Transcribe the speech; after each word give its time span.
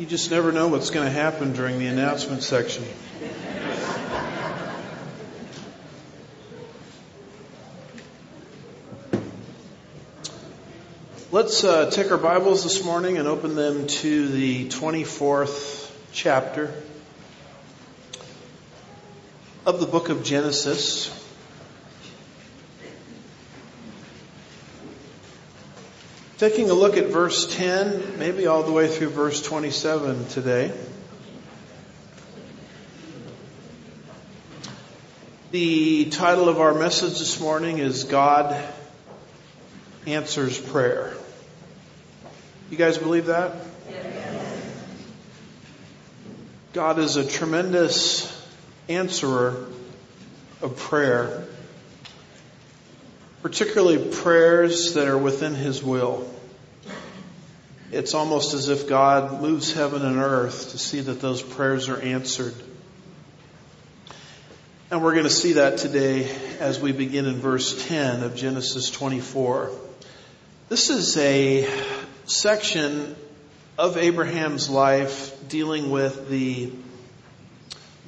You 0.00 0.06
just 0.06 0.30
never 0.30 0.50
know 0.50 0.66
what's 0.68 0.88
going 0.88 1.04
to 1.04 1.12
happen 1.12 1.52
during 1.52 1.78
the 1.78 1.86
announcement 1.86 2.42
section. 2.42 2.82
Let's 11.30 11.62
uh, 11.64 11.90
take 11.90 12.10
our 12.10 12.16
Bibles 12.16 12.62
this 12.62 12.82
morning 12.82 13.18
and 13.18 13.28
open 13.28 13.54
them 13.54 13.88
to 13.88 14.28
the 14.28 14.70
24th 14.70 15.92
chapter 16.14 16.72
of 19.66 19.80
the 19.80 19.86
book 19.86 20.08
of 20.08 20.24
Genesis. 20.24 21.19
Taking 26.40 26.70
a 26.70 26.72
look 26.72 26.96
at 26.96 27.08
verse 27.08 27.54
10, 27.54 28.18
maybe 28.18 28.46
all 28.46 28.62
the 28.62 28.72
way 28.72 28.88
through 28.88 29.10
verse 29.10 29.42
27 29.42 30.26
today. 30.28 30.72
The 35.50 36.06
title 36.06 36.48
of 36.48 36.58
our 36.58 36.72
message 36.72 37.18
this 37.18 37.38
morning 37.42 37.76
is 37.76 38.04
God 38.04 38.58
Answers 40.06 40.58
Prayer. 40.58 41.12
You 42.70 42.78
guys 42.78 42.96
believe 42.96 43.26
that? 43.26 43.54
God 46.72 46.98
is 46.98 47.16
a 47.16 47.28
tremendous 47.28 48.48
answerer 48.88 49.66
of 50.62 50.78
prayer 50.78 51.46
particularly 53.42 54.12
prayers 54.12 54.94
that 54.94 55.08
are 55.08 55.18
within 55.18 55.54
His 55.54 55.82
will. 55.82 56.28
It's 57.92 58.14
almost 58.14 58.54
as 58.54 58.68
if 58.68 58.88
God 58.88 59.40
moves 59.42 59.72
heaven 59.72 60.02
and 60.04 60.18
earth 60.18 60.70
to 60.70 60.78
see 60.78 61.00
that 61.00 61.20
those 61.20 61.42
prayers 61.42 61.88
are 61.88 62.00
answered. 62.00 62.54
And 64.90 65.02
we're 65.02 65.12
going 65.12 65.24
to 65.24 65.30
see 65.30 65.54
that 65.54 65.78
today 65.78 66.30
as 66.58 66.80
we 66.80 66.92
begin 66.92 67.26
in 67.26 67.36
verse 67.36 67.86
10 67.86 68.22
of 68.22 68.36
Genesis 68.36 68.90
24. 68.90 69.70
This 70.68 70.90
is 70.90 71.16
a 71.16 71.68
section 72.26 73.16
of 73.78 73.96
Abraham's 73.96 74.68
life 74.68 75.48
dealing 75.48 75.90
with 75.90 76.28
the 76.28 76.70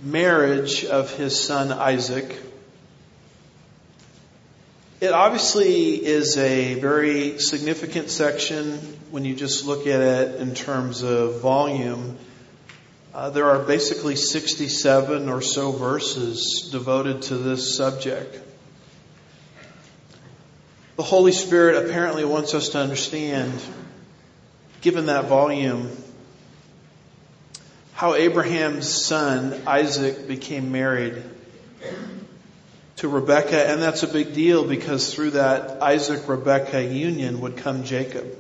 marriage 0.03 0.85
of 0.85 1.17
his 1.17 1.39
son 1.39 1.73
Isaac 1.73 2.37
it 5.03 5.13
obviously 5.13 5.95
is 5.97 6.39
a 6.39 6.75
very 6.75 7.41
significant 7.41 8.09
section 8.09 8.79
when 9.11 9.25
you 9.25 9.35
just 9.35 9.67
look 9.67 9.89
at 9.89 10.01
it 10.01 10.41
in 10.41 10.55
terms 10.55 11.03
of 11.03 11.41
volume. 11.41 12.17
Uh, 13.13 13.29
there 13.31 13.47
are 13.47 13.59
basically 13.59 14.15
67 14.15 15.29
or 15.29 15.43
so 15.43 15.73
verses 15.73 16.69
devoted 16.71 17.23
to 17.23 17.37
this 17.37 17.77
subject. 17.77 18.39
The 20.95 21.03
Holy 21.03 21.33
Spirit 21.33 21.85
apparently 21.85 22.25
wants 22.25 22.55
us 22.55 22.69
to 22.69 22.79
understand, 22.79 23.53
given 24.83 25.07
that 25.07 25.25
volume, 25.25 25.91
how 27.93 28.15
Abraham's 28.15 28.89
son 28.89 29.63
Isaac 29.67 30.29
became 30.29 30.71
married 30.71 31.21
to 32.97 33.09
Rebecca, 33.09 33.69
and 33.69 33.81
that's 33.81 34.03
a 34.03 34.09
big 34.09 34.35
deal 34.35 34.65
because 34.65 35.13
through 35.13 35.31
that 35.31 35.83
Isaac 35.83 36.29
Rebecca 36.29 36.83
union 36.83 37.41
would 37.41 37.57
come 37.57 37.85
Jacob. 37.85 38.37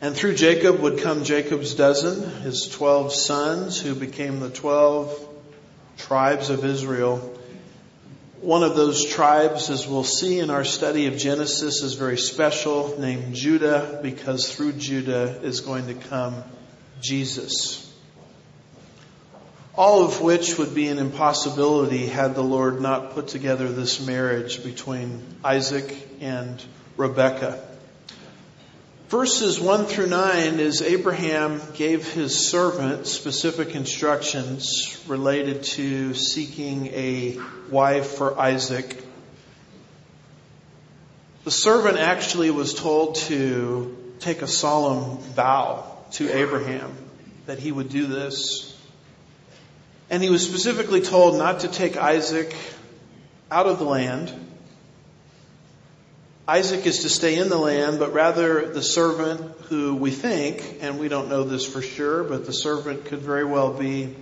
And 0.00 0.14
through 0.14 0.34
Jacob 0.34 0.80
would 0.80 0.98
come 0.98 1.24
Jacob's 1.24 1.74
dozen, 1.74 2.42
his 2.42 2.68
12 2.68 3.12
sons 3.12 3.80
who 3.80 3.94
became 3.94 4.40
the 4.40 4.50
12 4.50 5.28
tribes 5.96 6.50
of 6.50 6.64
Israel. 6.64 7.18
One 8.40 8.62
of 8.62 8.76
those 8.76 9.06
tribes, 9.06 9.70
as 9.70 9.86
we'll 9.86 10.04
see 10.04 10.40
in 10.40 10.50
our 10.50 10.64
study 10.64 11.06
of 11.06 11.16
Genesis, 11.16 11.82
is 11.82 11.94
very 11.94 12.18
special, 12.18 12.98
named 12.98 13.34
Judah, 13.34 14.00
because 14.02 14.54
through 14.54 14.72
Judah 14.72 15.40
is 15.42 15.60
going 15.60 15.86
to 15.86 15.94
come 15.94 16.42
Jesus 17.00 17.83
all 19.76 20.04
of 20.04 20.20
which 20.20 20.56
would 20.56 20.74
be 20.74 20.88
an 20.88 20.98
impossibility 20.98 22.06
had 22.06 22.34
the 22.34 22.42
Lord 22.42 22.80
not 22.80 23.12
put 23.12 23.28
together 23.28 23.68
this 23.68 24.04
marriage 24.04 24.62
between 24.62 25.20
Isaac 25.42 25.96
and 26.20 26.62
Rebekah. 26.96 27.60
Verses 29.08 29.60
1 29.60 29.86
through 29.86 30.06
9 30.06 30.60
is 30.60 30.80
Abraham 30.80 31.60
gave 31.74 32.12
his 32.12 32.48
servant 32.48 33.06
specific 33.06 33.74
instructions 33.74 35.02
related 35.08 35.64
to 35.64 36.14
seeking 36.14 36.86
a 36.88 37.38
wife 37.70 38.06
for 38.06 38.38
Isaac. 38.38 39.04
The 41.44 41.50
servant 41.50 41.98
actually 41.98 42.50
was 42.50 42.74
told 42.74 43.16
to 43.16 44.14
take 44.20 44.40
a 44.40 44.48
solemn 44.48 45.18
vow 45.18 45.96
to 46.12 46.32
Abraham 46.34 46.96
that 47.46 47.58
he 47.58 47.70
would 47.70 47.90
do 47.90 48.06
this. 48.06 48.73
And 50.10 50.22
he 50.22 50.30
was 50.30 50.46
specifically 50.46 51.00
told 51.00 51.36
not 51.38 51.60
to 51.60 51.68
take 51.68 51.96
Isaac 51.96 52.54
out 53.50 53.66
of 53.66 53.78
the 53.78 53.84
land. 53.84 54.32
Isaac 56.46 56.86
is 56.86 57.00
to 57.00 57.08
stay 57.08 57.36
in 57.36 57.48
the 57.48 57.58
land, 57.58 57.98
but 57.98 58.12
rather 58.12 58.70
the 58.72 58.82
servant 58.82 59.40
who 59.68 59.94
we 59.94 60.10
think, 60.10 60.78
and 60.82 60.98
we 60.98 61.08
don't 61.08 61.28
know 61.28 61.44
this 61.44 61.66
for 61.66 61.80
sure, 61.80 62.22
but 62.22 62.44
the 62.44 62.52
servant 62.52 63.06
could 63.06 63.20
very 63.20 63.44
well 63.44 63.72
be 63.72 64.14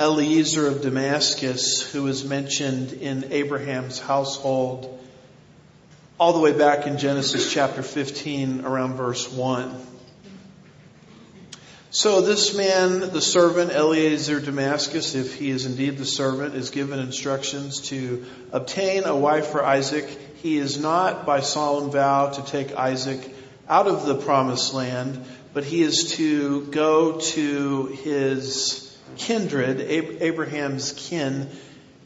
Eliezer 0.00 0.66
of 0.66 0.82
Damascus, 0.82 1.80
who 1.92 2.08
is 2.08 2.24
mentioned 2.24 2.92
in 2.92 3.30
Abraham's 3.30 4.00
household 4.00 4.98
all 6.18 6.32
the 6.32 6.40
way 6.40 6.52
back 6.52 6.86
in 6.88 6.98
Genesis 6.98 7.52
chapter 7.52 7.82
15 7.82 8.64
around 8.64 8.94
verse 8.94 9.30
1. 9.30 9.91
So 11.94 12.22
this 12.22 12.56
man, 12.56 13.00
the 13.00 13.20
servant 13.20 13.70
Eliezer 13.70 14.40
Damascus, 14.40 15.14
if 15.14 15.34
he 15.34 15.50
is 15.50 15.66
indeed 15.66 15.98
the 15.98 16.06
servant, 16.06 16.54
is 16.54 16.70
given 16.70 16.98
instructions 16.98 17.82
to 17.90 18.24
obtain 18.50 19.04
a 19.04 19.14
wife 19.14 19.48
for 19.48 19.62
Isaac. 19.62 20.08
He 20.36 20.56
is 20.56 20.80
not 20.80 21.26
by 21.26 21.40
solemn 21.40 21.90
vow 21.90 22.30
to 22.30 22.42
take 22.46 22.74
Isaac 22.74 23.20
out 23.68 23.88
of 23.88 24.06
the 24.06 24.14
promised 24.14 24.72
land, 24.72 25.22
but 25.52 25.64
he 25.64 25.82
is 25.82 26.12
to 26.12 26.64
go 26.68 27.20
to 27.20 27.86
his 28.02 28.96
kindred, 29.18 29.82
Abraham's 29.82 30.92
kin, 30.92 31.50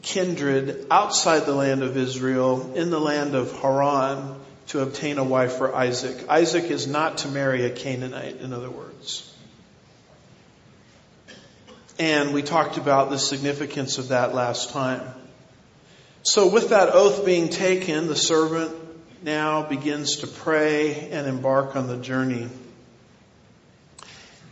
kindred 0.01 0.85
outside 0.91 1.45
the 1.45 1.55
land 1.55 1.81
of 1.81 1.95
Israel, 1.95 2.73
in 2.75 2.89
the 2.89 2.99
land 2.99 3.35
of 3.35 3.53
Haran, 3.61 4.35
to 4.67 4.81
obtain 4.81 5.17
a 5.17 5.23
wife 5.23 5.53
for 5.53 5.73
Isaac. 5.73 6.27
Isaac 6.27 6.65
is 6.65 6.87
not 6.87 7.19
to 7.19 7.29
marry 7.29 7.63
a 7.63 7.69
Canaanite, 7.69 8.41
in 8.41 8.51
other 8.51 8.69
words. 8.69 9.33
And 11.99 12.33
we 12.33 12.43
talked 12.43 12.77
about 12.77 13.09
the 13.09 13.17
significance 13.17 13.97
of 13.97 14.09
that 14.09 14.35
last 14.35 14.69
time. 14.69 15.01
So 16.21 16.47
with 16.47 16.69
that 16.69 16.89
oath 16.89 17.25
being 17.25 17.49
taken, 17.49 18.07
the 18.07 18.15
servant 18.15 18.75
now 19.23 19.63
begins 19.63 20.17
to 20.17 20.27
pray 20.27 21.09
and 21.09 21.27
embark 21.27 21.75
on 21.75 21.87
the 21.87 21.97
journey. 21.97 22.49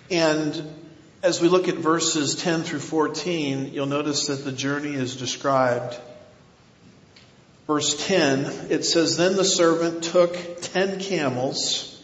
And 0.09 0.73
as 1.21 1.41
we 1.41 1.49
look 1.49 1.67
at 1.67 1.75
verses 1.75 2.35
10 2.35 2.63
through 2.63 2.79
14, 2.79 3.73
you'll 3.73 3.85
notice 3.85 4.27
that 4.27 4.43
the 4.43 4.51
journey 4.51 4.93
is 4.93 5.15
described. 5.15 5.97
Verse 7.67 8.07
10, 8.07 8.69
it 8.69 8.85
says, 8.85 9.17
Then 9.17 9.35
the 9.35 9.45
servant 9.45 10.03
took 10.03 10.61
ten 10.61 10.99
camels 10.99 11.94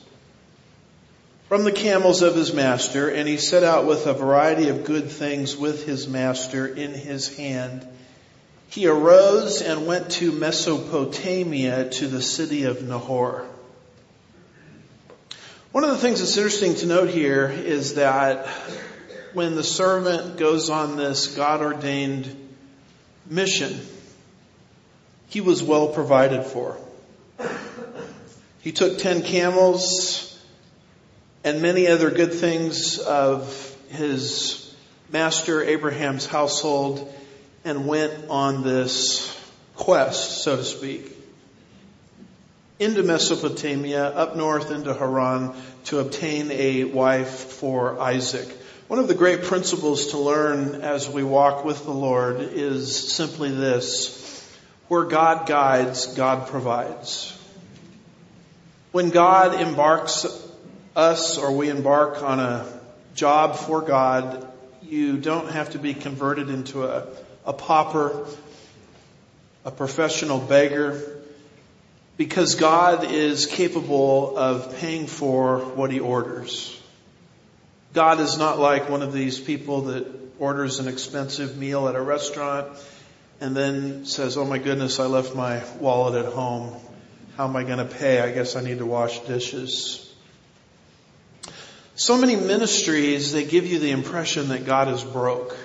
from 1.51 1.65
the 1.65 1.71
camels 1.73 2.21
of 2.21 2.33
his 2.33 2.53
master, 2.53 3.09
and 3.09 3.27
he 3.27 3.35
set 3.35 3.61
out 3.61 3.85
with 3.85 4.07
a 4.07 4.13
variety 4.13 4.69
of 4.69 4.85
good 4.85 5.11
things 5.11 5.57
with 5.57 5.85
his 5.85 6.07
master 6.07 6.65
in 6.65 6.93
his 6.93 7.35
hand. 7.35 7.85
He 8.69 8.87
arose 8.87 9.61
and 9.61 9.85
went 9.85 10.11
to 10.11 10.31
Mesopotamia 10.31 11.89
to 11.89 12.07
the 12.07 12.21
city 12.21 12.63
of 12.63 12.81
Nahor. 12.87 13.45
One 15.73 15.83
of 15.83 15.89
the 15.89 15.97
things 15.97 16.19
that's 16.19 16.37
interesting 16.37 16.75
to 16.75 16.85
note 16.85 17.09
here 17.09 17.49
is 17.49 17.95
that 17.95 18.47
when 19.33 19.55
the 19.55 19.63
servant 19.65 20.37
goes 20.37 20.69
on 20.69 20.95
this 20.95 21.35
God 21.35 21.59
ordained 21.59 22.33
mission, 23.29 23.77
he 25.27 25.41
was 25.41 25.61
well 25.61 25.89
provided 25.89 26.45
for. 26.45 26.77
He 28.61 28.71
took 28.71 28.99
ten 28.99 29.21
camels, 29.21 30.30
and 31.43 31.61
many 31.61 31.87
other 31.87 32.11
good 32.11 32.33
things 32.33 32.99
of 32.99 33.75
his 33.89 34.73
master 35.11 35.63
Abraham's 35.63 36.25
household 36.25 37.13
and 37.65 37.87
went 37.87 38.29
on 38.29 38.63
this 38.63 39.37
quest, 39.75 40.43
so 40.43 40.57
to 40.57 40.63
speak. 40.63 41.17
into 42.79 43.03
Mesopotamia, 43.03 44.03
up 44.05 44.35
north 44.35 44.71
into 44.71 44.91
Haran 44.91 45.53
to 45.85 45.99
obtain 45.99 46.49
a 46.49 46.83
wife 46.83 47.29
for 47.29 47.99
Isaac. 47.99 48.47
One 48.87 48.97
of 48.97 49.07
the 49.07 49.13
great 49.13 49.43
principles 49.43 50.07
to 50.07 50.17
learn 50.17 50.81
as 50.81 51.07
we 51.07 51.23
walk 51.23 51.63
with 51.63 51.85
the 51.85 51.93
Lord 51.93 52.41
is 52.41 53.13
simply 53.13 53.51
this. 53.51 54.17
Where 54.87 55.05
God 55.05 55.47
guides, 55.47 56.07
God 56.15 56.47
provides. 56.47 57.37
When 58.91 59.11
God 59.11 59.61
embarks 59.61 60.25
us 60.95 61.37
or 61.37 61.55
we 61.55 61.69
embark 61.69 62.21
on 62.21 62.39
a 62.39 62.65
job 63.15 63.55
for 63.55 63.81
God, 63.81 64.47
you 64.83 65.17
don't 65.17 65.49
have 65.51 65.71
to 65.71 65.79
be 65.79 65.93
converted 65.93 66.49
into 66.49 66.83
a, 66.83 67.07
a 67.45 67.53
pauper, 67.53 68.25
a 69.63 69.71
professional 69.71 70.39
beggar, 70.39 71.01
because 72.17 72.55
God 72.55 73.11
is 73.11 73.45
capable 73.45 74.37
of 74.37 74.75
paying 74.77 75.07
for 75.07 75.59
what 75.59 75.91
he 75.91 75.99
orders. 75.99 76.77
God 77.93 78.19
is 78.19 78.37
not 78.37 78.59
like 78.59 78.89
one 78.89 79.01
of 79.01 79.13
these 79.13 79.39
people 79.39 79.83
that 79.83 80.07
orders 80.39 80.79
an 80.79 80.87
expensive 80.87 81.57
meal 81.57 81.87
at 81.87 81.95
a 81.95 82.01
restaurant 82.01 82.67
and 83.39 83.55
then 83.55 84.05
says, 84.05 84.37
oh 84.37 84.45
my 84.45 84.57
goodness, 84.57 84.99
I 84.99 85.05
left 85.05 85.35
my 85.35 85.63
wallet 85.79 86.25
at 86.25 86.31
home. 86.31 86.75
How 87.37 87.47
am 87.47 87.55
I 87.55 87.63
going 87.63 87.79
to 87.79 87.85
pay? 87.85 88.19
I 88.19 88.31
guess 88.31 88.55
I 88.55 88.61
need 88.61 88.79
to 88.79 88.85
wash 88.85 89.19
dishes. 89.21 90.10
So 92.01 92.17
many 92.17 92.35
ministries, 92.35 93.31
they 93.31 93.45
give 93.45 93.67
you 93.67 93.77
the 93.77 93.91
impression 93.91 94.47
that 94.47 94.65
God 94.65 94.87
is 94.87 95.03
broke. 95.03 95.55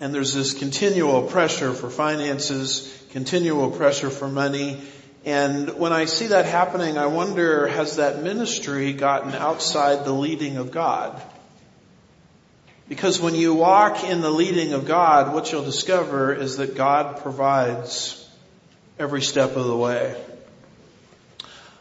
And 0.00 0.14
there's 0.14 0.32
this 0.32 0.54
continual 0.54 1.24
pressure 1.24 1.74
for 1.74 1.90
finances, 1.90 2.90
continual 3.10 3.70
pressure 3.70 4.08
for 4.08 4.26
money. 4.26 4.80
And 5.26 5.78
when 5.78 5.92
I 5.92 6.06
see 6.06 6.28
that 6.28 6.46
happening, 6.46 6.96
I 6.96 7.08
wonder, 7.08 7.66
has 7.66 7.96
that 7.96 8.22
ministry 8.22 8.94
gotten 8.94 9.34
outside 9.34 10.06
the 10.06 10.14
leading 10.14 10.56
of 10.56 10.70
God? 10.70 11.20
Because 12.88 13.20
when 13.20 13.34
you 13.34 13.52
walk 13.52 14.02
in 14.02 14.22
the 14.22 14.30
leading 14.30 14.72
of 14.72 14.86
God, 14.86 15.34
what 15.34 15.52
you'll 15.52 15.66
discover 15.66 16.32
is 16.32 16.56
that 16.56 16.74
God 16.74 17.20
provides 17.20 18.26
every 18.98 19.20
step 19.20 19.56
of 19.56 19.66
the 19.66 19.76
way. 19.76 20.16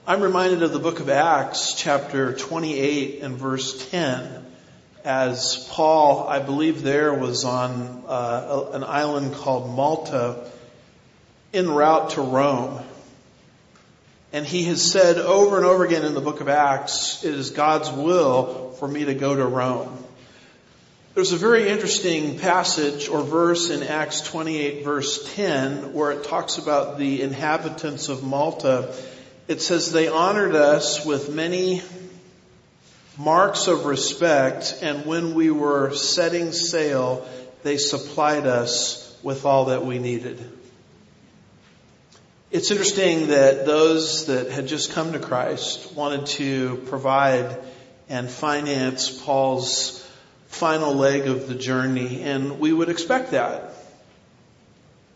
I'm 0.06 0.20
reminded 0.22 0.64
of 0.64 0.74
the 0.74 0.80
book 0.80 1.00
of 1.00 1.08
Acts, 1.08 1.76
chapter 1.76 2.34
28 2.34 3.22
and 3.22 3.38
verse 3.38 3.90
10 3.90 4.46
as 5.06 5.66
Paul, 5.72 6.28
I 6.28 6.40
believe 6.40 6.82
there 6.82 7.14
was 7.14 7.46
on 7.46 8.04
uh, 8.06 8.72
an 8.74 8.84
island 8.84 9.34
called 9.34 9.74
Malta 9.74 10.46
en 11.54 11.72
route 11.72 12.10
to 12.12 12.22
Rome. 12.22 12.82
And 14.34 14.46
he 14.46 14.64
has 14.64 14.92
said 14.92 15.20
over 15.20 15.56
and 15.56 15.66
over 15.66 15.86
again 15.86 16.04
in 16.04 16.16
the 16.16 16.22
book 16.22 16.42
of 16.42 16.50
Acts, 16.50 17.24
it 17.24 17.34
is 17.34 17.52
God's 17.52 17.90
will 17.90 18.72
for 18.72 18.90
me 18.90 19.06
to 19.06 19.14
go 19.14 19.34
to 19.34 19.46
Rome. 19.46 20.04
There's 21.14 21.32
a 21.32 21.38
very 21.38 21.70
interesting 21.70 22.40
passage 22.40 23.08
or 23.08 23.22
verse 23.22 23.70
in 23.70 23.84
Acts 23.84 24.20
28 24.20 24.84
verse 24.84 25.34
10 25.36 25.94
where 25.94 26.12
it 26.12 26.26
talks 26.26 26.58
about 26.58 26.98
the 26.98 27.22
inhabitants 27.22 28.10
of 28.10 28.22
Malta. 28.22 28.94
It 29.48 29.62
says 29.62 29.92
they 29.92 30.08
honored 30.08 30.56
us 30.56 31.06
with 31.06 31.34
many 31.34 31.82
marks 33.18 33.68
of 33.68 33.86
respect, 33.86 34.80
and 34.82 35.06
when 35.06 35.34
we 35.36 35.52
were 35.52 35.94
setting 35.94 36.54
sail, 36.54 37.28
they 37.62 37.78
supplied 37.78 38.48
us 38.48 39.18
with 39.22 39.46
all 39.46 39.66
that 39.66 39.86
we 39.86 40.00
needed. 40.00 40.50
It's 42.52 42.72
interesting 42.72 43.28
that 43.28 43.66
those 43.66 44.28
that 44.28 44.52
had 44.52 44.68
just 44.68 44.94
come 44.94 45.14
to 45.14 45.20
Christ 45.20 45.94
wanted 45.94 46.28
to 46.38 46.78
provide 46.86 47.58
and 48.10 48.30
finance 48.30 49.10
Paul's 49.10 50.00
final 50.48 50.94
leg 50.94 51.28
of 51.28 51.48
the 51.48 51.56
journey, 51.56 52.22
and 52.22 52.60
we 52.60 52.72
would 52.72 52.90
expect 52.90 53.32
that. 53.32 53.74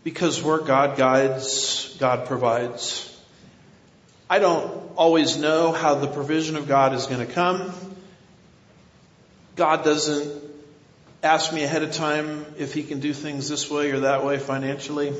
Because 0.03 0.41
where 0.41 0.59
God 0.59 0.97
guides, 0.97 1.95
God 1.99 2.27
provides. 2.27 3.16
I 4.29 4.39
don't 4.39 4.91
always 4.97 5.37
know 5.37 5.71
how 5.71 5.95
the 5.95 6.07
provision 6.07 6.57
of 6.57 6.67
God 6.67 6.93
is 6.93 7.05
going 7.07 7.25
to 7.25 7.31
come. 7.31 7.73
God 9.55 9.83
doesn't 9.83 10.43
ask 11.23 11.53
me 11.53 11.63
ahead 11.63 11.83
of 11.83 11.93
time 11.93 12.45
if 12.57 12.73
he 12.73 12.83
can 12.83 12.99
do 12.99 13.13
things 13.13 13.47
this 13.49 13.69
way 13.71 13.91
or 13.91 14.01
that 14.01 14.25
way 14.25 14.37
financially. 14.37 15.13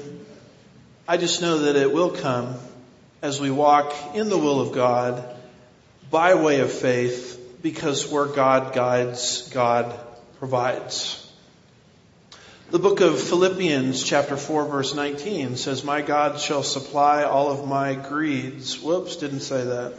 I 1.07 1.17
just 1.17 1.41
know 1.41 1.59
that 1.59 1.75
it 1.75 1.91
will 1.93 2.11
come 2.11 2.55
as 3.21 3.39
we 3.39 3.49
walk 3.49 3.93
in 4.13 4.29
the 4.29 4.37
will 4.37 4.59
of 4.59 4.73
God 4.73 5.23
by 6.11 6.35
way 6.35 6.59
of 6.59 6.71
faith 6.71 7.59
because 7.61 8.07
where 8.07 8.25
God 8.25 8.73
guides, 8.73 9.49
God 9.49 9.97
provides. 10.39 11.26
The 12.69 12.79
book 12.79 12.99
of 12.99 13.21
Philippians 13.21 14.03
chapter 14.03 14.35
4 14.35 14.65
verse 14.65 14.93
19 14.93 15.55
says, 15.55 15.85
My 15.85 16.01
God 16.01 16.37
shall 16.37 16.63
supply 16.63 17.23
all 17.23 17.49
of 17.49 17.65
my 17.65 17.93
greeds. 17.93 18.77
Whoops, 18.81 19.15
didn't 19.15 19.39
say 19.39 19.63
that. 19.63 19.93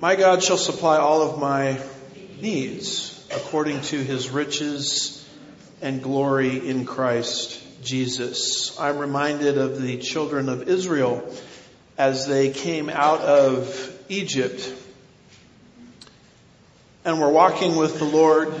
My 0.00 0.16
God 0.16 0.42
shall 0.42 0.56
supply 0.56 0.96
all 0.96 1.20
of 1.20 1.38
my 1.38 1.78
needs 2.40 3.28
according 3.30 3.82
to 3.82 4.02
his 4.02 4.30
riches 4.30 5.28
and 5.82 6.02
glory 6.02 6.66
in 6.66 6.86
Christ 6.86 7.62
Jesus. 7.84 8.80
I'm 8.80 8.96
reminded 8.96 9.58
of 9.58 9.82
the 9.82 9.98
children 9.98 10.48
of 10.48 10.66
Israel 10.66 11.30
as 11.98 12.26
they 12.26 12.52
came 12.52 12.88
out 12.88 13.20
of 13.20 13.94
Egypt 14.08 14.72
and 17.04 17.20
were 17.20 17.28
walking 17.28 17.76
with 17.76 17.98
the 17.98 18.06
Lord 18.06 18.54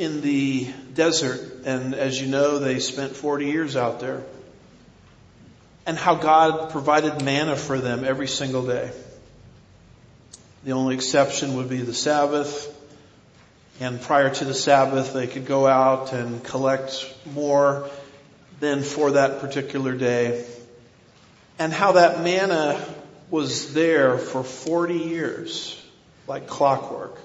in 0.00 0.22
the 0.22 0.66
desert. 0.94 1.66
And 1.66 1.94
as 1.94 2.18
you 2.18 2.26
know, 2.26 2.58
they 2.58 2.78
spent 2.78 3.14
40 3.14 3.44
years 3.44 3.76
out 3.76 4.00
there. 4.00 4.22
And 5.84 5.98
how 5.98 6.14
God 6.14 6.70
provided 6.70 7.22
manna 7.22 7.54
for 7.54 7.78
them 7.78 8.02
every 8.02 8.26
single 8.26 8.66
day. 8.66 8.90
The 10.64 10.72
only 10.72 10.94
exception 10.94 11.54
would 11.56 11.68
be 11.68 11.82
the 11.82 11.92
Sabbath. 11.92 12.74
And 13.78 14.00
prior 14.00 14.30
to 14.30 14.44
the 14.46 14.54
Sabbath, 14.54 15.12
they 15.12 15.26
could 15.26 15.44
go 15.44 15.66
out 15.66 16.14
and 16.14 16.42
collect 16.42 17.06
more 17.34 17.90
than 18.58 18.82
for 18.82 19.12
that 19.12 19.40
particular 19.40 19.94
day. 19.94 20.46
And 21.58 21.74
how 21.74 21.92
that 21.92 22.24
manna 22.24 22.82
was 23.28 23.74
there 23.74 24.16
for 24.16 24.44
40 24.44 24.94
years, 24.94 25.78
like 26.26 26.46
clockwork 26.46 27.18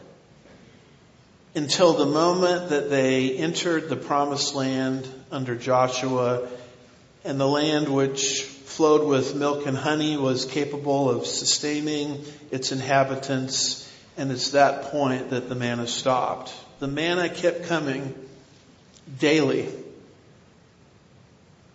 until 1.55 1.93
the 1.93 2.05
moment 2.05 2.69
that 2.69 2.89
they 2.89 3.31
entered 3.37 3.87
the 3.87 3.95
promised 3.95 4.53
land 4.55 5.07
under 5.31 5.55
Joshua 5.55 6.47
and 7.23 7.39
the 7.39 7.47
land 7.47 7.87
which 7.87 8.43
flowed 8.43 9.07
with 9.07 9.35
milk 9.35 9.65
and 9.65 9.77
honey 9.77 10.17
was 10.17 10.43
capable 10.45 11.09
of 11.09 11.25
sustaining 11.25 12.23
its 12.51 12.73
inhabitants 12.73 13.81
and 14.17 14.31
it's 14.31 14.51
that 14.51 14.83
point 14.83 15.31
that 15.31 15.49
the 15.49 15.55
manna 15.55 15.87
stopped. 15.87 16.53
The 16.79 16.87
manna 16.87 17.29
kept 17.29 17.65
coming 17.65 18.13
daily. 19.19 19.69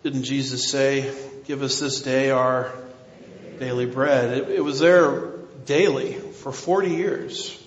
Didn't 0.03 0.23
Jesus 0.23 0.69
say, 0.69 1.13
give 1.45 1.61
us 1.61 1.79
this 1.79 2.01
day 2.01 2.31
our 2.31 2.71
daily 3.59 3.85
bread? 3.85 4.37
It, 4.37 4.49
it 4.49 4.63
was 4.63 4.79
there 4.79 5.29
daily 5.65 6.13
for 6.13 6.51
40 6.51 6.89
years. 6.89 7.60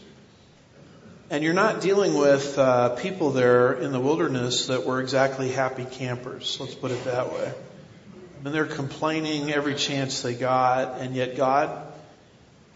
And 1.35 1.43
you're 1.43 1.53
not 1.53 1.81
dealing 1.81 2.15
with 2.15 2.57
uh, 2.61 2.91
people 2.91 3.33
there 3.33 3.73
in 3.73 3.91
the 3.91 3.99
wilderness 3.99 4.69
that 4.69 4.87
were 4.87 5.01
exactly 5.01 5.51
happy 5.51 5.85
campers. 5.85 6.59
Let's 6.61 6.77
put 6.77 6.93
it 6.93 7.05
that 7.07 7.33
way. 7.33 7.53
I 7.53 8.45
mean, 8.45 8.55
they're 8.55 8.67
complaining 8.67 9.51
every 9.51 9.75
chance 9.75 10.23
they 10.23 10.35
got, 10.35 11.01
and 11.01 11.17
yet 11.17 11.37
God 11.37 11.93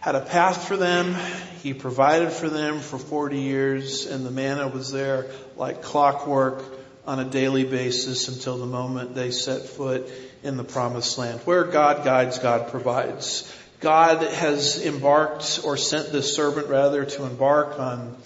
had 0.01 0.17
a 0.17 0.21
path 0.21 0.67
for 0.67 0.77
them. 0.77 1.15
He 1.63 1.73
provided 1.73 2.33
for 2.33 2.49
them 2.49 2.81
for 2.81 2.99
40 2.99 3.39
years, 3.39 4.07
and 4.07 4.27
the 4.27 4.33
manna 4.33 4.67
was 4.67 4.91
there 4.91 5.27
like 5.57 5.83
clockwork 5.83 6.65
on 7.07 7.21
a 7.21 7.25
daily 7.25 7.63
basis 7.63 8.27
until 8.27 8.59
the 8.59 8.67
moment 8.67 9.15
they 9.15 9.31
set 9.31 9.67
foot 9.67 10.11
in 10.43 10.57
the 10.57 10.65
promised 10.65 11.17
land. 11.17 11.39
Where 11.45 11.63
God 11.63 12.05
guides, 12.05 12.41
God 12.41 12.73
provides. 12.73 13.55
God 13.79 14.21
has 14.23 14.85
embarked 14.85 15.61
or 15.63 15.77
sent 15.77 16.11
this 16.11 16.35
servant 16.35 16.67
rather 16.67 17.05
to 17.05 17.25
embark 17.25 17.79
on 17.79 18.17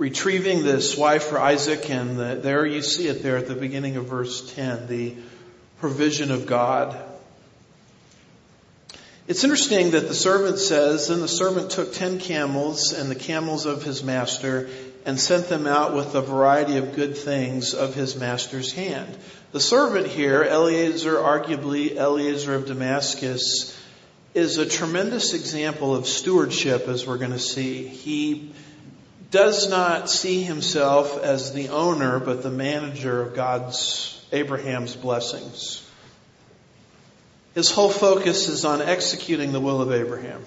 retrieving 0.00 0.62
this 0.62 0.96
wife 0.96 1.24
for 1.24 1.38
Isaac 1.38 1.90
and 1.90 2.18
the, 2.18 2.40
there 2.42 2.64
you 2.64 2.80
see 2.80 3.06
it 3.08 3.22
there 3.22 3.36
at 3.36 3.46
the 3.46 3.54
beginning 3.54 3.98
of 3.98 4.06
verse 4.06 4.54
10, 4.54 4.86
the 4.86 5.14
provision 5.78 6.30
of 6.30 6.46
God. 6.46 6.98
It's 9.28 9.44
interesting 9.44 9.90
that 9.90 10.08
the 10.08 10.14
servant 10.14 10.58
says, 10.58 11.08
then 11.08 11.20
the 11.20 11.28
servant 11.28 11.70
took 11.70 11.92
ten 11.92 12.18
camels 12.18 12.94
and 12.94 13.10
the 13.10 13.14
camels 13.14 13.66
of 13.66 13.82
his 13.82 14.02
master 14.02 14.70
and 15.04 15.20
sent 15.20 15.48
them 15.48 15.66
out 15.66 15.94
with 15.94 16.14
a 16.14 16.22
variety 16.22 16.78
of 16.78 16.96
good 16.96 17.14
things 17.14 17.74
of 17.74 17.94
his 17.94 18.16
master's 18.16 18.72
hand. 18.72 19.14
The 19.52 19.60
servant 19.60 20.06
here, 20.06 20.42
Eliezer, 20.42 21.16
arguably 21.16 21.94
Eliezer 21.96 22.54
of 22.54 22.64
Damascus, 22.64 23.78
is 24.32 24.56
a 24.56 24.64
tremendous 24.64 25.34
example 25.34 25.94
of 25.94 26.06
stewardship 26.06 26.88
as 26.88 27.06
we're 27.06 27.18
going 27.18 27.32
to 27.32 27.38
see. 27.38 27.86
He 27.86 28.52
does 29.30 29.70
not 29.70 30.10
see 30.10 30.42
himself 30.42 31.22
as 31.22 31.52
the 31.52 31.68
owner, 31.68 32.18
but 32.18 32.42
the 32.42 32.50
manager 32.50 33.22
of 33.22 33.34
God's, 33.34 34.24
Abraham's 34.32 34.96
blessings. 34.96 35.86
His 37.54 37.70
whole 37.70 37.90
focus 37.90 38.48
is 38.48 38.64
on 38.64 38.80
executing 38.80 39.52
the 39.52 39.60
will 39.60 39.82
of 39.82 39.92
Abraham. 39.92 40.44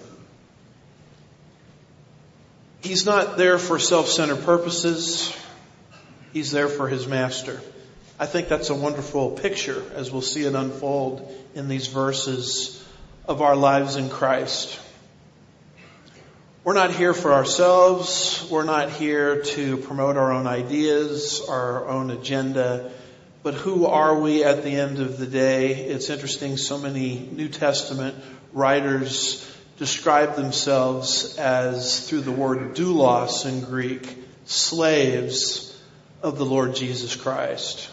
He's 2.82 3.06
not 3.06 3.38
there 3.38 3.58
for 3.58 3.80
self-centered 3.80 4.44
purposes. 4.44 5.36
He's 6.34 6.52
there 6.52 6.68
for 6.68 6.88
his 6.88 7.08
master. 7.08 7.62
I 8.20 8.26
think 8.26 8.48
that's 8.48 8.70
a 8.70 8.76
wonderful 8.76 9.32
picture 9.32 9.84
as 9.96 10.12
we'll 10.12 10.22
see 10.22 10.44
it 10.44 10.56
unfold 10.56 11.34
in 11.56 11.68
these 11.68 11.88
verses 11.88 12.84
of 13.28 13.42
our 13.42 13.56
lives 13.56 13.96
in 13.96 14.10
Christ. 14.10 14.80
We're 16.66 16.76
not 16.76 16.94
here 16.94 17.14
for 17.14 17.34
ourselves. 17.34 18.48
We're 18.50 18.64
not 18.64 18.90
here 18.90 19.42
to 19.42 19.76
promote 19.76 20.16
our 20.16 20.32
own 20.32 20.48
ideas, 20.48 21.42
our 21.50 21.90
own 21.90 22.10
agenda. 22.10 22.90
But 23.44 23.56
who 23.56 23.86
are 23.86 24.18
we 24.18 24.46
at 24.46 24.64
the 24.64 24.70
end 24.70 25.00
of 25.00 25.18
the 25.18 25.28
day? 25.28 25.74
It's 25.74 26.10
interesting, 26.10 26.56
so 26.56 26.78
many 26.78 27.20
New 27.20 27.50
Testament 27.50 28.16
writers 28.54 29.46
describe 29.78 30.38
themselves 30.38 31.38
as, 31.38 32.08
through 32.08 32.22
the 32.22 32.32
word 32.32 32.78
doulos 32.78 33.46
in 33.46 33.66
Greek, 33.66 34.18
slaves 34.46 35.78
of 36.22 36.38
the 36.38 36.46
Lord 36.46 36.76
Jesus 36.76 37.14
Christ. 37.14 37.90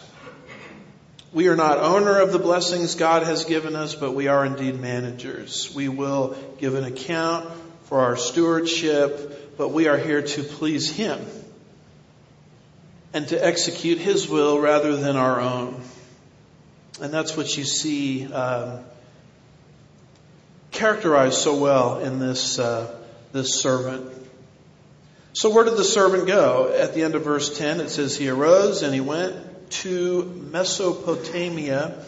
We 1.33 1.49
are 1.49 1.57
not 1.57 1.77
owner 1.79 2.21
of 2.21 2.31
the 2.31 2.39
blessings 2.39 2.95
God 2.95 3.23
has 3.23 3.43
given 3.43 3.75
us, 3.75 3.95
but 3.95 4.13
we 4.13 4.29
are 4.29 4.45
indeed 4.45 4.79
managers. 4.79 5.75
We 5.75 5.89
will 5.89 6.37
give 6.57 6.75
an 6.75 6.85
account 6.85 7.51
for 7.91 7.99
our 7.99 8.15
stewardship, 8.15 9.57
but 9.57 9.73
we 9.73 9.89
are 9.89 9.97
here 9.97 10.21
to 10.21 10.43
please 10.43 10.89
Him 10.89 11.19
and 13.13 13.27
to 13.27 13.45
execute 13.45 13.97
His 13.97 14.29
will 14.29 14.61
rather 14.61 14.95
than 14.95 15.17
our 15.17 15.41
own. 15.41 15.81
And 17.01 17.13
that's 17.13 17.35
what 17.35 17.57
you 17.57 17.65
see 17.65 18.31
um, 18.31 18.79
characterized 20.71 21.39
so 21.39 21.57
well 21.57 21.99
in 21.99 22.19
this 22.19 22.59
uh, 22.59 22.97
this 23.33 23.61
servant. 23.61 24.09
So 25.33 25.53
where 25.53 25.65
did 25.65 25.75
the 25.75 25.83
servant 25.83 26.27
go? 26.27 26.73
At 26.73 26.93
the 26.93 27.03
end 27.03 27.15
of 27.15 27.25
verse 27.25 27.57
10, 27.57 27.81
it 27.81 27.89
says 27.89 28.15
he 28.15 28.29
arose 28.29 28.83
and 28.83 28.93
he 28.93 29.01
went 29.01 29.69
to 29.81 30.23
Mesopotamia, 30.49 32.05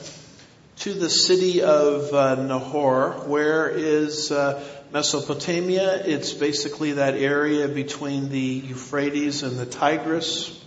to 0.78 0.94
the 0.94 1.10
city 1.10 1.62
of 1.62 2.14
uh, 2.14 2.36
Nahor. 2.36 3.28
Where 3.28 3.68
is 3.68 4.32
uh, 4.32 4.64
Mesopotamia? 4.94 6.06
It's 6.06 6.34
basically 6.34 6.92
that 6.94 7.16
area 7.16 7.68
between 7.68 8.30
the 8.30 8.40
Euphrates 8.40 9.42
and 9.42 9.58
the 9.58 9.66
Tigris. 9.66 10.64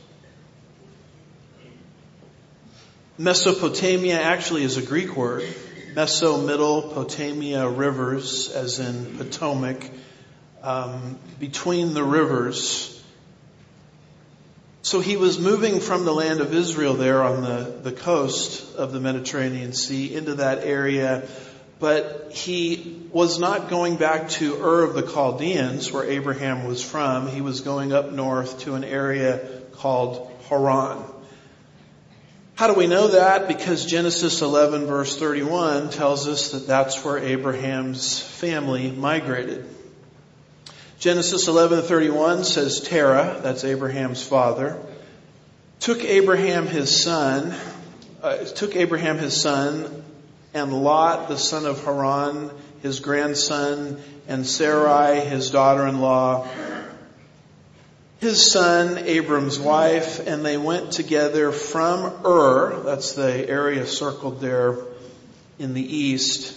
Mesopotamia 3.19 4.21
actually 4.21 4.65
is 4.65 4.79
a 4.79 4.83
Greek 4.83 5.17
word. 5.17 5.45
Meso, 5.95 6.45
middle, 6.45 6.83
Potamia, 6.93 7.69
rivers, 7.69 8.51
as 8.51 8.81
in 8.81 9.17
Potomac. 9.17 9.89
Um, 10.61 11.21
between 11.39 11.95
the 11.95 12.03
rivers, 12.03 13.01
so 14.83 14.99
he 14.99 15.17
was 15.17 15.39
moving 15.39 15.79
from 15.79 16.05
the 16.05 16.13
land 16.13 16.41
of 16.41 16.53
Israel 16.53 16.95
there 16.95 17.23
on 17.23 17.43
the, 17.43 17.79
the 17.81 17.93
coast 17.93 18.75
of 18.75 18.93
the 18.93 18.99
Mediterranean 18.99 19.73
Sea 19.73 20.13
into 20.13 20.35
that 20.35 20.65
area, 20.65 21.29
but 21.79 22.33
he 22.33 23.03
was 23.13 23.39
not 23.39 23.69
going 23.69 23.97
back 23.97 24.31
to 24.31 24.57
Ur 24.57 24.83
of 24.83 24.95
the 24.95 25.03
Chaldeans 25.03 25.93
where 25.93 26.05
Abraham 26.05 26.67
was 26.67 26.83
from. 26.83 27.29
He 27.29 27.41
was 27.41 27.61
going 27.61 27.93
up 27.93 28.13
north 28.13 28.61
to 28.61 28.75
an 28.75 28.85
area 28.85 29.47
called 29.73 30.31
Haran. 30.49 31.03
How 32.55 32.69
do 32.69 32.75
we 32.75 32.87
know 32.87 33.09
that? 33.09 33.49
Because 33.49 33.85
Genesis 33.85 34.41
11 34.41 34.87
verse 34.87 35.19
31 35.19 35.91
tells 35.91 36.27
us 36.27 36.53
that 36.53 36.67
that's 36.67 37.05
where 37.05 37.19
Abraham's 37.19 38.19
family 38.19 38.91
migrated. 38.91 39.67
Genesis 40.99 41.47
11:31 41.47 42.45
says 42.45 42.81
Terah, 42.81 43.41
that's 43.43 43.65
Abraham's 43.65 44.23
father, 44.23 44.79
took 45.79 46.03
Abraham 46.03 46.67
his 46.67 47.03
son, 47.03 47.55
uh, 48.23 48.39
took 48.39 48.75
Abraham 48.75 49.19
his 49.19 49.39
son 49.39 50.05
and 50.57 50.73
Lot 50.73 51.29
the 51.29 51.37
son 51.37 51.67
of 51.67 51.85
Haran, 51.85 52.51
his 52.81 53.01
grandson, 53.01 54.01
and 54.27 54.47
Sarai 54.47 55.21
his 55.21 55.51
daughter-in-law, 55.51 56.49
his 58.21 58.51
son, 58.51 58.97
Abram's 58.97 59.59
wife, 59.59 60.27
and 60.27 60.45
they 60.45 60.57
went 60.57 60.93
together 60.93 61.53
from 61.53 62.25
Ur, 62.25 62.83
that's 62.85 63.13
the 63.13 63.47
area 63.49 63.87
circled 63.87 64.41
there 64.41 64.79
in 65.59 65.75
the 65.75 65.97
east, 65.97 66.57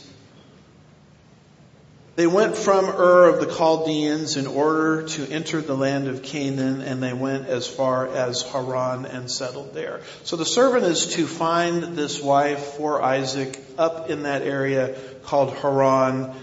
they 2.19 2.27
went 2.27 2.57
from 2.57 2.83
Ur 2.83 3.29
of 3.29 3.39
the 3.39 3.45
Chaldeans 3.45 4.35
in 4.35 4.45
order 4.45 5.03
to 5.03 5.31
enter 5.31 5.61
the 5.61 5.73
land 5.73 6.09
of 6.09 6.21
Canaan 6.21 6.81
and 6.81 7.01
they 7.01 7.13
went 7.13 7.47
as 7.47 7.65
far 7.65 8.07
as 8.13 8.41
Haran 8.41 9.05
and 9.05 9.31
settled 9.31 9.73
there. 9.73 10.01
So 10.25 10.35
the 10.35 10.43
servant 10.43 10.83
is 10.83 11.13
to 11.13 11.25
find 11.25 11.95
this 11.95 12.21
wife 12.21 12.59
for 12.75 13.01
Isaac 13.01 13.57
up 13.77 14.09
in 14.09 14.23
that 14.23 14.41
area 14.41 14.99
called 15.23 15.53
Haran, 15.59 16.33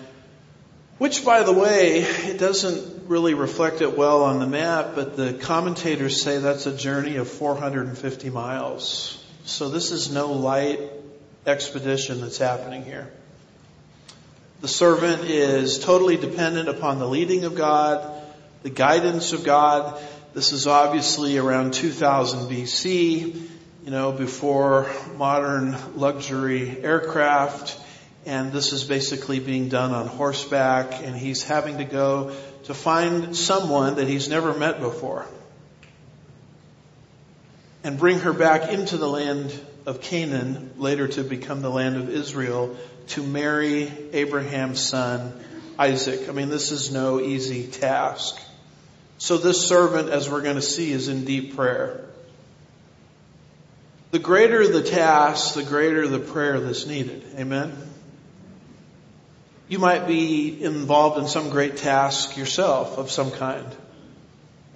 which 0.97 1.27
by 1.27 1.43
the 1.43 1.53
way, 1.53 1.99
it 1.99 2.39
doesn't 2.39 3.07
really 3.07 3.35
reflect 3.35 3.83
it 3.83 3.99
well 3.99 4.25
on 4.25 4.39
the 4.39 4.47
map, 4.47 4.93
but 4.95 5.15
the 5.15 5.35
commentators 5.35 6.23
say 6.23 6.39
that's 6.39 6.65
a 6.65 6.75
journey 6.75 7.17
of 7.17 7.29
450 7.29 8.31
miles. 8.31 9.23
So 9.45 9.69
this 9.69 9.93
is 9.93 10.11
no 10.11 10.33
light 10.33 10.81
expedition 11.45 12.23
that's 12.23 12.39
happening 12.39 12.83
here. 12.83 13.11
The 14.67 14.73
servant 14.73 15.23
is 15.31 15.79
totally 15.79 16.17
dependent 16.17 16.69
upon 16.69 16.99
the 16.99 17.07
leading 17.07 17.45
of 17.45 17.55
God, 17.55 18.05
the 18.65 18.69
guidance 18.69 19.33
of 19.33 19.45
God. 19.45 19.97
This 20.35 20.51
is 20.51 20.67
obviously 20.67 21.39
around 21.39 21.73
2000 21.73 22.51
BC, 22.51 23.49
you 23.85 23.91
know, 23.93 24.11
before 24.11 24.91
modern 25.17 25.77
luxury 25.95 26.83
aircraft. 26.83 27.79
And 28.25 28.51
this 28.51 28.73
is 28.73 28.83
basically 28.83 29.39
being 29.39 29.69
done 29.69 29.93
on 29.93 30.09
horseback 30.09 31.01
and 31.01 31.15
he's 31.15 31.45
having 31.45 31.79
to 31.79 31.85
go 31.85 32.35
to 32.65 32.75
find 32.75 33.37
someone 33.37 33.95
that 33.95 34.09
he's 34.09 34.29
never 34.29 34.53
met 34.53 34.81
before 34.81 35.27
and 37.85 37.97
bring 38.01 38.19
her 38.19 38.33
back 38.33 38.73
into 38.73 38.97
the 38.97 39.09
land 39.09 39.53
of 39.87 40.01
Canaan, 40.01 40.73
later 40.77 41.07
to 41.07 41.23
become 41.23 41.63
the 41.63 41.71
land 41.71 41.95
of 41.95 42.11
Israel, 42.11 42.77
to 43.09 43.23
marry 43.23 43.93
Abraham's 44.13 44.81
son, 44.81 45.33
Isaac. 45.79 46.29
I 46.29 46.33
mean, 46.33 46.49
this 46.49 46.73
is 46.73 46.93
no 46.93 47.21
easy 47.21 47.67
task. 47.67 48.41
So 49.19 49.39
this 49.39 49.67
servant, 49.67 50.11
as 50.11 50.29
we're 50.29 50.43
going 50.43 50.57
to 50.57 50.63
see, 50.63 50.93
is 50.93 51.09
in 51.09 51.25
deep 51.25 51.57
prayer. 51.57 52.05
The 54.11 54.19
greater 54.19 54.67
the 54.67 54.83
task, 54.83 55.55
the 55.55 55.63
greater 55.63 56.07
the 56.07 56.19
prayer 56.19 56.61
that's 56.61 56.87
needed. 56.87 57.25
Amen? 57.37 57.77
You 59.69 59.79
might 59.79 60.07
be 60.07 60.63
involved 60.63 61.19
in 61.19 61.27
some 61.27 61.51
great 61.51 61.77
task 61.77 62.37
yourself 62.37 62.99
of 62.99 63.11
some 63.11 63.33
kind. 63.33 63.67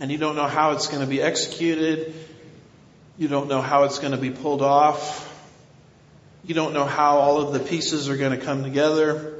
And 0.00 0.10
you 0.10 0.18
don't 0.18 0.34
know 0.34 0.48
how 0.48 0.72
it's 0.72 0.88
going 0.88 1.02
to 1.02 1.06
be 1.06 1.22
executed. 1.22 2.14
You 3.18 3.28
don't 3.28 3.48
know 3.48 3.60
how 3.60 3.84
it's 3.84 3.98
going 3.98 4.12
to 4.12 4.18
be 4.18 4.30
pulled 4.30 4.62
off. 4.62 5.29
You 6.44 6.54
don't 6.54 6.72
know 6.72 6.86
how 6.86 7.18
all 7.18 7.40
of 7.40 7.52
the 7.52 7.60
pieces 7.60 8.08
are 8.08 8.16
going 8.16 8.38
to 8.38 8.44
come 8.44 8.62
together. 8.62 9.34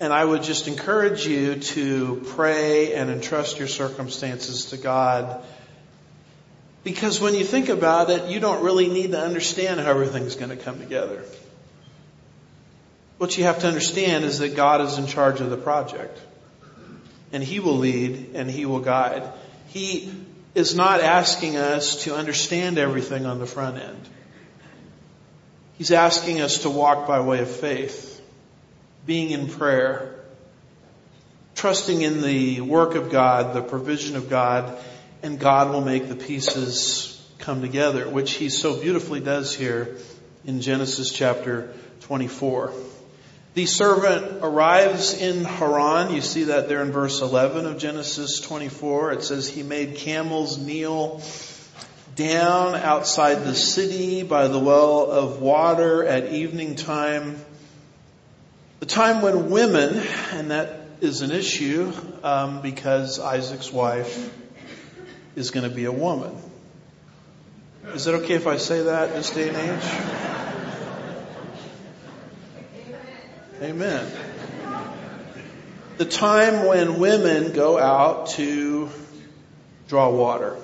And 0.00 0.12
I 0.12 0.24
would 0.24 0.42
just 0.42 0.66
encourage 0.66 1.26
you 1.26 1.56
to 1.56 2.22
pray 2.34 2.94
and 2.94 3.10
entrust 3.10 3.58
your 3.58 3.68
circumstances 3.68 4.66
to 4.66 4.76
God. 4.76 5.44
Because 6.82 7.20
when 7.20 7.34
you 7.34 7.44
think 7.44 7.68
about 7.68 8.10
it, 8.10 8.30
you 8.30 8.40
don't 8.40 8.64
really 8.64 8.88
need 8.88 9.12
to 9.12 9.20
understand 9.20 9.80
how 9.80 9.90
everything's 9.90 10.36
going 10.36 10.50
to 10.50 10.56
come 10.56 10.78
together. 10.78 11.24
What 13.18 13.38
you 13.38 13.44
have 13.44 13.60
to 13.60 13.68
understand 13.68 14.24
is 14.24 14.40
that 14.40 14.56
God 14.56 14.80
is 14.80 14.98
in 14.98 15.06
charge 15.06 15.40
of 15.40 15.50
the 15.50 15.56
project. 15.56 16.18
And 17.32 17.42
He 17.42 17.60
will 17.60 17.78
lead 17.78 18.32
and 18.34 18.50
He 18.50 18.66
will 18.66 18.80
guide. 18.80 19.22
He 19.68 20.12
is 20.54 20.74
not 20.74 21.00
asking 21.00 21.56
us 21.56 22.04
to 22.04 22.14
understand 22.14 22.78
everything 22.78 23.26
on 23.26 23.38
the 23.38 23.46
front 23.46 23.78
end. 23.78 24.08
He's 25.78 25.90
asking 25.90 26.40
us 26.40 26.58
to 26.58 26.70
walk 26.70 27.06
by 27.06 27.20
way 27.20 27.40
of 27.40 27.50
faith, 27.50 28.20
being 29.06 29.30
in 29.30 29.48
prayer, 29.48 30.14
trusting 31.56 32.00
in 32.00 32.22
the 32.22 32.60
work 32.60 32.94
of 32.94 33.10
God, 33.10 33.54
the 33.54 33.62
provision 33.62 34.16
of 34.16 34.30
God, 34.30 34.78
and 35.22 35.38
God 35.38 35.72
will 35.72 35.80
make 35.80 36.08
the 36.08 36.14
pieces 36.14 37.20
come 37.38 37.60
together, 37.60 38.08
which 38.08 38.32
he 38.32 38.50
so 38.50 38.80
beautifully 38.80 39.20
does 39.20 39.54
here 39.54 39.96
in 40.44 40.60
Genesis 40.60 41.10
chapter 41.10 41.72
24. 42.02 42.72
The 43.54 43.66
servant 43.66 44.42
arrives 44.42 45.14
in 45.14 45.44
Haran. 45.44 46.14
You 46.14 46.20
see 46.20 46.44
that 46.44 46.68
there 46.68 46.82
in 46.82 46.92
verse 46.92 47.20
11 47.20 47.66
of 47.66 47.78
Genesis 47.78 48.40
24. 48.40 49.12
It 49.12 49.22
says 49.22 49.48
he 49.48 49.62
made 49.62 49.96
camels 49.96 50.58
kneel 50.58 51.20
down 52.14 52.74
outside 52.74 53.44
the 53.44 53.54
city 53.54 54.22
by 54.22 54.48
the 54.48 54.58
well 54.58 55.10
of 55.10 55.40
water 55.40 56.04
at 56.04 56.32
evening 56.32 56.76
time. 56.76 57.36
The 58.80 58.86
time 58.86 59.22
when 59.22 59.50
women, 59.50 60.02
and 60.32 60.50
that 60.50 60.80
is 61.00 61.22
an 61.22 61.30
issue 61.30 61.92
um, 62.22 62.62
because 62.62 63.18
Isaac's 63.18 63.72
wife 63.72 64.32
is 65.36 65.50
going 65.50 65.68
to 65.68 65.74
be 65.74 65.86
a 65.86 65.92
woman. 65.92 66.36
Is 67.94 68.06
it 68.06 68.14
okay 68.14 68.34
if 68.34 68.46
I 68.46 68.56
say 68.56 68.82
that 68.82 69.12
this 69.12 69.30
day 69.30 69.48
and 69.48 69.56
age? 69.56 69.90
Amen. 73.62 74.10
The 75.96 76.04
time 76.04 76.66
when 76.66 76.98
women 76.98 77.52
go 77.52 77.78
out 77.78 78.30
to 78.30 78.90
draw 79.88 80.10
water. 80.10 80.56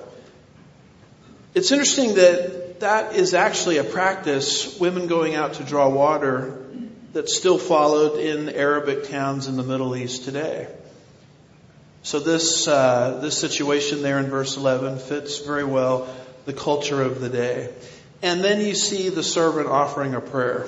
It's 1.53 1.71
interesting 1.71 2.15
that 2.15 2.79
that 2.79 3.15
is 3.15 3.33
actually 3.33 3.77
a 3.77 3.83
practice, 3.83 4.79
women 4.79 5.07
going 5.07 5.35
out 5.35 5.55
to 5.55 5.63
draw 5.63 5.89
water, 5.89 6.57
that's 7.11 7.35
still 7.35 7.57
followed 7.57 8.19
in 8.19 8.47
Arabic 8.49 9.09
towns 9.09 9.47
in 9.47 9.57
the 9.57 9.63
Middle 9.63 9.95
East 9.95 10.23
today. 10.23 10.67
So 12.03 12.19
this 12.19 12.67
uh, 12.67 13.19
this 13.21 13.37
situation 13.37 14.01
there 14.01 14.17
in 14.19 14.27
verse 14.27 14.55
11 14.55 14.99
fits 14.99 15.39
very 15.39 15.65
well 15.65 16.07
the 16.45 16.53
culture 16.53 17.01
of 17.01 17.19
the 17.19 17.29
day. 17.29 17.69
And 18.23 18.43
then 18.43 18.61
you 18.61 18.73
see 18.73 19.09
the 19.09 19.23
servant 19.23 19.67
offering 19.67 20.15
a 20.15 20.21
prayer. 20.21 20.67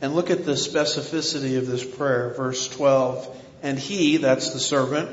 And 0.00 0.14
look 0.14 0.30
at 0.30 0.44
the 0.44 0.52
specificity 0.52 1.56
of 1.56 1.66
this 1.66 1.84
prayer, 1.84 2.34
verse 2.36 2.68
12. 2.68 3.42
And 3.62 3.78
he, 3.78 4.18
that's 4.18 4.52
the 4.52 4.60
servant, 4.60 5.10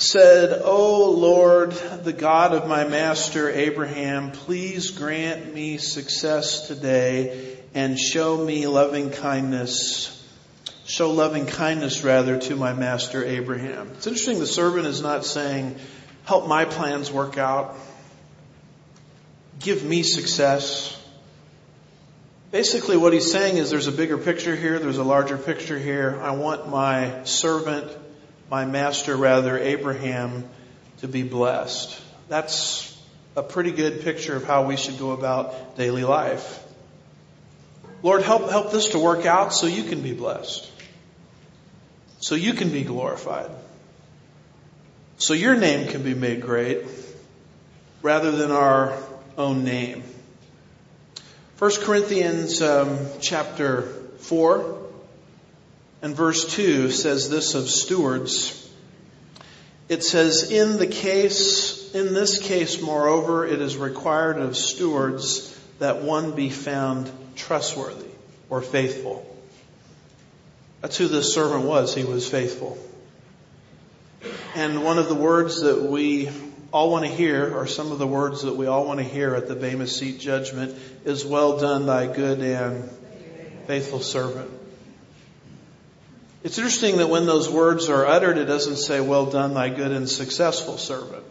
said, 0.00 0.62
O 0.64 1.10
Lord, 1.10 1.72
the 1.72 2.12
God 2.12 2.54
of 2.54 2.66
my 2.66 2.84
master 2.84 3.50
Abraham, 3.50 4.30
please 4.32 4.90
grant 4.90 5.52
me 5.52 5.76
success 5.76 6.66
today 6.68 7.58
and 7.74 7.98
show 7.98 8.42
me 8.42 8.66
loving 8.66 9.10
kindness. 9.10 10.16
Show 10.86 11.10
loving 11.10 11.44
kindness 11.44 12.02
rather 12.02 12.38
to 12.38 12.56
my 12.56 12.72
master 12.72 13.22
Abraham. 13.24 13.90
It's 13.94 14.06
interesting 14.06 14.38
the 14.38 14.46
servant 14.46 14.86
is 14.86 15.02
not 15.02 15.24
saying, 15.24 15.76
help 16.24 16.48
my 16.48 16.64
plans 16.64 17.12
work 17.12 17.36
out. 17.36 17.76
Give 19.58 19.84
me 19.84 20.02
success. 20.02 20.96
Basically 22.50 22.96
what 22.96 23.12
he's 23.12 23.30
saying 23.30 23.58
is 23.58 23.68
there's 23.68 23.86
a 23.86 23.92
bigger 23.92 24.16
picture 24.16 24.56
here, 24.56 24.78
there's 24.78 24.98
a 24.98 25.04
larger 25.04 25.36
picture 25.36 25.78
here. 25.78 26.18
I 26.22 26.32
want 26.32 26.68
my 26.68 27.22
servant, 27.24 27.92
my 28.50 28.64
master 28.64 29.16
rather, 29.16 29.56
Abraham, 29.56 30.44
to 30.98 31.08
be 31.08 31.22
blessed. 31.22 31.98
That's 32.28 32.86
a 33.36 33.42
pretty 33.42 33.70
good 33.70 34.02
picture 34.02 34.34
of 34.34 34.44
how 34.44 34.66
we 34.66 34.76
should 34.76 34.98
go 34.98 35.12
about 35.12 35.76
daily 35.76 36.02
life. 36.02 36.58
Lord, 38.02 38.22
help, 38.22 38.50
help 38.50 38.72
this 38.72 38.88
to 38.88 38.98
work 38.98 39.24
out 39.24 39.54
so 39.54 39.66
you 39.66 39.84
can 39.84 40.02
be 40.02 40.12
blessed. 40.12 40.68
So 42.18 42.34
you 42.34 42.54
can 42.54 42.70
be 42.70 42.82
glorified. 42.82 43.50
So 45.18 45.32
your 45.32 45.54
name 45.54 45.88
can 45.88 46.02
be 46.02 46.14
made 46.14 46.40
great 46.40 46.84
rather 48.02 48.32
than 48.32 48.50
our 48.50 48.98
own 49.38 49.64
name. 49.64 50.02
1 51.58 51.70
Corinthians 51.82 52.62
um, 52.62 52.98
chapter 53.20 53.82
4 53.82 54.79
and 56.02 56.14
verse 56.16 56.52
2 56.54 56.90
says 56.90 57.28
this 57.28 57.54
of 57.54 57.68
stewards. 57.68 58.56
It 59.88 60.04
says, 60.04 60.50
in 60.50 60.78
the 60.78 60.86
case, 60.86 61.92
in 61.94 62.14
this 62.14 62.38
case, 62.38 62.80
moreover, 62.80 63.46
it 63.46 63.60
is 63.60 63.76
required 63.76 64.38
of 64.38 64.56
stewards 64.56 65.58
that 65.78 66.02
one 66.02 66.32
be 66.32 66.48
found 66.48 67.10
trustworthy 67.34 68.10
or 68.48 68.62
faithful. 68.62 69.26
That's 70.80 70.96
who 70.96 71.08
this 71.08 71.34
servant 71.34 71.64
was. 71.64 71.94
He 71.94 72.04
was 72.04 72.28
faithful. 72.28 72.78
And 74.54 74.84
one 74.84 74.98
of 74.98 75.08
the 75.08 75.14
words 75.14 75.62
that 75.62 75.82
we 75.82 76.30
all 76.72 76.90
want 76.90 77.04
to 77.04 77.10
hear, 77.10 77.56
or 77.56 77.66
some 77.66 77.90
of 77.90 77.98
the 77.98 78.06
words 78.06 78.42
that 78.42 78.54
we 78.54 78.66
all 78.66 78.84
want 78.86 78.98
to 78.98 79.04
hear 79.04 79.34
at 79.34 79.48
the 79.48 79.56
Bema 79.56 79.86
Seat 79.86 80.20
judgment, 80.20 80.76
is 81.04 81.24
well 81.24 81.58
done, 81.58 81.86
thy 81.86 82.06
good 82.06 82.40
and 82.40 82.88
faithful 83.66 84.00
servant. 84.00 84.59
It's 86.42 86.56
interesting 86.56 86.98
that 86.98 87.08
when 87.08 87.26
those 87.26 87.50
words 87.50 87.88
are 87.88 88.06
uttered, 88.06 88.38
it 88.38 88.46
doesn't 88.46 88.76
say, 88.76 89.00
well 89.00 89.26
done, 89.26 89.54
thy 89.54 89.68
good 89.68 89.92
and 89.92 90.08
successful 90.08 90.78
servant. 90.78 91.24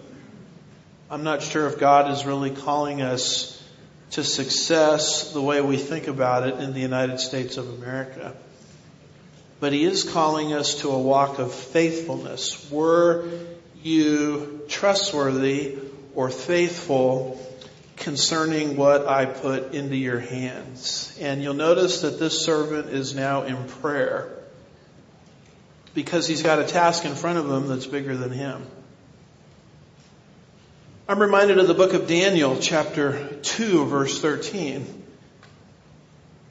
I'm 1.10 1.24
not 1.24 1.42
sure 1.42 1.68
if 1.68 1.80
God 1.80 2.12
is 2.12 2.26
really 2.26 2.52
calling 2.52 3.02
us 3.02 3.56
to 4.12 4.24
success 4.24 5.34
the 5.34 5.42
way 5.42 5.62
we 5.62 5.78
think 5.78 6.08
about 6.08 6.48
it 6.48 6.60
in 6.60 6.74
the 6.74 6.80
United 6.80 7.20
States 7.20 7.58
of 7.58 7.68
America. 7.70 8.36
But 9.60 9.74
He 9.74 9.84
is 9.84 10.04
calling 10.04 10.54
us 10.54 10.82
to 10.82 10.90
a 10.90 11.00
walk 11.00 11.40
of 11.40 11.54
faithfulness. 11.54 12.70
Were 12.72 13.28
you 13.82 14.62
trustworthy 14.68 15.78
or 16.14 16.30
faithful 16.30 17.40
concerning 18.00 18.78
what 18.78 19.08
I 19.08 19.26
put 19.26 19.74
into 19.74 19.96
your 19.96 20.20
hands. 20.20 21.16
And 21.20 21.44
you'll 21.44 21.54
notice 21.54 22.02
that 22.02 22.18
this 22.20 22.44
servant 22.44 22.90
is 22.90 23.14
now 23.14 23.44
in 23.44 23.68
prayer 23.68 24.39
because 25.94 26.28
he's 26.28 26.44
got 26.44 26.60
a 26.60 26.64
task 26.64 27.06
in 27.06 27.16
front 27.16 27.40
of 27.40 27.50
him 27.50 27.68
that's 27.68 27.86
bigger 27.86 28.16
than 28.16 28.32
him. 28.32 28.66
I'm 31.08 31.20
reminded 31.20 31.58
of 31.58 31.68
the 31.68 31.74
book 31.74 31.94
of 31.94 32.08
Daniel, 32.08 32.58
chapter 32.60 33.36
2, 33.42 33.86
verse 33.86 34.22
13, 34.22 34.86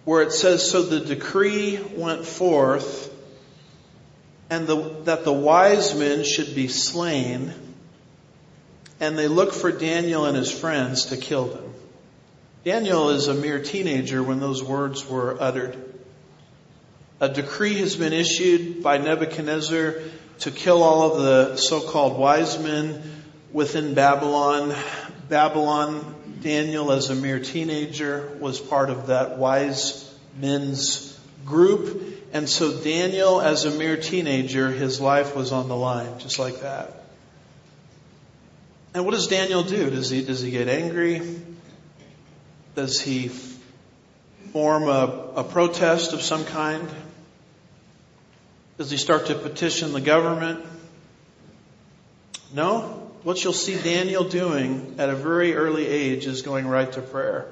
where 0.04 0.22
it 0.22 0.32
says, 0.32 0.68
So 0.68 0.82
the 0.82 1.00
decree 1.00 1.78
went 1.96 2.26
forth 2.26 3.14
and 4.50 4.66
the, 4.66 4.96
that 5.04 5.24
the 5.24 5.32
wise 5.32 5.94
men 5.94 6.24
should 6.24 6.54
be 6.54 6.68
slain, 6.68 7.52
and 8.98 9.18
they 9.18 9.28
look 9.28 9.52
for 9.52 9.70
Daniel 9.70 10.24
and 10.24 10.36
his 10.36 10.50
friends 10.50 11.06
to 11.06 11.16
kill 11.16 11.46
them. 11.46 11.74
Daniel 12.64 13.10
is 13.10 13.28
a 13.28 13.34
mere 13.34 13.62
teenager 13.62 14.22
when 14.22 14.40
those 14.40 14.62
words 14.62 15.08
were 15.08 15.40
uttered. 15.40 15.87
A 17.20 17.28
decree 17.28 17.74
has 17.78 17.96
been 17.96 18.12
issued 18.12 18.82
by 18.82 18.98
Nebuchadnezzar 18.98 19.94
to 20.40 20.50
kill 20.50 20.82
all 20.82 21.12
of 21.12 21.22
the 21.22 21.56
so-called 21.56 22.16
wise 22.16 22.58
men 22.62 23.02
within 23.52 23.94
Babylon. 23.94 24.74
Babylon, 25.28 26.14
Daniel 26.40 26.92
as 26.92 27.10
a 27.10 27.14
mere 27.14 27.40
teenager 27.40 28.36
was 28.40 28.60
part 28.60 28.90
of 28.90 29.08
that 29.08 29.36
wise 29.38 30.04
men's 30.40 31.18
group 31.44 32.18
and 32.32 32.48
so 32.48 32.72
Daniel, 32.72 33.40
as 33.40 33.64
a 33.64 33.70
mere 33.70 33.96
teenager, 33.96 34.70
his 34.70 35.00
life 35.00 35.34
was 35.34 35.50
on 35.50 35.68
the 35.68 35.76
line, 35.76 36.18
just 36.18 36.38
like 36.38 36.60
that. 36.60 37.04
And 38.92 39.04
what 39.04 39.12
does 39.12 39.28
Daniel 39.28 39.62
do? 39.62 39.88
Does 39.88 40.10
he, 40.10 40.22
does 40.22 40.42
he 40.42 40.50
get 40.50 40.68
angry? 40.68 41.22
Does 42.74 43.00
he 43.00 43.30
form 44.52 44.84
a, 44.84 45.30
a 45.36 45.44
protest 45.44 46.12
of 46.12 46.20
some 46.20 46.44
kind? 46.44 46.86
Does 48.78 48.92
he 48.92 48.96
start 48.96 49.26
to 49.26 49.34
petition 49.34 49.92
the 49.92 50.00
government? 50.00 50.64
No. 52.54 53.10
What 53.24 53.42
you'll 53.42 53.52
see 53.52 53.74
Daniel 53.74 54.22
doing 54.22 54.94
at 54.98 55.10
a 55.10 55.16
very 55.16 55.56
early 55.56 55.84
age 55.84 56.26
is 56.26 56.42
going 56.42 56.64
right 56.66 56.90
to 56.92 57.02
prayer. 57.02 57.46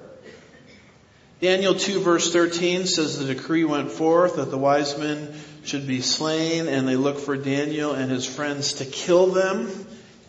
Daniel 1.41 1.75
2 1.75 2.01
verse 2.01 2.33
13 2.33 2.87
says 2.87 3.19
the 3.19 3.35
decree 3.35 3.65
went 3.65 3.91
forth 3.91 4.37
that 4.37 4.53
the 4.53 4.57
wise 4.57 4.97
men 4.97 5.35
should 5.65 5.89
be 5.89 6.01
slain 6.01 6.69
and 6.69 6.87
they 6.87 6.95
look 6.95 7.19
for 7.19 7.37
Daniel 7.37 7.93
and 7.93 8.09
his 8.09 8.25
friends 8.25 8.75
to 8.75 8.85
kill 8.85 9.27
them. 9.27 9.69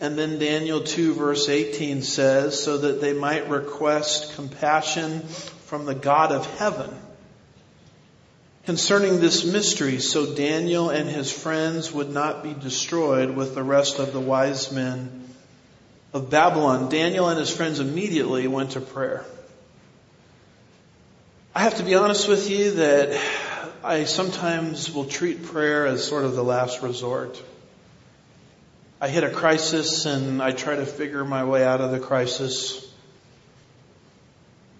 And 0.00 0.18
then 0.18 0.40
Daniel 0.40 0.82
2 0.82 1.14
verse 1.14 1.48
18 1.48 2.02
says, 2.02 2.62
so 2.62 2.76
that 2.76 3.00
they 3.00 3.12
might 3.12 3.48
request 3.48 4.34
compassion 4.34 5.20
from 5.20 5.86
the 5.86 5.94
God 5.94 6.32
of 6.32 6.44
heaven 6.58 6.92
concerning 8.68 9.18
this 9.18 9.46
mystery, 9.46 9.98
so 9.98 10.34
Daniel 10.34 10.90
and 10.90 11.08
his 11.08 11.32
friends 11.32 11.90
would 11.90 12.10
not 12.10 12.42
be 12.42 12.52
destroyed 12.52 13.30
with 13.30 13.54
the 13.54 13.62
rest 13.62 13.98
of 13.98 14.12
the 14.12 14.20
wise 14.20 14.70
men 14.70 15.24
of 16.12 16.28
Babylon. 16.28 16.90
Daniel 16.90 17.30
and 17.30 17.38
his 17.38 17.48
friends 17.48 17.80
immediately 17.80 18.46
went 18.46 18.72
to 18.72 18.80
prayer. 18.82 19.24
I 21.54 21.62
have 21.62 21.76
to 21.76 21.82
be 21.82 21.94
honest 21.94 22.28
with 22.28 22.50
you 22.50 22.72
that 22.72 23.18
I 23.82 24.04
sometimes 24.04 24.92
will 24.92 25.06
treat 25.06 25.44
prayer 25.44 25.86
as 25.86 26.04
sort 26.06 26.24
of 26.24 26.36
the 26.36 26.44
last 26.44 26.82
resort. 26.82 27.42
I 29.00 29.08
hit 29.08 29.24
a 29.24 29.30
crisis 29.30 30.04
and 30.04 30.42
I 30.42 30.50
try 30.50 30.76
to 30.76 30.84
figure 30.84 31.24
my 31.24 31.44
way 31.44 31.64
out 31.64 31.80
of 31.80 31.90
the 31.90 32.00
crisis. 32.00 32.86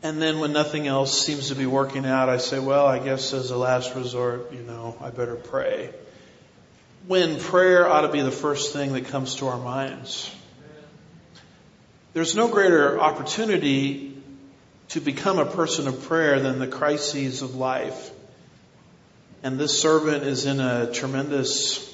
And 0.03 0.23
then 0.23 0.39
when 0.39 0.53
nothing 0.53 0.87
else 0.87 1.27
seems 1.27 1.49
to 1.49 1.57
be 1.57 1.67
working 1.67 2.07
out, 2.07 2.29
I 2.29 2.37
say, 2.37 2.61
well, 2.61 2.87
I 2.87 3.01
guess 3.01 3.33
as 3.33 3.51
a 3.51 3.57
last 3.57 3.95
resort, 3.97 4.53
you 4.53 4.63
know, 4.63 4.97
I 5.01 5.11
better 5.11 5.35
pray. 5.35 5.93
When 7.09 7.41
prayer 7.41 7.89
ought 7.89 8.03
to 8.03 8.09
be 8.09 8.21
the 8.21 8.31
first 8.31 8.73
thing 8.73 8.93
that 8.93 9.07
comes 9.07 9.37
to 9.37 9.49
our 9.49 9.59
minds. 9.59 10.31
There's 12.13 12.37
no 12.37 12.49
greater 12.49 13.01
opportunity 13.01 14.17
to 14.91 15.01
become 15.01 15.39
a 15.39 15.47
person 15.47 15.89
of 15.89 16.05
prayer 16.05 16.41
than 16.41 16.59
the 16.59 16.69
crises 16.69 17.43
of 17.43 17.57
life. 17.57 18.11
And 19.43 19.59
this 19.59 19.81
servant 19.81 20.25
is 20.25 20.47
in 20.47 20.61
a 20.61 20.93
tremendous 20.93 21.85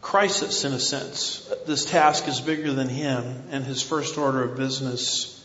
crisis 0.00 0.64
in 0.64 0.72
a 0.72 0.80
sense. 0.80 1.52
This 1.66 1.84
task 1.84 2.28
is 2.28 2.40
bigger 2.40 2.72
than 2.72 2.88
him 2.88 3.44
and 3.50 3.64
his 3.64 3.82
first 3.82 4.16
order 4.16 4.42
of 4.42 4.56
business 4.56 5.37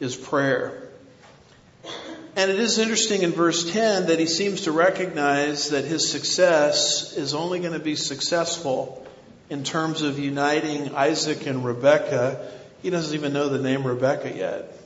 is 0.00 0.16
prayer. 0.16 0.84
And 2.36 2.50
it 2.50 2.58
is 2.58 2.78
interesting 2.78 3.22
in 3.22 3.30
verse 3.30 3.70
10 3.70 4.06
that 4.06 4.18
he 4.18 4.26
seems 4.26 4.62
to 4.62 4.72
recognize 4.72 5.70
that 5.70 5.84
his 5.84 6.10
success 6.10 7.16
is 7.16 7.32
only 7.32 7.60
going 7.60 7.74
to 7.74 7.78
be 7.78 7.94
successful 7.94 9.06
in 9.50 9.62
terms 9.62 10.02
of 10.02 10.18
uniting 10.18 10.94
Isaac 10.94 11.46
and 11.46 11.64
Rebekah. 11.64 12.50
He 12.82 12.90
doesn't 12.90 13.14
even 13.14 13.32
know 13.32 13.48
the 13.48 13.62
name 13.62 13.86
Rebekah 13.86 14.36
yet. 14.36 14.76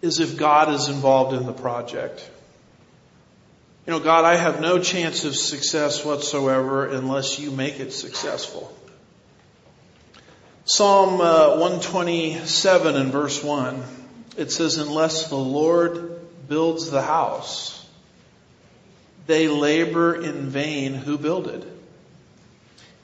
Is 0.00 0.20
if 0.20 0.38
God 0.38 0.72
is 0.72 0.88
involved 0.88 1.34
in 1.36 1.44
the 1.44 1.52
project. 1.52 2.28
You 3.86 3.92
know, 3.92 4.00
God, 4.00 4.24
I 4.24 4.36
have 4.36 4.60
no 4.60 4.78
chance 4.78 5.24
of 5.24 5.34
success 5.34 6.04
whatsoever 6.04 6.86
unless 6.86 7.40
you 7.40 7.50
make 7.50 7.80
it 7.80 7.92
successful. 7.92 8.72
Psalm 10.64 11.20
uh, 11.20 11.56
127 11.56 12.94
and 12.94 13.10
verse 13.10 13.42
1, 13.42 13.82
it 14.36 14.52
says, 14.52 14.76
Unless 14.76 15.28
the 15.28 15.36
Lord 15.36 16.20
builds 16.48 16.90
the 16.90 17.02
house, 17.02 17.86
they 19.26 19.48
labor 19.48 20.14
in 20.14 20.50
vain 20.50 20.94
who 20.94 21.16
build 21.16 21.48
it. 21.48 21.66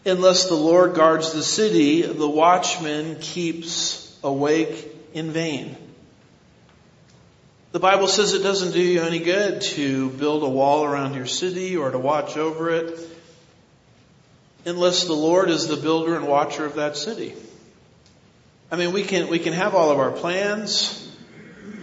Unless 0.05 0.49
the 0.49 0.55
Lord 0.55 0.95
guards 0.95 1.33
the 1.33 1.43
city, 1.43 2.03
the 2.03 2.29
watchman 2.29 3.17
keeps 3.21 4.17
awake 4.23 4.89
in 5.15 5.31
vain. 5.31 5.77
The 7.73 7.81
Bible 7.81 8.07
says 8.07 8.33
it 8.33 8.43
doesn't 8.43 8.73
do 8.73 8.81
you 8.81 9.03
any 9.03 9.19
good 9.19 9.61
to 9.63 10.11
build 10.11 10.43
a 10.43 10.49
wall 10.49 10.85
around 10.85 11.15
your 11.15 11.27
city 11.27 11.77
or 11.77 11.91
to 11.91 11.99
watch 11.99 12.37
over 12.37 12.71
it 12.71 12.99
unless 14.65 15.05
the 15.05 15.15
Lord 15.15 15.49
is 15.49 15.69
the 15.69 15.77
builder 15.77 16.17
and 16.17 16.27
watcher 16.27 16.65
of 16.65 16.75
that 16.75 16.97
city. 16.97 17.35
I 18.71 18.75
mean, 18.75 18.93
we 18.93 19.05
can, 19.05 19.29
we 19.29 19.39
can 19.39 19.53
have 19.53 19.75
all 19.77 19.93
of 19.93 20.01
our 20.01 20.11
plans 20.11 21.03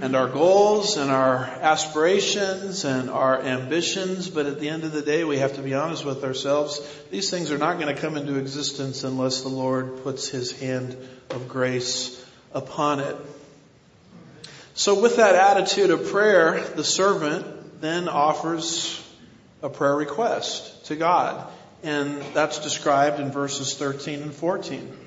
and 0.02 0.18
our 0.18 0.28
goals 0.28 0.98
and 0.98 1.10
our 1.10 1.38
aspirations 1.38 2.84
and 2.84 3.10
our 3.10 3.42
ambitions, 3.42 4.30
but 4.30 4.48
at 4.48 4.60
the 4.60 4.68
end 4.68 4.84
of 4.84 4.92
the 4.92 5.02
day, 5.02 5.24
we 5.24 5.38
have 5.38 5.56
to 5.56 5.62
be 5.62 5.74
honest 5.74 6.04
with 6.04 6.26
ourselves. 6.26 6.82
These 7.10 7.30
things 7.30 7.52
are 7.52 7.58
not 7.58 7.80
going 7.80 7.94
to 7.94 8.02
come 8.02 8.18
into 8.18 8.38
existence 8.38 9.06
unless 9.06 9.44
the 9.44 9.50
Lord 9.50 10.04
puts 10.04 10.28
His 10.28 10.52
hand 10.60 10.98
of 11.30 11.48
grace 11.48 12.22
upon 12.52 13.00
it. 13.00 13.16
So 14.74 15.02
with 15.02 15.16
that 15.16 15.36
attitude 15.36 15.90
of 15.90 16.08
prayer, 16.08 16.60
the 16.76 16.84
servant 16.84 17.80
then 17.80 18.10
offers 18.10 19.02
a 19.62 19.70
prayer 19.70 19.96
request 19.96 20.88
to 20.88 20.98
God. 20.98 21.50
And 21.82 22.22
that's 22.34 22.60
described 22.60 23.22
in 23.22 23.32
verses 23.32 23.76
13 23.76 24.22
and 24.22 24.34
14. 24.34 24.98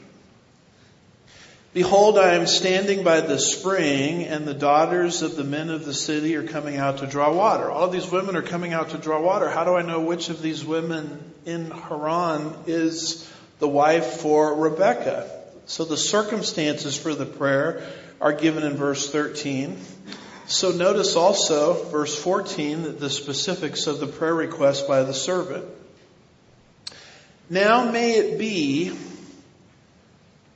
Behold, 1.76 2.16
I 2.16 2.36
am 2.36 2.46
standing 2.46 3.04
by 3.04 3.20
the 3.20 3.38
spring, 3.38 4.24
and 4.24 4.48
the 4.48 4.54
daughters 4.54 5.20
of 5.20 5.36
the 5.36 5.44
men 5.44 5.68
of 5.68 5.84
the 5.84 5.92
city 5.92 6.34
are 6.36 6.42
coming 6.42 6.78
out 6.78 7.00
to 7.00 7.06
draw 7.06 7.30
water. 7.30 7.70
All 7.70 7.84
of 7.84 7.92
these 7.92 8.10
women 8.10 8.34
are 8.34 8.40
coming 8.40 8.72
out 8.72 8.92
to 8.92 8.96
draw 8.96 9.20
water. 9.20 9.50
How 9.50 9.64
do 9.64 9.74
I 9.74 9.82
know 9.82 10.00
which 10.00 10.30
of 10.30 10.40
these 10.40 10.64
women 10.64 11.34
in 11.44 11.70
Haran 11.70 12.54
is 12.66 13.30
the 13.58 13.68
wife 13.68 14.22
for 14.22 14.54
Rebecca? 14.54 15.30
So 15.66 15.84
the 15.84 15.98
circumstances 15.98 16.96
for 16.96 17.14
the 17.14 17.26
prayer 17.26 17.86
are 18.22 18.32
given 18.32 18.62
in 18.62 18.78
verse 18.78 19.10
13. 19.10 19.76
So 20.46 20.70
notice 20.70 21.14
also, 21.14 21.74
verse 21.90 22.18
14, 22.18 22.96
the 22.98 23.10
specifics 23.10 23.86
of 23.86 24.00
the 24.00 24.06
prayer 24.06 24.34
request 24.34 24.88
by 24.88 25.02
the 25.02 25.12
servant. 25.12 25.66
Now 27.50 27.90
may 27.90 28.12
it 28.12 28.38
be 28.38 28.96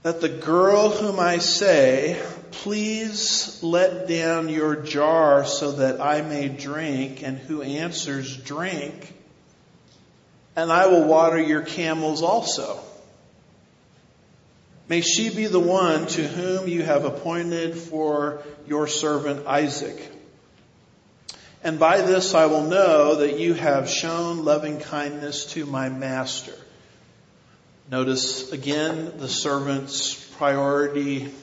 that 0.03 0.21
the 0.21 0.29
girl 0.29 0.91
whom 0.91 1.21
I 1.21 1.39
say, 1.39 2.21
please 2.51 3.59
let 3.63 4.09
down 4.09 4.49
your 4.49 4.77
jar 4.77 5.45
so 5.45 5.73
that 5.73 6.01
I 6.01 6.23
may 6.23 6.49
drink, 6.49 7.23
and 7.23 7.39
who 7.39 7.63
answers, 7.63 8.37
drink, 8.37 9.15
and 10.57 10.73
I 10.73 10.87
will 10.87 11.05
water 11.05 11.41
your 11.41 11.63
camels 11.63 12.23
also. 12.23 12.81
May 14.89 15.03
she 15.03 15.31
be 15.31 15.47
the 15.47 15.61
one 15.61 16.07
to 16.09 16.27
whom 16.27 16.67
you 16.67 16.83
have 16.83 17.05
appointed 17.05 17.77
for 17.77 18.43
your 18.67 18.89
servant 18.89 19.47
Isaac. 19.47 20.11
And 21.63 21.79
by 21.79 22.01
this 22.01 22.35
I 22.35 22.47
will 22.47 22.65
know 22.65 23.17
that 23.17 23.39
you 23.39 23.55
have 23.55 23.89
shown 23.89 24.45
loving 24.45 24.81
kindness 24.81 25.45
to 25.53 25.67
my 25.67 25.89
master. 25.89 26.55
Notice 27.91 28.53
again 28.53 29.15
the 29.19 29.27
servant's 29.27 30.15
priority, 30.37 31.35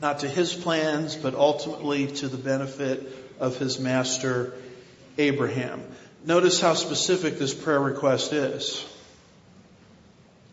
not 0.00 0.20
to 0.20 0.28
his 0.28 0.54
plans, 0.54 1.16
but 1.16 1.34
ultimately 1.34 2.06
to 2.06 2.28
the 2.28 2.36
benefit 2.36 3.12
of 3.40 3.56
his 3.56 3.80
master, 3.80 4.54
Abraham. 5.18 5.82
Notice 6.24 6.60
how 6.60 6.74
specific 6.74 7.40
this 7.40 7.52
prayer 7.52 7.80
request 7.80 8.32
is. 8.32 8.86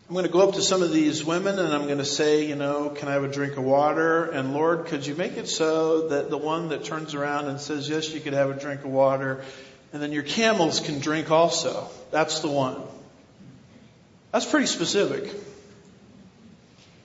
I'm 0.08 0.14
going 0.14 0.26
to 0.26 0.32
go 0.32 0.40
up 0.40 0.56
to 0.56 0.62
some 0.62 0.82
of 0.82 0.90
these 0.90 1.24
women 1.24 1.60
and 1.60 1.72
I'm 1.72 1.86
going 1.86 1.98
to 1.98 2.04
say, 2.04 2.46
you 2.46 2.56
know, 2.56 2.88
can 2.88 3.06
I 3.06 3.12
have 3.12 3.22
a 3.22 3.28
drink 3.28 3.56
of 3.56 3.62
water? 3.62 4.24
And 4.24 4.54
Lord, 4.54 4.86
could 4.86 5.06
you 5.06 5.14
make 5.14 5.36
it 5.36 5.46
so 5.46 6.08
that 6.08 6.30
the 6.30 6.36
one 6.36 6.70
that 6.70 6.82
turns 6.82 7.14
around 7.14 7.46
and 7.46 7.60
says, 7.60 7.88
yes, 7.88 8.12
you 8.12 8.18
could 8.18 8.32
have 8.32 8.50
a 8.50 8.58
drink 8.58 8.80
of 8.80 8.90
water, 8.90 9.44
and 9.92 10.02
then 10.02 10.10
your 10.10 10.24
camels 10.24 10.80
can 10.80 10.98
drink 10.98 11.30
also. 11.30 11.86
That's 12.10 12.40
the 12.40 12.48
one. 12.48 12.82
That's 14.32 14.46
pretty 14.46 14.66
specific. 14.66 15.34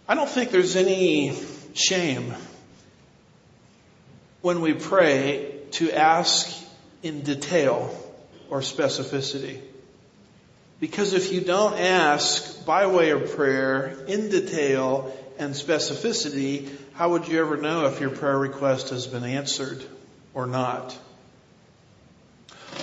I 0.07 0.13
don't 0.13 0.29
think 0.29 0.51
there's 0.51 0.75
any 0.75 1.35
shame 1.73 2.33
when 4.41 4.61
we 4.61 4.73
pray 4.73 5.55
to 5.71 5.91
ask 5.91 6.55
in 7.01 7.21
detail 7.21 7.89
or 8.51 8.59
specificity. 8.59 9.59
Because 10.79 11.13
if 11.13 11.31
you 11.33 11.41
don't 11.41 11.79
ask 11.79 12.63
by 12.63 12.85
way 12.85 13.09
of 13.09 13.35
prayer 13.35 13.97
in 14.07 14.29
detail 14.29 15.11
and 15.39 15.55
specificity, 15.55 16.69
how 16.93 17.09
would 17.09 17.27
you 17.27 17.39
ever 17.39 17.57
know 17.57 17.87
if 17.87 17.99
your 17.99 18.11
prayer 18.11 18.37
request 18.37 18.89
has 18.89 19.07
been 19.07 19.23
answered 19.23 19.83
or 20.35 20.45
not? 20.45 20.95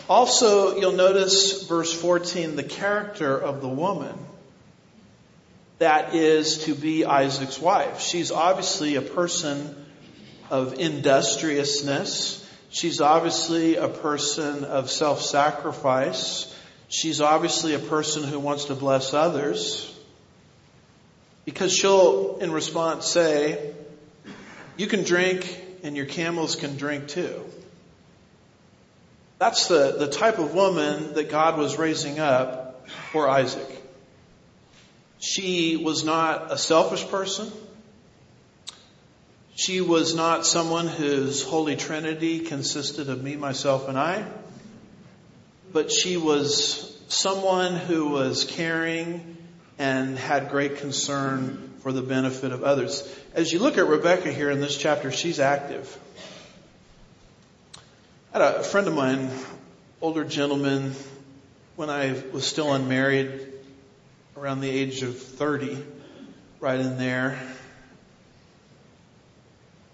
Also, 0.09 0.76
you'll 0.76 0.92
notice 0.92 1.62
verse 1.68 1.92
14, 1.92 2.57
the 2.57 2.64
character 2.64 3.38
of 3.38 3.61
the 3.61 3.68
woman 3.68 4.18
that 5.83 6.14
is 6.14 6.59
to 6.64 6.77
be 6.77 7.05
Isaac's 7.05 7.59
wife. 7.59 8.01
She's 8.01 8.31
obviously 8.31 8.95
a 8.95 9.03
person 9.03 9.75
of 10.49 10.79
industriousness. 10.79 12.49
She's 12.71 13.01
obviously 13.01 13.75
a 13.75 13.88
person 13.88 14.64
of 14.64 14.90
self-sacrifice. 14.90 16.55
She's 16.88 17.21
obviously 17.21 17.75
a 17.75 17.81
person 17.81 18.23
who 18.23 18.38
wants 18.38 18.66
to 18.66 18.77
bless 18.77 19.12
others. 19.12 19.92
Because 21.45 21.75
she'll, 21.75 22.38
in 22.38 22.53
response, 22.53 23.09
say, 23.09 23.75
you 24.77 24.87
can 24.87 25.03
drink 25.03 25.64
and 25.83 25.97
your 25.97 26.07
camels 26.07 26.55
can 26.55 26.77
drink 26.77 27.09
too. 27.09 27.45
That's 29.40 29.66
the, 29.66 29.97
the 29.99 30.07
type 30.07 30.38
of 30.38 30.55
woman 30.55 31.14
that 31.14 31.29
God 31.29 31.59
was 31.59 31.77
raising 31.77 32.21
up 32.21 32.88
for 33.11 33.29
Isaac. 33.29 33.82
She 35.23 35.77
was 35.77 36.03
not 36.03 36.51
a 36.51 36.59
selfish 36.59 37.07
person. 37.07 37.53
She 39.55 39.81
was 39.81 40.17
not 40.17 40.45
someone 40.45 40.89
whose 40.89 41.45
Holy 41.45 41.77
Trinity 41.77 42.41
consisted 42.41 43.09
of 43.09 43.23
me, 43.23 43.37
myself, 43.37 43.89
and 43.89 43.97
I. 43.97 44.27
But 45.73 45.93
she 45.93 46.17
was 46.17 47.01
someone 47.07 47.77
who 47.77 48.09
was 48.09 48.43
caring 48.43 49.37
and 49.79 50.19
had 50.19 50.51
great 50.51 50.79
concern 50.79 51.73
for 51.83 51.93
the 51.93 52.03
benefit 52.03 52.51
of 52.51 52.65
others. 52.65 53.09
As 53.33 53.53
you 53.53 53.61
look 53.61 53.79
at 53.79 53.87
Rebecca 53.87 54.33
here 54.33 54.51
in 54.51 54.61
this 54.61 54.77
chapter, 54.77 55.13
she's 55.13 55.39
active. 55.39 56.01
I 58.35 58.43
had 58.43 58.55
a 58.57 58.63
friend 58.65 58.89
of 58.89 58.95
mine, 58.95 59.31
older 60.01 60.25
gentleman, 60.25 60.97
when 61.77 61.91
I 61.91 62.21
was 62.33 62.45
still 62.45 62.73
unmarried, 62.73 63.52
around 64.37 64.61
the 64.61 64.71
age 64.71 65.03
of 65.03 65.18
30, 65.18 65.83
right 66.61 66.81
in 66.81 66.99
there. 66.99 67.38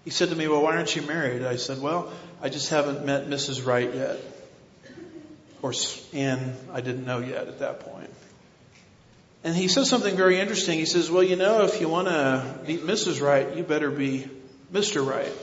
he 0.05 0.11
said 0.11 0.29
to 0.29 0.35
me, 0.35 0.47
well, 0.47 0.61
why 0.61 0.75
aren't 0.75 0.95
you 0.95 1.01
married? 1.01 1.43
I 1.43 1.57
said, 1.57 1.81
well, 1.81 2.11
I 2.41 2.49
just 2.49 2.69
haven't 2.69 3.05
met 3.05 3.27
Mrs. 3.27 3.65
Right 3.65 3.93
yet. 3.93 4.17
Of 4.17 5.61
course, 5.61 6.07
Anne, 6.13 6.55
I 6.71 6.81
didn't 6.81 7.05
know 7.05 7.19
yet 7.19 7.47
at 7.47 7.59
that 7.59 7.81
point. 7.81 8.09
And 9.43 9.55
he 9.55 9.67
says 9.67 9.89
something 9.89 10.15
very 10.15 10.39
interesting. 10.39 10.79
He 10.79 10.85
says, 10.85 11.11
well, 11.11 11.23
you 11.23 11.35
know, 11.35 11.63
if 11.63 11.81
you 11.81 11.89
want 11.89 12.07
to 12.07 12.59
meet 12.65 12.81
Mrs. 12.81 13.21
Right, 13.21 13.55
you 13.55 13.63
better 13.63 13.91
be 13.91 14.29
Mr. 14.71 15.05
Right. 15.05 15.33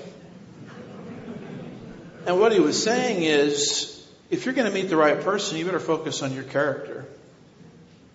And 2.26 2.40
what 2.40 2.52
he 2.52 2.60
was 2.60 2.82
saying 2.82 3.22
is, 3.22 3.92
if 4.30 4.44
you're 4.44 4.54
going 4.54 4.66
to 4.66 4.74
meet 4.74 4.88
the 4.88 4.96
right 4.96 5.20
person, 5.20 5.58
you 5.58 5.64
better 5.64 5.78
focus 5.78 6.22
on 6.22 6.32
your 6.34 6.44
character. 6.44 7.06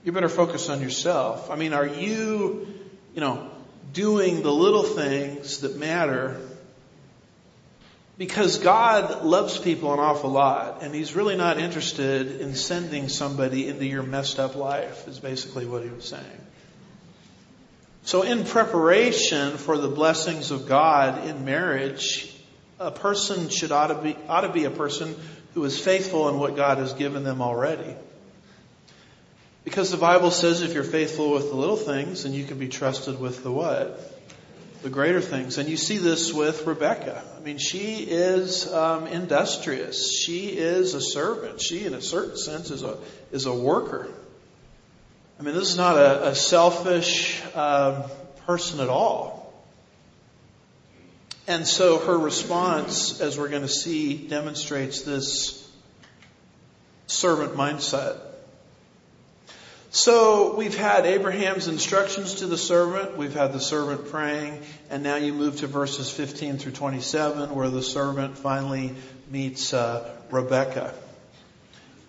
You 0.03 0.11
better 0.11 0.29
focus 0.29 0.69
on 0.69 0.81
yourself. 0.81 1.51
I 1.51 1.55
mean, 1.55 1.73
are 1.73 1.85
you, 1.85 2.67
you 3.13 3.21
know, 3.21 3.49
doing 3.93 4.41
the 4.41 4.51
little 4.51 4.83
things 4.83 5.59
that 5.59 5.77
matter? 5.77 6.41
Because 8.17 8.57
God 8.57 9.23
loves 9.23 9.57
people 9.57 9.93
an 9.93 9.99
awful 9.99 10.31
lot, 10.31 10.81
and 10.81 10.93
He's 10.93 11.15
really 11.15 11.35
not 11.35 11.59
interested 11.59 12.41
in 12.41 12.55
sending 12.55 13.09
somebody 13.09 13.67
into 13.67 13.85
your 13.85 14.03
messed 14.03 14.39
up 14.39 14.55
life, 14.55 15.07
is 15.07 15.19
basically 15.19 15.65
what 15.65 15.83
He 15.83 15.89
was 15.89 16.05
saying. 16.05 16.41
So 18.03 18.23
in 18.23 18.45
preparation 18.45 19.57
for 19.57 19.77
the 19.77 19.87
blessings 19.87 20.49
of 20.49 20.67
God 20.67 21.27
in 21.27 21.45
marriage, 21.45 22.35
a 22.79 22.91
person 22.91 23.49
should 23.49 23.71
ought 23.71 23.87
to 23.87 23.95
be, 23.95 24.15
ought 24.27 24.41
to 24.41 24.49
be 24.49 24.65
a 24.65 24.71
person 24.71 25.15
who 25.53 25.63
is 25.65 25.79
faithful 25.79 26.29
in 26.29 26.39
what 26.39 26.55
God 26.55 26.79
has 26.79 26.93
given 26.93 27.23
them 27.23 27.41
already. 27.41 27.95
Because 29.63 29.91
the 29.91 29.97
Bible 29.97 30.31
says 30.31 30.61
if 30.61 30.73
you're 30.73 30.83
faithful 30.83 31.31
with 31.31 31.49
the 31.49 31.55
little 31.55 31.77
things, 31.77 32.23
then 32.23 32.33
you 32.33 32.45
can 32.45 32.57
be 32.57 32.67
trusted 32.67 33.19
with 33.19 33.43
the 33.43 33.51
what? 33.51 33.99
The 34.81 34.89
greater 34.89 35.21
things. 35.21 35.59
And 35.59 35.69
you 35.69 35.77
see 35.77 35.97
this 35.97 36.33
with 36.33 36.65
Rebecca. 36.65 37.23
I 37.37 37.39
mean, 37.41 37.59
she 37.59 37.97
is 37.99 38.71
um, 38.73 39.05
industrious. 39.05 40.11
She 40.11 40.47
is 40.47 40.95
a 40.95 41.01
servant. 41.01 41.61
She, 41.61 41.85
in 41.85 41.93
a 41.93 42.01
certain 42.01 42.37
sense, 42.37 42.71
is 42.71 42.81
a 42.81 42.97
is 43.31 43.45
a 43.45 43.53
worker. 43.53 44.09
I 45.39 45.43
mean, 45.43 45.53
this 45.53 45.69
is 45.69 45.77
not 45.77 45.95
a, 45.97 46.29
a 46.29 46.35
selfish 46.35 47.41
um, 47.55 48.03
person 48.47 48.79
at 48.79 48.89
all. 48.89 49.53
And 51.47 51.67
so 51.67 51.99
her 51.99 52.17
response, 52.17 53.19
as 53.21 53.37
we're 53.37 53.49
going 53.49 53.63
to 53.63 53.67
see, 53.67 54.15
demonstrates 54.15 55.01
this 55.01 55.67
servant 57.07 57.55
mindset. 57.55 58.19
So 59.93 60.55
we've 60.55 60.77
had 60.77 61.05
Abraham's 61.05 61.67
instructions 61.67 62.35
to 62.35 62.47
the 62.47 62.57
servant, 62.57 63.17
we've 63.17 63.33
had 63.33 63.51
the 63.51 63.59
servant 63.59 64.09
praying, 64.09 64.61
and 64.89 65.03
now 65.03 65.17
you 65.17 65.33
move 65.33 65.57
to 65.57 65.67
verses 65.67 66.09
15 66.09 66.59
through 66.59 66.71
27 66.71 67.53
where 67.53 67.69
the 67.69 67.83
servant 67.83 68.37
finally 68.37 68.95
meets 69.29 69.73
uh, 69.73 70.09
Rebecca. 70.31 70.93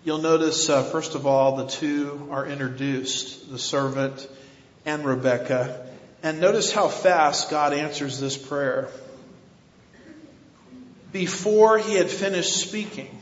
You'll 0.05 0.19
notice, 0.19 0.69
uh, 0.69 0.81
first 0.81 1.15
of 1.15 1.27
all, 1.27 1.57
the 1.57 1.67
two 1.67 2.29
are 2.31 2.45
introduced, 2.45 3.51
the 3.51 3.59
servant 3.59 4.29
and 4.85 5.03
Rebecca. 5.03 5.85
And 6.23 6.39
notice 6.39 6.71
how 6.71 6.87
fast 6.87 7.49
God 7.49 7.73
answers 7.73 8.17
this 8.17 8.37
prayer 8.37 8.87
before 11.11 11.77
he 11.79 11.95
had 11.95 12.09
finished 12.09 12.55
speaking. 12.55 13.19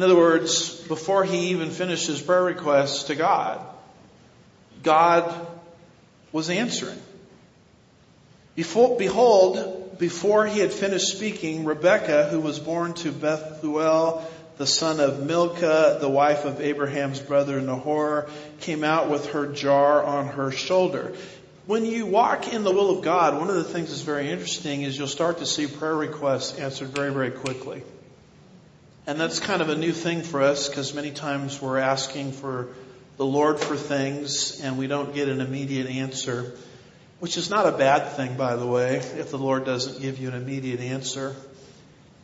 In 0.00 0.04
other 0.04 0.16
words, 0.16 0.80
before 0.88 1.24
he 1.24 1.50
even 1.50 1.68
finished 1.68 2.06
his 2.06 2.22
prayer 2.22 2.42
request 2.42 3.08
to 3.08 3.14
God, 3.14 3.60
God 4.82 5.46
was 6.32 6.48
answering. 6.48 6.98
Before, 8.54 8.96
behold, 8.96 9.98
before 9.98 10.46
he 10.46 10.58
had 10.58 10.72
finished 10.72 11.08
speaking, 11.08 11.66
Rebekah, 11.66 12.28
who 12.30 12.40
was 12.40 12.58
born 12.58 12.94
to 12.94 13.12
Bethuel, 13.12 14.26
the 14.56 14.66
son 14.66 15.00
of 15.00 15.22
Milcah, 15.22 15.98
the 16.00 16.08
wife 16.08 16.46
of 16.46 16.62
Abraham's 16.62 17.20
brother 17.20 17.60
Nahor, 17.60 18.30
came 18.60 18.84
out 18.84 19.10
with 19.10 19.32
her 19.32 19.48
jar 19.48 20.02
on 20.02 20.28
her 20.28 20.50
shoulder. 20.50 21.12
When 21.66 21.84
you 21.84 22.06
walk 22.06 22.54
in 22.54 22.64
the 22.64 22.72
will 22.72 22.96
of 22.96 23.04
God, 23.04 23.38
one 23.38 23.50
of 23.50 23.56
the 23.56 23.64
things 23.64 23.90
that's 23.90 24.00
very 24.00 24.30
interesting 24.30 24.80
is 24.80 24.96
you'll 24.96 25.08
start 25.08 25.40
to 25.40 25.46
see 25.46 25.66
prayer 25.66 25.94
requests 25.94 26.58
answered 26.58 26.88
very, 26.88 27.12
very 27.12 27.32
quickly. 27.32 27.82
And 29.06 29.18
that's 29.18 29.40
kind 29.40 29.62
of 29.62 29.68
a 29.68 29.76
new 29.76 29.92
thing 29.92 30.22
for 30.22 30.42
us 30.42 30.68
because 30.68 30.94
many 30.94 31.10
times 31.10 31.60
we're 31.60 31.78
asking 31.78 32.32
for 32.32 32.68
the 33.16 33.24
Lord 33.24 33.58
for 33.58 33.76
things 33.76 34.60
and 34.60 34.78
we 34.78 34.86
don't 34.86 35.14
get 35.14 35.28
an 35.28 35.40
immediate 35.40 35.88
answer, 35.88 36.54
which 37.18 37.36
is 37.36 37.50
not 37.50 37.66
a 37.66 37.72
bad 37.72 38.12
thing, 38.12 38.36
by 38.36 38.56
the 38.56 38.66
way, 38.66 38.96
if 38.96 39.30
the 39.30 39.38
Lord 39.38 39.64
doesn't 39.64 40.00
give 40.00 40.18
you 40.18 40.28
an 40.28 40.34
immediate 40.34 40.80
answer. 40.80 41.34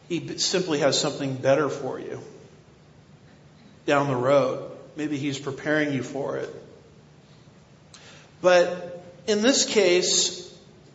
He 0.08 0.38
simply 0.38 0.80
has 0.80 0.98
something 0.98 1.34
better 1.36 1.68
for 1.68 1.98
you 1.98 2.20
down 3.86 4.08
the 4.08 4.16
road. 4.16 4.70
Maybe 4.96 5.16
He's 5.16 5.38
preparing 5.38 5.92
you 5.92 6.02
for 6.02 6.36
it. 6.36 6.54
But 8.40 9.04
in 9.26 9.42
this 9.42 9.64
case, 9.64 10.42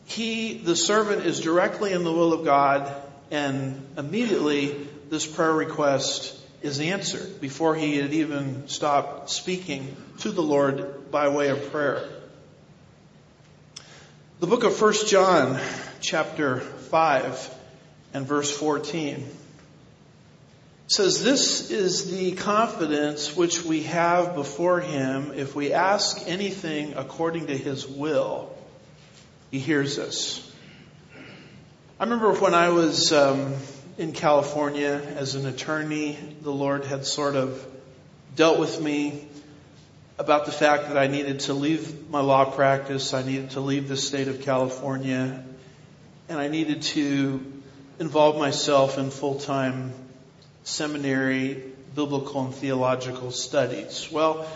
he, 0.05 0.57
the 0.57 0.75
servant, 0.75 1.25
is 1.25 1.39
directly 1.39 1.93
in 1.93 2.03
the 2.03 2.11
will 2.11 2.33
of 2.33 2.45
God, 2.45 2.93
and 3.29 3.87
immediately 3.97 4.87
this 5.11 5.27
prayer 5.27 5.51
request 5.51 6.39
is 6.61 6.79
answered 6.79 7.41
before 7.41 7.75
he 7.75 7.97
had 7.97 8.13
even 8.13 8.69
stopped 8.69 9.29
speaking 9.29 9.93
to 10.19 10.31
the 10.31 10.41
Lord 10.41 11.11
by 11.11 11.27
way 11.27 11.49
of 11.49 11.69
prayer. 11.69 12.07
The 14.39 14.47
book 14.47 14.63
of 14.63 14.81
1 14.81 14.93
John, 15.07 15.59
chapter 15.99 16.61
5 16.61 17.55
and 18.13 18.25
verse 18.25 18.57
14 18.57 19.29
says, 20.87 21.21
This 21.21 21.71
is 21.71 22.09
the 22.09 22.31
confidence 22.31 23.35
which 23.35 23.65
we 23.65 23.83
have 23.83 24.33
before 24.33 24.79
Him. 24.79 25.33
If 25.35 25.55
we 25.55 25.73
ask 25.73 26.25
anything 26.25 26.93
according 26.95 27.47
to 27.47 27.57
His 27.57 27.85
will, 27.85 28.49
He 29.51 29.59
hears 29.59 29.99
us. 29.99 30.49
I 31.99 32.05
remember 32.05 32.31
when 32.31 32.53
I 32.53 32.69
was 32.69 33.11
um, 33.11 33.53
in 34.01 34.13
California 34.13 34.99
as 35.15 35.35
an 35.35 35.45
attorney, 35.45 36.17
the 36.41 36.51
Lord 36.51 36.85
had 36.85 37.05
sort 37.05 37.35
of 37.35 37.63
dealt 38.35 38.57
with 38.57 38.81
me 38.81 39.23
about 40.17 40.47
the 40.47 40.51
fact 40.51 40.87
that 40.87 40.97
I 40.97 41.05
needed 41.05 41.41
to 41.41 41.53
leave 41.53 42.09
my 42.09 42.21
law 42.21 42.45
practice. 42.45 43.13
I 43.13 43.21
needed 43.21 43.51
to 43.51 43.59
leave 43.59 43.87
the 43.87 43.95
state 43.95 44.27
of 44.27 44.41
California 44.41 45.43
and 46.29 46.39
I 46.39 46.47
needed 46.47 46.81
to 46.81 47.45
involve 47.99 48.39
myself 48.39 48.97
in 48.97 49.11
full-time 49.11 49.93
seminary 50.63 51.63
biblical 51.93 52.45
and 52.45 52.55
theological 52.55 53.29
studies. 53.29 54.09
Well, 54.11 54.47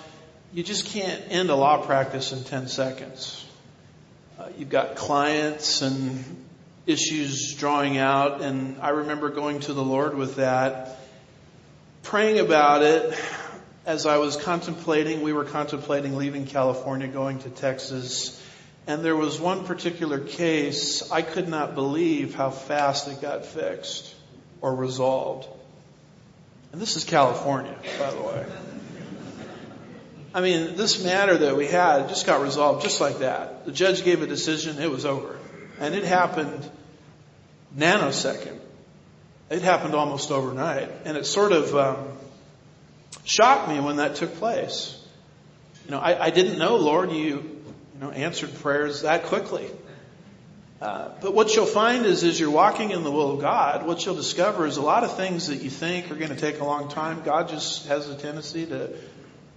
you 0.56 0.64
just 0.64 0.88
can't 0.88 1.22
end 1.30 1.52
a 1.52 1.56
law 1.56 1.86
practice 1.86 2.32
in 2.32 2.44
10 2.44 2.68
seconds. 2.68 3.46
Uh, 4.40 4.48
you've 4.58 4.70
got 4.70 4.96
clients 4.96 5.84
and 5.84 6.46
issues 6.88 7.54
drawing 7.56 7.98
out, 7.98 8.42
and 8.42 8.80
I 8.82 8.90
remember 8.90 9.30
going 9.30 9.60
to 9.62 9.74
the 9.74 9.84
Lord 9.84 10.16
with 10.16 10.36
that, 10.36 11.00
praying 12.04 12.40
about 12.40 12.84
it 12.84 13.20
as 13.86 14.06
I 14.06 14.18
was 14.18 14.36
contemplating, 14.36 15.22
we 15.22 15.34
were 15.34 15.46
contemplating 15.46 16.16
leaving 16.16 16.46
California, 16.46 17.08
going 17.08 17.40
to 17.40 17.50
Texas, 17.50 18.42
and 18.88 19.04
there 19.04 19.16
was 19.16 19.40
one 19.40 19.66
particular 19.66 20.20
case, 20.20 21.12
I 21.12 21.22
could 21.22 21.48
not 21.48 21.74
believe 21.76 22.36
how 22.36 22.52
fast 22.52 23.08
it 23.08 23.22
got 23.22 23.46
fixed 23.46 24.14
or 24.62 24.76
resolved. 24.76 25.48
And 26.72 26.82
this 26.82 26.96
is 26.96 27.04
California, 27.04 27.76
by 28.00 28.12
the 28.12 28.22
way. 28.22 28.46
I 30.36 30.42
mean, 30.42 30.76
this 30.76 31.04
matter 31.04 31.38
that 31.38 31.56
we 31.56 31.66
had 31.66 32.10
just 32.10 32.26
got 32.26 32.42
resolved 32.42 32.84
just 32.84 33.00
like 33.00 33.20
that. 33.20 33.66
The 33.66 33.72
judge 33.72 34.04
gave 34.04 34.22
a 34.22 34.28
decision, 34.28 34.80
it 34.80 34.92
was 34.92 35.06
over. 35.06 35.38
And 35.80 35.94
it 35.96 36.04
happened 36.04 36.70
nanosecond. 37.78 38.60
It 39.50 39.62
happened 39.62 39.94
almost 39.94 40.32
overnight. 40.32 40.90
And 41.06 41.18
it 41.18 41.26
sort 41.26 41.52
of 41.52 41.76
um, 41.76 42.08
shocked 43.24 43.70
me 43.70 43.80
when 43.80 43.98
that 43.98 44.16
took 44.16 44.36
place. 44.36 45.00
You 45.86 45.92
know, 45.92 46.00
I, 46.00 46.26
I 46.26 46.30
didn't 46.32 46.58
know, 46.58 46.78
Lord, 46.78 47.12
you, 47.12 47.18
you 47.26 47.64
know, 48.00 48.10
answered 48.12 48.54
prayers 48.56 49.02
that 49.02 49.26
quickly. 49.26 49.70
Uh, 50.82 51.10
but 51.22 51.34
what 51.34 51.56
you'll 51.56 51.66
find 51.66 52.06
is 52.06 52.24
as 52.24 52.40
you're 52.40 52.52
walking 52.52 52.92
in 52.92 53.04
the 53.04 53.12
will 53.12 53.36
of 53.36 53.42
God, 53.42 53.86
what 53.86 54.06
you'll 54.06 54.16
discover 54.16 54.66
is 54.66 54.78
a 54.78 54.82
lot 54.82 55.04
of 55.04 55.16
things 55.16 55.48
that 55.48 55.62
you 55.62 55.70
think 55.70 56.12
are 56.12 56.16
going 56.16 56.30
to 56.30 56.36
take 56.36 56.60
a 56.60 56.66
long 56.66 56.90
time. 56.90 57.22
God 57.24 57.50
just 57.50 57.88
has 57.88 58.10
a 58.10 58.16
tendency 58.16 58.66
to 58.66 58.94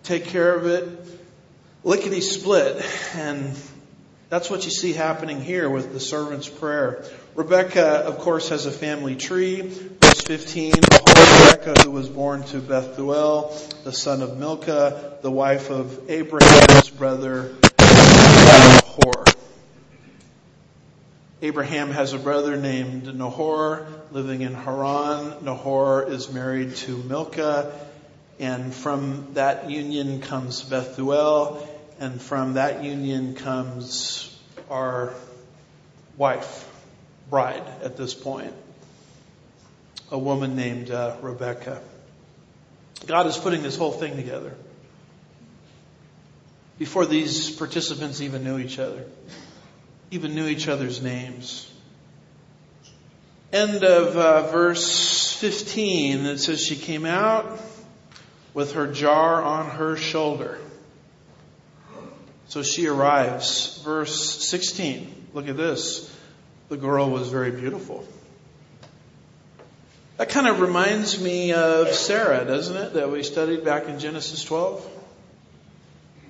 take 0.05 0.27
care 0.27 0.55
of 0.55 0.67
it 0.67 0.89
lickety 1.85 2.21
split. 2.21 2.85
And 3.15 3.57
that's 4.29 4.51
what 4.51 4.65
you 4.65 4.71
see 4.71 4.93
happening 4.93 5.41
here 5.41 5.71
with 5.71 5.93
the 5.93 6.01
servant's 6.01 6.49
prayer. 6.49 7.05
Rebecca, 7.35 7.87
of 7.87 8.19
course, 8.19 8.51
has 8.51 8.67
a 8.67 8.71
family 8.71 9.17
tree. 9.17 9.63
Verse 9.63 10.21
15, 10.23 10.75
Rebecca 10.75 11.75
who 11.83 11.91
was 11.91 12.09
born 12.09 12.43
to 12.45 12.59
Bethuel, 12.59 13.57
the 13.85 13.93
son 13.93 14.21
of 14.23 14.37
Milcah, 14.37 15.19
the 15.23 15.31
wife 15.31 15.71
of 15.71 16.11
Abraham's 16.11 16.91
brother, 16.91 17.55
Nahor. 17.81 19.25
Abraham 21.41 21.91
has 21.93 22.13
a 22.13 22.19
brother 22.19 22.57
named 22.57 23.15
Nahor 23.17 23.87
living 24.11 24.43
in 24.43 24.55
Haran. 24.55 25.45
Nahor 25.45 26.11
is 26.11 26.31
married 26.31 26.77
to 26.77 26.97
Milcah 26.97 27.73
and 28.41 28.73
from 28.73 29.29
that 29.35 29.71
union 29.71 30.21
comes 30.21 30.63
Bethuel 30.63 31.78
and 31.99 32.21
from 32.21 32.55
that 32.55 32.85
union 32.85 33.35
comes 33.35 34.37
our 34.71 35.13
wife, 36.17 36.69
bride 37.31 37.65
at 37.83 37.97
this 37.97 38.15
point, 38.15 38.53
a 40.11 40.19
woman 40.19 40.57
named 40.57 40.91
uh, 40.91 41.17
Rebecca. 41.21 41.81
God 43.07 43.27
is 43.27 43.37
putting 43.37 43.63
this 43.63 43.77
whole 43.77 43.93
thing 43.93 44.17
together 44.17 44.55
before 46.79 47.07
these 47.07 47.51
participants 47.51 48.21
even 48.21 48.45
knew 48.45 48.59
each 48.59 48.79
other, 48.79 49.05
even 50.11 50.35
knew 50.35 50.47
each 50.47 50.69
other's 50.69 51.03
names. 51.03 51.71
End 53.53 53.83
of 53.83 54.17
uh, 54.17 54.51
verse 54.51 55.33
15, 55.33 56.27
it 56.27 56.39
says 56.39 56.63
she 56.63 56.77
came 56.77 57.07
out 57.07 57.61
with 58.55 58.73
her 58.73 58.87
jar 58.87 59.43
on 59.43 59.71
her 59.71 59.97
shoulder. 59.97 60.59
So 62.49 62.63
she 62.63 62.87
arrives. 62.87 63.81
Verse 63.85 64.47
16. 64.49 65.29
Look 65.35 65.49
at 65.49 65.57
this. 65.57 66.15
The 66.69 66.77
girl 66.77 67.11
was 67.11 67.29
very 67.29 67.51
beautiful. 67.51 68.07
That 70.17 70.31
kind 70.31 70.49
of 70.49 70.61
reminds 70.61 71.21
me 71.23 71.53
of 71.53 71.89
Sarah, 71.95 72.45
doesn't 72.45 72.77
it? 72.77 72.95
That 72.95 73.11
we 73.11 73.23
studied 73.23 73.65
back 73.65 73.87
in 73.87 74.01
Genesis 74.01 74.43
12. 74.43 74.97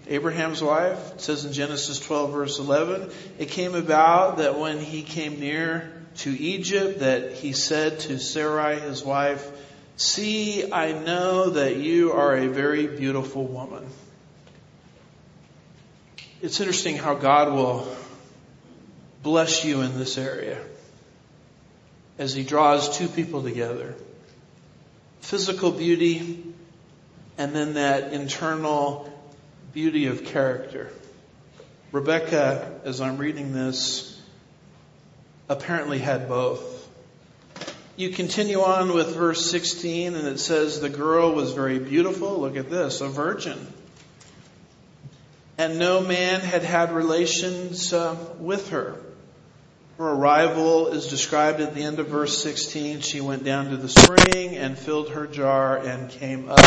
Abraham's 0.09 0.63
wife. 0.63 1.15
It 1.15 1.21
says 1.21 1.45
in 1.45 1.53
Genesis 1.53 1.99
12 2.01 2.33
verse 2.33 2.59
11, 2.59 3.11
it 3.39 3.51
came 3.51 3.75
about 3.75 4.39
that 4.39 4.59
when 4.59 4.79
he 4.79 5.03
came 5.03 5.39
near 5.39 5.93
to 6.19 6.31
Egypt 6.31 7.01
that 7.01 7.33
he 7.33 7.53
said 7.53 8.01
to 8.01 8.19
Sarai, 8.19 8.81
his 8.81 9.05
wife, 9.05 9.47
see, 9.97 10.73
I 10.73 10.93
know 10.93 11.51
that 11.51 11.77
you 11.77 12.13
are 12.13 12.37
a 12.37 12.49
very 12.49 12.87
beautiful 12.87 13.47
woman. 13.47 13.87
It's 16.41 16.61
interesting 16.61 16.97
how 16.97 17.15
God 17.15 17.53
will 17.53 17.89
bless 19.25 19.65
you 19.65 19.81
in 19.81 19.99
this 19.99 20.17
area 20.17 20.61
as 22.17 22.33
he 22.33 22.45
draws 22.45 22.97
two 22.97 23.09
people 23.09 23.43
together. 23.43 23.97
Physical 25.21 25.73
beauty 25.73 26.45
and 27.39 27.57
then 27.57 27.75
that 27.75 28.13
internal 28.13 29.13
beauty 29.73 30.07
of 30.07 30.27
character. 30.27 30.93
Rebecca, 31.91 32.81
as 32.85 33.01
I'm 33.01 33.19
reading 33.19 33.53
this, 33.53 34.21
apparently 35.49 35.99
had 35.99 36.29
both. 36.29 36.89
You 37.97 38.11
continue 38.11 38.61
on 38.61 38.95
with 38.95 39.17
verse 39.17 39.51
16 39.51 40.15
and 40.15 40.29
it 40.29 40.39
says 40.39 40.81
the 40.81 40.89
girl 40.89 41.33
was 41.33 41.53
very 41.53 41.81
beautiful. 41.81 42.39
Look 42.39 42.57
at 42.57 42.71
this, 42.71 43.01
a 43.01 43.09
virgin. 43.09 43.59
And 45.59 45.77
no 45.81 46.01
man 46.01 46.41
had 46.41 46.63
had 46.63 46.93
relations 46.93 47.93
uh, 47.93 48.17
with 48.39 48.69
her. 48.71 48.95
Her 49.99 50.09
arrival 50.09 50.87
is 50.93 51.09
described 51.09 51.61
at 51.61 51.75
the 51.75 51.83
end 51.83 51.99
of 51.99 52.07
verse 52.07 52.41
16. 52.41 53.01
She 53.01 53.21
went 53.21 53.43
down 53.43 53.71
to 53.71 53.77
the 53.77 53.89
spring 53.89 54.57
and 54.57 54.79
filled 54.79 55.11
her 55.11 55.27
jar 55.27 55.79
and 55.79 56.09
came 56.09 56.49
up. 56.49 56.61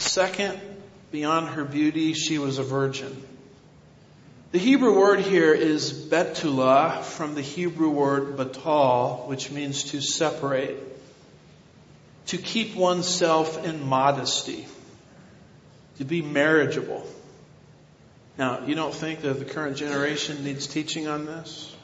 Second, 0.00 0.60
beyond 1.12 1.50
her 1.50 1.64
beauty, 1.64 2.14
she 2.14 2.38
was 2.38 2.58
a 2.58 2.64
virgin. 2.64 3.31
The 4.52 4.58
Hebrew 4.58 4.94
word 4.94 5.20
here 5.20 5.54
is 5.54 5.90
betula 5.90 7.02
from 7.02 7.34
the 7.34 7.40
Hebrew 7.40 7.88
word 7.88 8.36
batal, 8.36 9.26
which 9.26 9.50
means 9.50 9.84
to 9.92 10.02
separate, 10.02 10.76
to 12.26 12.36
keep 12.36 12.76
oneself 12.76 13.64
in 13.64 13.82
modesty, 13.86 14.66
to 15.96 16.04
be 16.04 16.20
marriageable. 16.20 17.02
Now, 18.36 18.66
you 18.66 18.74
don't 18.74 18.92
think 18.92 19.22
that 19.22 19.38
the 19.38 19.46
current 19.46 19.78
generation 19.78 20.44
needs 20.44 20.66
teaching 20.66 21.08
on 21.08 21.24
this? 21.24 21.74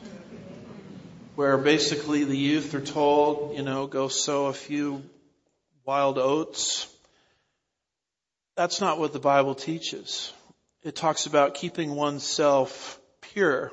Where 1.37 1.57
basically 1.57 2.25
the 2.25 2.37
youth 2.37 2.75
are 2.75 2.83
told, 2.83 3.57
you 3.57 3.63
know, 3.63 3.87
go 3.87 4.09
sow 4.09 4.49
a 4.49 4.53
few 4.53 5.03
wild 5.87 6.19
oats. 6.19 6.87
That's 8.57 8.79
not 8.79 8.99
what 8.99 9.15
the 9.15 9.21
Bible 9.21 9.55
teaches. 9.55 10.35
It 10.89 10.97
talks 10.97 11.27
about 11.27 11.53
keeping 11.53 11.95
oneself 11.95 12.99
pure 13.21 13.73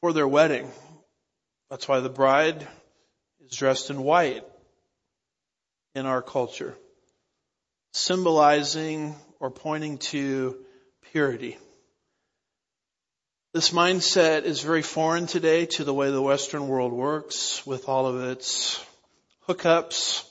for 0.00 0.14
their 0.14 0.26
wedding. 0.26 0.66
That's 1.68 1.86
why 1.86 2.00
the 2.00 2.08
bride 2.08 2.66
is 3.44 3.54
dressed 3.54 3.90
in 3.90 4.02
white 4.02 4.44
in 5.94 6.06
our 6.06 6.22
culture, 6.22 6.74
symbolizing 7.92 9.14
or 9.40 9.50
pointing 9.50 9.98
to 9.98 10.56
purity. 11.12 11.58
This 13.52 13.68
mindset 13.68 14.44
is 14.44 14.62
very 14.62 14.80
foreign 14.80 15.26
today 15.26 15.66
to 15.66 15.84
the 15.84 15.92
way 15.92 16.10
the 16.10 16.22
Western 16.22 16.66
world 16.66 16.94
works 16.94 17.66
with 17.66 17.90
all 17.90 18.06
of 18.06 18.24
its 18.24 18.82
hookups, 19.46 20.24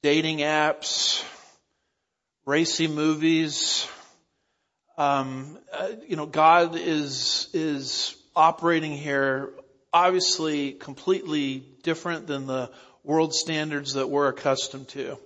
dating 0.00 0.38
apps, 0.38 1.24
racy 2.46 2.86
movies. 2.86 3.88
Um, 4.98 5.58
uh, 5.72 5.88
you 6.06 6.16
know, 6.16 6.26
God 6.26 6.76
is 6.76 7.48
is 7.52 8.14
operating 8.36 8.92
here 8.92 9.52
obviously 9.92 10.72
completely 10.72 11.62
different 11.82 12.26
than 12.26 12.46
the 12.46 12.70
world 13.04 13.34
standards 13.34 13.94
that 13.94 14.08
we're 14.08 14.28
accustomed 14.28 14.88
to. 14.88 15.18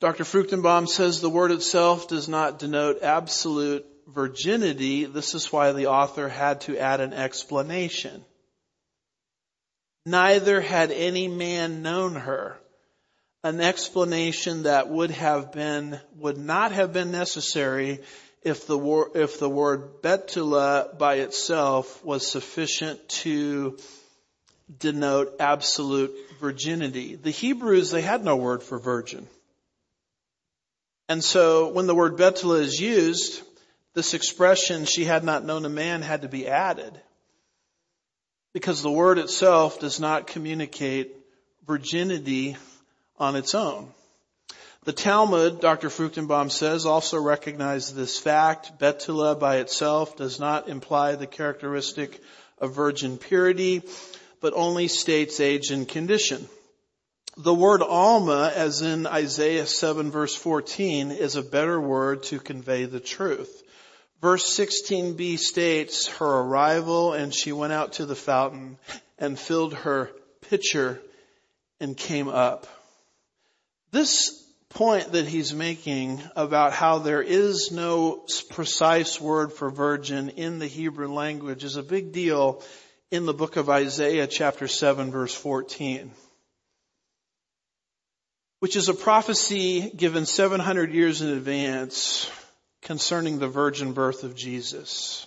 Dr. 0.00 0.24
Fruchtenbaum 0.24 0.88
says 0.88 1.20
the 1.20 1.30
word 1.30 1.52
itself 1.52 2.08
does 2.08 2.28
not 2.28 2.58
denote 2.58 3.02
absolute 3.02 3.86
virginity. 4.08 5.04
This 5.04 5.34
is 5.34 5.52
why 5.52 5.72
the 5.72 5.86
author 5.86 6.28
had 6.28 6.62
to 6.62 6.78
add 6.78 7.00
an 7.00 7.12
explanation. 7.12 8.24
Neither 10.04 10.60
had 10.60 10.90
any 10.90 11.28
man 11.28 11.82
known 11.82 12.16
her. 12.16 12.58
An 13.44 13.60
explanation 13.60 14.64
that 14.64 14.88
would 14.88 15.10
have 15.10 15.52
been, 15.52 16.00
would 16.16 16.38
not 16.38 16.72
have 16.72 16.92
been 16.92 17.10
necessary 17.10 18.00
if 18.42 18.66
the 18.66 18.78
word, 18.78 19.12
if 19.14 19.38
the 19.38 19.48
word 19.48 20.02
betula 20.02 20.98
by 20.98 21.16
itself 21.16 22.04
was 22.04 22.26
sufficient 22.26 23.08
to 23.08 23.78
denote 24.78 25.36
absolute 25.40 26.12
virginity. 26.40 27.16
The 27.16 27.30
Hebrews, 27.30 27.90
they 27.90 28.02
had 28.02 28.24
no 28.24 28.36
word 28.36 28.62
for 28.62 28.78
virgin. 28.78 29.26
And 31.08 31.22
so 31.22 31.68
when 31.68 31.86
the 31.86 31.94
word 31.94 32.16
Betula 32.16 32.60
is 32.60 32.80
used, 32.80 33.42
this 33.94 34.14
expression, 34.14 34.86
she 34.86 35.04
had 35.04 35.24
not 35.24 35.44
known 35.44 35.66
a 35.66 35.68
man, 35.68 36.00
had 36.00 36.22
to 36.22 36.28
be 36.28 36.48
added. 36.48 36.98
Because 38.54 38.82
the 38.82 38.90
word 38.90 39.18
itself 39.18 39.80
does 39.80 40.00
not 40.00 40.26
communicate 40.26 41.14
virginity 41.66 42.56
on 43.18 43.36
its 43.36 43.54
own. 43.54 43.88
The 44.84 44.92
Talmud, 44.92 45.60
Dr. 45.60 45.90
Fruchtenbaum 45.90 46.50
says, 46.50 46.86
also 46.86 47.20
recognizes 47.20 47.94
this 47.94 48.18
fact. 48.18 48.80
Betula 48.80 49.38
by 49.38 49.58
itself 49.58 50.16
does 50.16 50.40
not 50.40 50.68
imply 50.68 51.14
the 51.14 51.28
characteristic 51.28 52.20
of 52.58 52.74
virgin 52.74 53.16
purity, 53.16 53.82
but 54.40 54.54
only 54.56 54.88
states 54.88 55.38
age 55.38 55.70
and 55.70 55.88
condition. 55.88 56.48
The 57.36 57.54
word 57.54 57.80
Alma, 57.80 58.52
as 58.52 58.82
in 58.82 59.06
Isaiah 59.06 59.66
7 59.66 60.10
verse 60.10 60.34
14, 60.34 61.12
is 61.12 61.36
a 61.36 61.42
better 61.42 61.80
word 61.80 62.24
to 62.24 62.40
convey 62.40 62.84
the 62.84 63.00
truth. 63.00 63.62
Verse 64.20 64.58
16b 64.58 65.38
states 65.38 66.08
her 66.08 66.26
arrival 66.26 67.12
and 67.12 67.32
she 67.32 67.52
went 67.52 67.72
out 67.72 67.94
to 67.94 68.06
the 68.06 68.16
fountain 68.16 68.78
and 69.16 69.38
filled 69.38 69.74
her 69.74 70.10
pitcher 70.50 71.00
and 71.78 71.96
came 71.96 72.28
up. 72.28 72.66
This 73.92 74.41
point 74.74 75.12
that 75.12 75.26
he's 75.26 75.52
making 75.52 76.22
about 76.34 76.72
how 76.72 76.98
there 76.98 77.22
is 77.22 77.70
no 77.70 78.24
precise 78.50 79.20
word 79.20 79.52
for 79.52 79.70
virgin 79.70 80.30
in 80.30 80.58
the 80.58 80.66
Hebrew 80.66 81.12
language 81.12 81.64
is 81.64 81.76
a 81.76 81.82
big 81.82 82.12
deal 82.12 82.62
in 83.10 83.26
the 83.26 83.34
book 83.34 83.56
of 83.56 83.68
Isaiah 83.68 84.26
chapter 84.26 84.68
7 84.68 85.10
verse 85.10 85.34
14 85.34 86.10
which 88.62 88.76
is 88.76 88.88
a 88.88 88.94
prophecy 88.94 89.90
given 89.90 90.24
700 90.24 90.94
years 90.94 91.20
in 91.20 91.30
advance 91.30 92.30
concerning 92.80 93.40
the 93.40 93.48
virgin 93.48 93.92
birth 93.92 94.22
of 94.22 94.36
Jesus. 94.36 95.26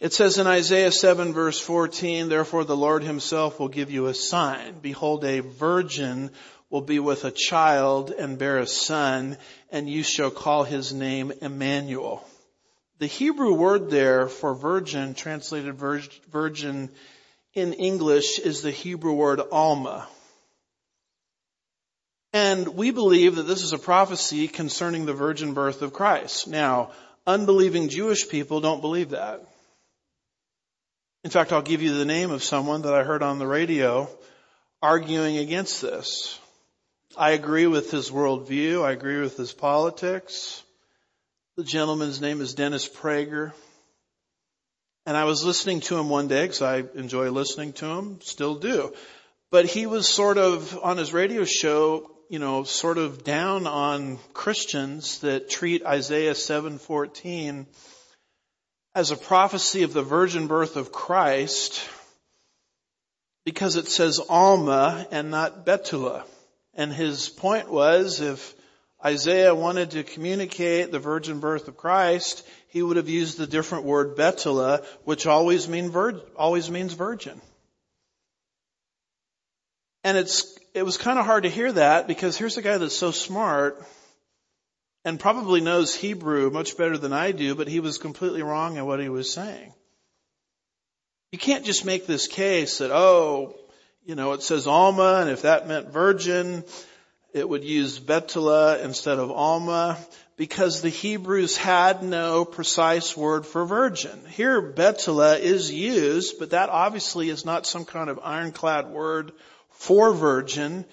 It 0.00 0.12
says 0.12 0.38
in 0.38 0.48
Isaiah 0.48 0.90
7 0.90 1.32
verse 1.32 1.60
14, 1.60 2.28
therefore 2.28 2.64
the 2.64 2.76
Lord 2.76 3.04
himself 3.04 3.60
will 3.60 3.68
give 3.68 3.92
you 3.92 4.06
a 4.06 4.14
sign. 4.14 4.80
Behold, 4.82 5.24
a 5.24 5.38
virgin 5.38 6.32
will 6.74 6.80
be 6.80 6.98
with 6.98 7.24
a 7.24 7.30
child 7.30 8.10
and 8.10 8.36
bear 8.36 8.58
a 8.58 8.66
son, 8.66 9.36
and 9.70 9.88
you 9.88 10.02
shall 10.02 10.32
call 10.32 10.64
his 10.64 10.92
name 10.92 11.32
Emmanuel. 11.40 12.26
The 12.98 13.06
Hebrew 13.06 13.54
word 13.54 13.90
there 13.90 14.26
for 14.26 14.56
virgin, 14.56 15.14
translated 15.14 15.76
virgin 15.76 16.90
in 17.52 17.74
English, 17.74 18.40
is 18.40 18.62
the 18.62 18.72
Hebrew 18.72 19.12
word 19.12 19.40
alma. 19.52 20.08
And 22.32 22.66
we 22.66 22.90
believe 22.90 23.36
that 23.36 23.44
this 23.44 23.62
is 23.62 23.72
a 23.72 23.78
prophecy 23.78 24.48
concerning 24.48 25.06
the 25.06 25.14
virgin 25.14 25.54
birth 25.54 25.80
of 25.80 25.92
Christ. 25.92 26.48
Now, 26.48 26.90
unbelieving 27.24 27.88
Jewish 27.88 28.28
people 28.28 28.60
don't 28.60 28.80
believe 28.80 29.10
that. 29.10 29.46
In 31.22 31.30
fact, 31.30 31.52
I'll 31.52 31.62
give 31.62 31.82
you 31.82 31.96
the 31.96 32.04
name 32.04 32.32
of 32.32 32.42
someone 32.42 32.82
that 32.82 32.94
I 32.94 33.04
heard 33.04 33.22
on 33.22 33.38
the 33.38 33.46
radio 33.46 34.08
arguing 34.82 35.36
against 35.36 35.80
this. 35.80 36.40
I 37.16 37.30
agree 37.30 37.68
with 37.68 37.92
his 37.92 38.10
worldview. 38.10 38.84
I 38.84 38.90
agree 38.90 39.20
with 39.20 39.36
his 39.36 39.52
politics. 39.52 40.62
The 41.56 41.62
gentleman's 41.62 42.20
name 42.20 42.40
is 42.40 42.54
Dennis 42.54 42.88
Prager. 42.88 43.52
And 45.06 45.16
I 45.16 45.24
was 45.24 45.44
listening 45.44 45.80
to 45.82 45.96
him 45.96 46.08
one 46.08 46.26
day 46.26 46.42
because 46.42 46.62
I 46.62 46.82
enjoy 46.94 47.30
listening 47.30 47.72
to 47.74 47.86
him, 47.86 48.20
still 48.20 48.56
do. 48.56 48.92
But 49.52 49.66
he 49.66 49.86
was 49.86 50.08
sort 50.08 50.38
of 50.38 50.76
on 50.82 50.96
his 50.96 51.12
radio 51.12 51.44
show, 51.44 52.10
you 52.28 52.40
know, 52.40 52.64
sort 52.64 52.98
of 52.98 53.22
down 53.22 53.68
on 53.68 54.18
Christians 54.32 55.20
that 55.20 55.48
treat 55.48 55.86
Isaiah 55.86 56.34
7:14 56.34 57.66
as 58.94 59.12
a 59.12 59.16
prophecy 59.16 59.84
of 59.84 59.92
the 59.92 60.02
virgin 60.02 60.48
birth 60.48 60.74
of 60.74 60.90
Christ 60.90 61.80
because 63.44 63.76
it 63.76 63.86
says 63.86 64.20
Alma 64.28 65.06
and 65.12 65.30
not 65.30 65.64
Betula. 65.64 66.24
And 66.76 66.92
his 66.92 67.28
point 67.28 67.70
was 67.70 68.20
if 68.20 68.54
Isaiah 69.04 69.54
wanted 69.54 69.92
to 69.92 70.02
communicate 70.02 70.90
the 70.90 70.98
virgin 70.98 71.40
birth 71.40 71.68
of 71.68 71.76
Christ, 71.76 72.46
he 72.68 72.82
would 72.82 72.96
have 72.96 73.08
used 73.08 73.38
the 73.38 73.46
different 73.46 73.84
word 73.84 74.16
Betula, 74.16 74.84
which 75.04 75.26
always, 75.26 75.68
mean 75.68 75.90
vir- 75.90 76.22
always 76.36 76.70
means 76.70 76.94
virgin. 76.94 77.40
And 80.02 80.18
it's, 80.18 80.58
it 80.74 80.84
was 80.84 80.96
kind 80.96 81.18
of 81.18 81.26
hard 81.26 81.44
to 81.44 81.50
hear 81.50 81.72
that 81.72 82.06
because 82.06 82.36
here's 82.36 82.56
a 82.56 82.62
guy 82.62 82.78
that's 82.78 82.96
so 82.96 83.10
smart 83.10 83.84
and 85.04 85.20
probably 85.20 85.60
knows 85.60 85.94
Hebrew 85.94 86.50
much 86.50 86.76
better 86.76 86.96
than 86.96 87.12
I 87.12 87.32
do, 87.32 87.54
but 87.54 87.68
he 87.68 87.80
was 87.80 87.98
completely 87.98 88.42
wrong 88.42 88.76
in 88.76 88.86
what 88.86 89.00
he 89.00 89.08
was 89.08 89.32
saying. 89.32 89.72
You 91.30 91.38
can't 91.38 91.64
just 91.64 91.84
make 91.84 92.06
this 92.06 92.26
case 92.26 92.78
that, 92.78 92.90
oh, 92.90 93.56
you 94.04 94.14
know, 94.14 94.32
it 94.32 94.42
says 94.42 94.66
Alma, 94.66 95.18
and 95.20 95.30
if 95.30 95.42
that 95.42 95.66
meant 95.66 95.88
virgin, 95.88 96.64
it 97.32 97.48
would 97.48 97.64
use 97.64 97.98
Betula 97.98 98.82
instead 98.84 99.18
of 99.18 99.30
Alma, 99.30 99.98
because 100.36 100.82
the 100.82 100.90
Hebrews 100.90 101.56
had 101.56 102.02
no 102.02 102.44
precise 102.44 103.16
word 103.16 103.46
for 103.46 103.64
virgin. 103.64 104.20
Here, 104.28 104.60
Betula 104.60 105.38
is 105.38 105.72
used, 105.72 106.38
but 106.38 106.50
that 106.50 106.68
obviously 106.68 107.30
is 107.30 107.44
not 107.44 107.66
some 107.66 107.84
kind 107.84 108.10
of 108.10 108.20
ironclad 108.22 108.90
word 108.90 109.32
for 109.70 110.12
virgin 110.12 110.84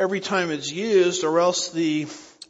every 0.00 0.20
time 0.20 0.50
it's 0.50 0.72
used, 0.72 1.22
or 1.22 1.40
else 1.40 1.70
the 1.70 2.06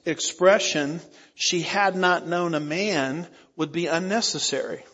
expression, 0.07 1.01
she 1.35 1.61
had 1.61 1.97
not 1.97 2.27
known 2.27 2.55
a 2.55 2.61
man, 2.61 3.27
would 3.57 3.73
be 3.73 3.87
unnecessary. 3.87 4.85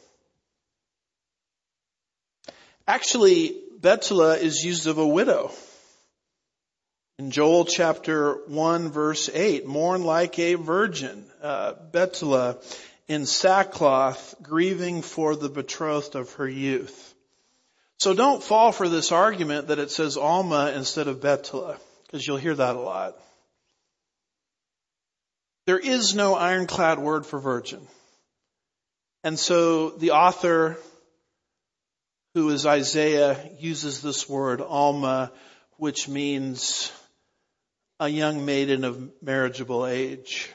Actually, 2.87 3.57
Betula 3.81 4.39
is 4.39 4.65
used 4.65 4.87
of 4.87 4.99
a 4.99 5.07
widow. 5.07 5.51
In 7.19 7.31
Joel 7.31 7.65
chapter 7.65 8.35
1 8.47 8.91
verse 8.91 9.31
8, 9.33 9.67
mourn 9.67 10.03
like 10.05 10.39
a 10.39 10.55
virgin, 10.55 11.25
uh, 11.43 11.75
Betula 11.93 12.63
in 13.09 13.27
sackcloth, 13.27 14.35
grieving 14.43 15.03
for 15.03 15.35
the 15.35 15.49
betrothed 15.49 16.15
of 16.15 16.33
her 16.35 16.49
youth. 16.49 17.15
So 17.99 18.15
don't 18.15 18.43
fall 18.43 18.73
for 18.73 18.89
this 18.89 19.13
argument 19.13 19.69
that 19.69 19.79
it 19.79 19.91
says 19.91 20.17
Alma 20.17 20.73
instead 20.75 21.09
of 21.09 21.21
Betula, 21.21 21.77
because 22.07 22.27
you'll 22.27 22.37
hear 22.37 22.55
that 22.55 22.77
a 22.77 22.81
lot. 22.81 23.17
There 25.67 25.79
is 25.79 26.15
no 26.15 26.35
ironclad 26.35 26.99
word 26.99 27.27
for 27.27 27.39
virgin. 27.39 27.87
And 29.23 29.39
so 29.39 29.91
the 29.91 30.13
author, 30.13 30.79
who 32.35 32.51
is 32.51 32.67
Isaiah, 32.67 33.51
uses 33.59 34.03
this 34.03 34.29
word, 34.29 34.61
Alma, 34.61 35.33
which 35.77 36.09
means 36.09 36.93
a 37.99 38.09
young 38.09 38.45
maiden 38.45 38.85
of 38.85 39.11
marriageable 39.23 39.87
age. 39.87 40.51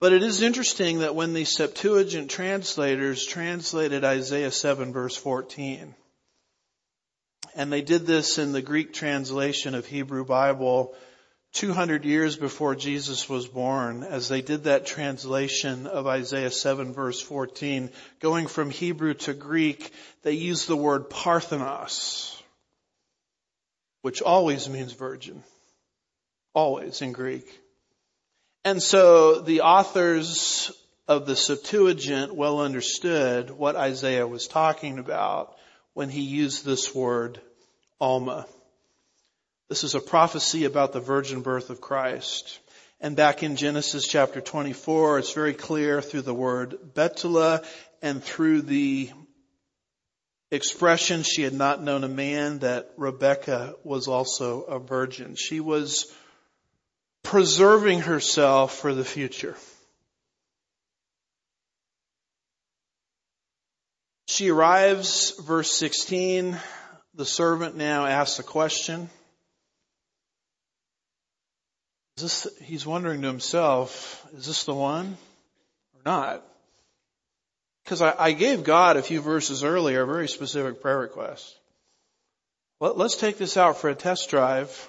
But 0.00 0.12
it 0.12 0.22
is 0.22 0.42
interesting 0.42 1.00
that 1.00 1.14
when 1.14 1.32
the 1.32 1.44
Septuagint 1.44 2.30
translators 2.30 3.26
translated 3.26 4.04
Isaiah 4.04 4.52
7 4.52 4.92
verse 4.92 5.16
14, 5.16 5.94
and 7.56 7.72
they 7.72 7.82
did 7.82 8.06
this 8.06 8.38
in 8.38 8.52
the 8.52 8.62
Greek 8.62 8.92
translation 8.92 9.74
of 9.74 9.86
Hebrew 9.86 10.24
Bible 10.24 10.94
200 11.54 12.04
years 12.04 12.36
before 12.36 12.74
Jesus 12.74 13.28
was 13.28 13.48
born, 13.48 14.02
as 14.02 14.28
they 14.28 14.42
did 14.42 14.64
that 14.64 14.86
translation 14.86 15.86
of 15.86 16.06
Isaiah 16.06 16.50
7 16.50 16.92
verse 16.92 17.20
14, 17.20 17.90
going 18.20 18.46
from 18.46 18.70
Hebrew 18.70 19.14
to 19.14 19.34
Greek, 19.34 19.92
they 20.22 20.32
used 20.32 20.68
the 20.68 20.76
word 20.76 21.10
parthenos, 21.10 22.40
which 24.02 24.22
always 24.22 24.68
means 24.68 24.92
virgin. 24.92 25.42
Always 26.54 27.02
in 27.02 27.12
Greek. 27.12 27.46
And 28.64 28.82
so 28.82 29.40
the 29.40 29.62
authors 29.62 30.70
of 31.06 31.24
the 31.26 31.36
Septuagint 31.36 32.34
well 32.34 32.60
understood 32.60 33.50
what 33.50 33.76
Isaiah 33.76 34.26
was 34.26 34.46
talking 34.46 34.98
about 34.98 35.56
when 35.94 36.10
he 36.10 36.20
used 36.20 36.64
this 36.64 36.94
word, 36.94 37.40
Alma. 38.00 38.46
This 39.68 39.84
is 39.84 39.94
a 39.94 40.00
prophecy 40.00 40.64
about 40.64 40.94
the 40.94 41.00
virgin 41.00 41.42
birth 41.42 41.68
of 41.68 41.80
Christ. 41.80 42.58
And 43.00 43.14
back 43.14 43.42
in 43.42 43.56
Genesis 43.56 44.08
chapter 44.08 44.40
24, 44.40 45.18
it's 45.18 45.32
very 45.32 45.52
clear 45.52 46.00
through 46.00 46.22
the 46.22 46.32
word 46.32 46.78
Betula 46.94 47.64
and 48.00 48.24
through 48.24 48.62
the 48.62 49.10
expression 50.50 51.22
she 51.22 51.42
had 51.42 51.52
not 51.52 51.82
known 51.82 52.02
a 52.02 52.08
man 52.08 52.60
that 52.60 52.90
Rebecca 52.96 53.74
was 53.84 54.08
also 54.08 54.62
a 54.62 54.78
virgin. 54.78 55.36
She 55.36 55.60
was 55.60 56.10
preserving 57.22 58.00
herself 58.00 58.74
for 58.74 58.94
the 58.94 59.04
future. 59.04 59.54
She 64.28 64.50
arrives, 64.50 65.38
verse 65.44 65.70
16. 65.72 66.56
The 67.14 67.26
servant 67.26 67.76
now 67.76 68.06
asks 68.06 68.38
a 68.38 68.42
question. 68.42 69.10
Is 72.07 72.07
this, 72.20 72.46
he's 72.62 72.86
wondering 72.86 73.22
to 73.22 73.28
himself, 73.28 74.26
is 74.36 74.46
this 74.46 74.64
the 74.64 74.74
one 74.74 75.16
or 75.94 76.00
not? 76.04 76.44
Because 77.84 78.02
I, 78.02 78.14
I, 78.18 78.32
gave 78.32 78.64
God 78.64 78.96
a 78.96 79.02
few 79.02 79.20
verses 79.20 79.64
earlier 79.64 80.02
a 80.02 80.06
very 80.06 80.28
specific 80.28 80.82
prayer 80.82 80.98
request. 80.98 81.56
Let, 82.80 82.96
let's 82.96 83.16
take 83.16 83.38
this 83.38 83.56
out 83.56 83.78
for 83.78 83.90
a 83.90 83.94
test 83.94 84.30
drive 84.30 84.88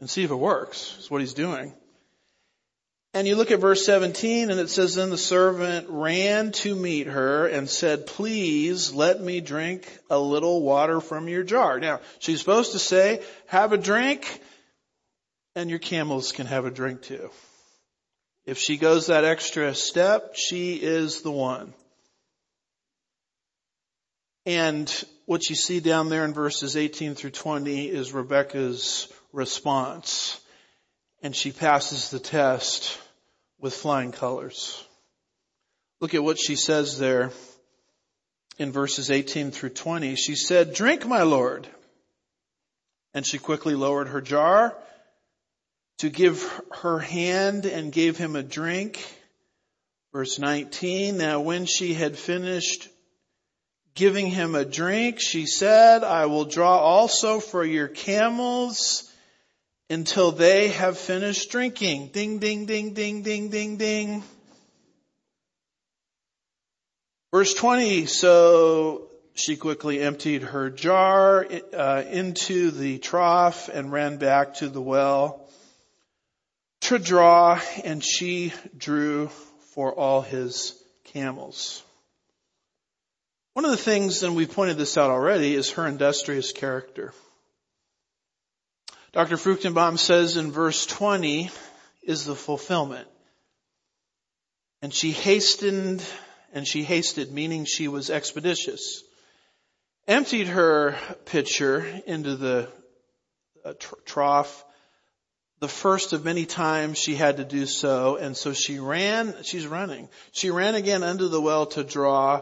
and 0.00 0.10
see 0.10 0.24
if 0.24 0.30
it 0.30 0.36
works. 0.36 0.96
Is 0.98 1.10
what 1.10 1.20
he's 1.20 1.34
doing. 1.34 1.72
And 3.14 3.28
you 3.28 3.36
look 3.36 3.50
at 3.50 3.60
verse 3.60 3.84
17 3.84 4.50
and 4.50 4.58
it 4.58 4.70
says, 4.70 4.94
then 4.94 5.10
the 5.10 5.18
servant 5.18 5.86
ran 5.90 6.50
to 6.52 6.74
meet 6.74 7.06
her 7.06 7.46
and 7.46 7.68
said, 7.68 8.06
please 8.06 8.92
let 8.92 9.20
me 9.20 9.40
drink 9.40 9.86
a 10.08 10.18
little 10.18 10.62
water 10.62 11.00
from 11.00 11.28
your 11.28 11.42
jar. 11.42 11.78
Now, 11.78 12.00
she's 12.20 12.40
supposed 12.40 12.72
to 12.72 12.78
say, 12.78 13.22
have 13.48 13.72
a 13.72 13.78
drink 13.78 14.40
and 15.54 15.70
your 15.70 15.78
camels 15.78 16.32
can 16.32 16.46
have 16.46 16.64
a 16.64 16.70
drink 16.70 17.02
too. 17.02 17.30
If 18.44 18.58
she 18.58 18.76
goes 18.76 19.06
that 19.06 19.24
extra 19.24 19.74
step, 19.74 20.34
she 20.34 20.74
is 20.74 21.22
the 21.22 21.30
one. 21.30 21.74
And 24.44 24.92
what 25.26 25.48
you 25.48 25.54
see 25.54 25.78
down 25.78 26.08
there 26.08 26.24
in 26.24 26.34
verses 26.34 26.76
18 26.76 27.14
through 27.14 27.30
20 27.30 27.86
is 27.86 28.12
Rebecca's 28.12 29.06
response. 29.32 30.40
And 31.22 31.36
she 31.36 31.52
passes 31.52 32.10
the 32.10 32.18
test 32.18 32.98
with 33.60 33.74
flying 33.74 34.10
colors. 34.10 34.84
Look 36.00 36.14
at 36.14 36.24
what 36.24 36.40
she 36.40 36.56
says 36.56 36.98
there 36.98 37.30
in 38.58 38.72
verses 38.72 39.12
18 39.12 39.52
through 39.52 39.70
20. 39.70 40.16
She 40.16 40.34
said, 40.34 40.74
drink 40.74 41.06
my 41.06 41.22
Lord. 41.22 41.68
And 43.14 43.24
she 43.24 43.38
quickly 43.38 43.76
lowered 43.76 44.08
her 44.08 44.20
jar 44.20 44.76
to 46.02 46.10
give 46.10 46.42
her 46.72 46.98
hand 46.98 47.64
and 47.64 47.92
gave 47.92 48.16
him 48.16 48.34
a 48.34 48.42
drink. 48.42 49.06
Verse 50.12 50.36
19, 50.36 51.16
now 51.16 51.38
when 51.38 51.64
she 51.64 51.94
had 51.94 52.18
finished 52.18 52.88
giving 53.94 54.26
him 54.26 54.56
a 54.56 54.64
drink, 54.64 55.20
she 55.20 55.46
said, 55.46 56.02
I 56.02 56.26
will 56.26 56.44
draw 56.44 56.76
also 56.76 57.38
for 57.38 57.64
your 57.64 57.86
camels 57.86 59.08
until 59.88 60.32
they 60.32 60.70
have 60.70 60.98
finished 60.98 61.52
drinking. 61.52 62.08
Ding, 62.08 62.40
ding, 62.40 62.66
ding, 62.66 62.94
ding, 62.94 63.22
ding, 63.22 63.50
ding, 63.50 63.76
ding. 63.76 64.24
Verse 67.30 67.54
20, 67.54 68.06
so 68.06 69.06
she 69.34 69.54
quickly 69.54 70.00
emptied 70.00 70.42
her 70.42 70.68
jar 70.68 71.46
uh, 71.72 72.02
into 72.10 72.72
the 72.72 72.98
trough 72.98 73.68
and 73.68 73.92
ran 73.92 74.16
back 74.16 74.54
to 74.54 74.68
the 74.68 74.82
well 74.82 75.41
to 76.82 76.98
draw, 76.98 77.60
and 77.84 78.02
she 78.04 78.52
drew 78.76 79.28
for 79.74 79.94
all 79.94 80.20
his 80.20 80.74
camels. 81.04 81.82
One 83.54 83.64
of 83.64 83.70
the 83.70 83.76
things, 83.76 84.22
and 84.22 84.34
we've 84.34 84.50
pointed 84.50 84.78
this 84.78 84.96
out 84.96 85.10
already, 85.10 85.54
is 85.54 85.72
her 85.72 85.86
industrious 85.86 86.52
character. 86.52 87.12
Dr. 89.12 89.36
Fruchtenbaum 89.36 89.98
says 89.98 90.36
in 90.36 90.50
verse 90.50 90.86
20 90.86 91.50
is 92.02 92.24
the 92.24 92.34
fulfillment. 92.34 93.08
And 94.80 94.92
she 94.92 95.12
hastened, 95.12 96.02
and 96.52 96.66
she 96.66 96.82
hasted, 96.82 97.30
meaning 97.30 97.64
she 97.64 97.88
was 97.88 98.10
expeditious, 98.10 99.04
emptied 100.08 100.48
her 100.48 100.96
pitcher 101.26 101.86
into 102.06 102.36
the 102.36 102.68
uh, 103.64 103.74
tr- 103.78 103.94
trough, 104.04 104.64
the 105.62 105.68
first 105.68 106.12
of 106.12 106.24
many 106.24 106.44
times 106.44 106.98
she 106.98 107.14
had 107.14 107.36
to 107.36 107.44
do 107.44 107.66
so, 107.66 108.16
and 108.16 108.36
so 108.36 108.52
she 108.52 108.80
ran, 108.80 109.32
she's 109.44 109.64
running. 109.64 110.08
She 110.32 110.50
ran 110.50 110.74
again 110.74 111.04
under 111.04 111.28
the 111.28 111.40
well 111.40 111.66
to 111.66 111.84
draw. 111.84 112.40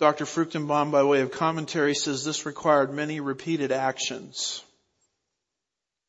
Dr. 0.00 0.24
Fruchtenbaum, 0.24 0.90
by 0.90 1.04
way 1.04 1.20
of 1.20 1.30
commentary, 1.30 1.94
says 1.94 2.24
this 2.24 2.44
required 2.44 2.92
many 2.92 3.20
repeated 3.20 3.70
actions 3.70 4.64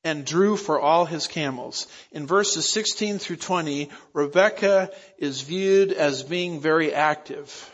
and 0.03 0.25
drew 0.25 0.57
for 0.57 0.79
all 0.79 1.05
his 1.05 1.27
camels. 1.27 1.85
In 2.11 2.25
verses 2.25 2.73
16 2.73 3.19
through 3.19 3.35
20, 3.35 3.91
Rebecca 4.13 4.89
is 5.19 5.41
viewed 5.41 5.91
as 5.91 6.23
being 6.23 6.59
very 6.59 6.91
active. 6.91 7.71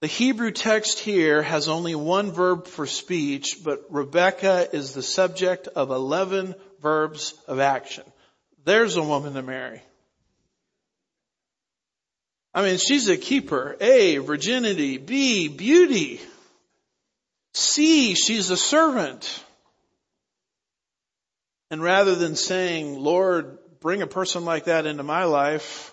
The 0.00 0.06
Hebrew 0.06 0.52
text 0.52 1.00
here 1.00 1.42
has 1.42 1.66
only 1.66 1.96
one 1.96 2.30
verb 2.30 2.68
for 2.68 2.86
speech, 2.86 3.58
but 3.64 3.86
Rebecca 3.90 4.68
is 4.72 4.94
the 4.94 5.02
subject 5.02 5.66
of 5.66 5.90
11 5.90 6.54
verbs 6.80 7.34
of 7.48 7.58
action. 7.58 8.04
There's 8.64 8.96
a 8.96 9.02
woman 9.02 9.34
to 9.34 9.42
marry. 9.42 9.82
I 12.54 12.62
mean, 12.62 12.78
she's 12.78 13.08
a 13.08 13.16
keeper. 13.16 13.76
A, 13.80 14.18
virginity. 14.18 14.98
B, 14.98 15.48
beauty. 15.48 16.20
C, 17.54 18.14
she's 18.14 18.50
a 18.50 18.56
servant. 18.56 19.44
And 21.72 21.82
rather 21.82 22.14
than 22.14 22.36
saying, 22.36 23.00
Lord, 23.00 23.58
bring 23.80 24.02
a 24.02 24.06
person 24.06 24.44
like 24.44 24.64
that 24.64 24.86
into 24.86 25.02
my 25.02 25.24
life, 25.24 25.92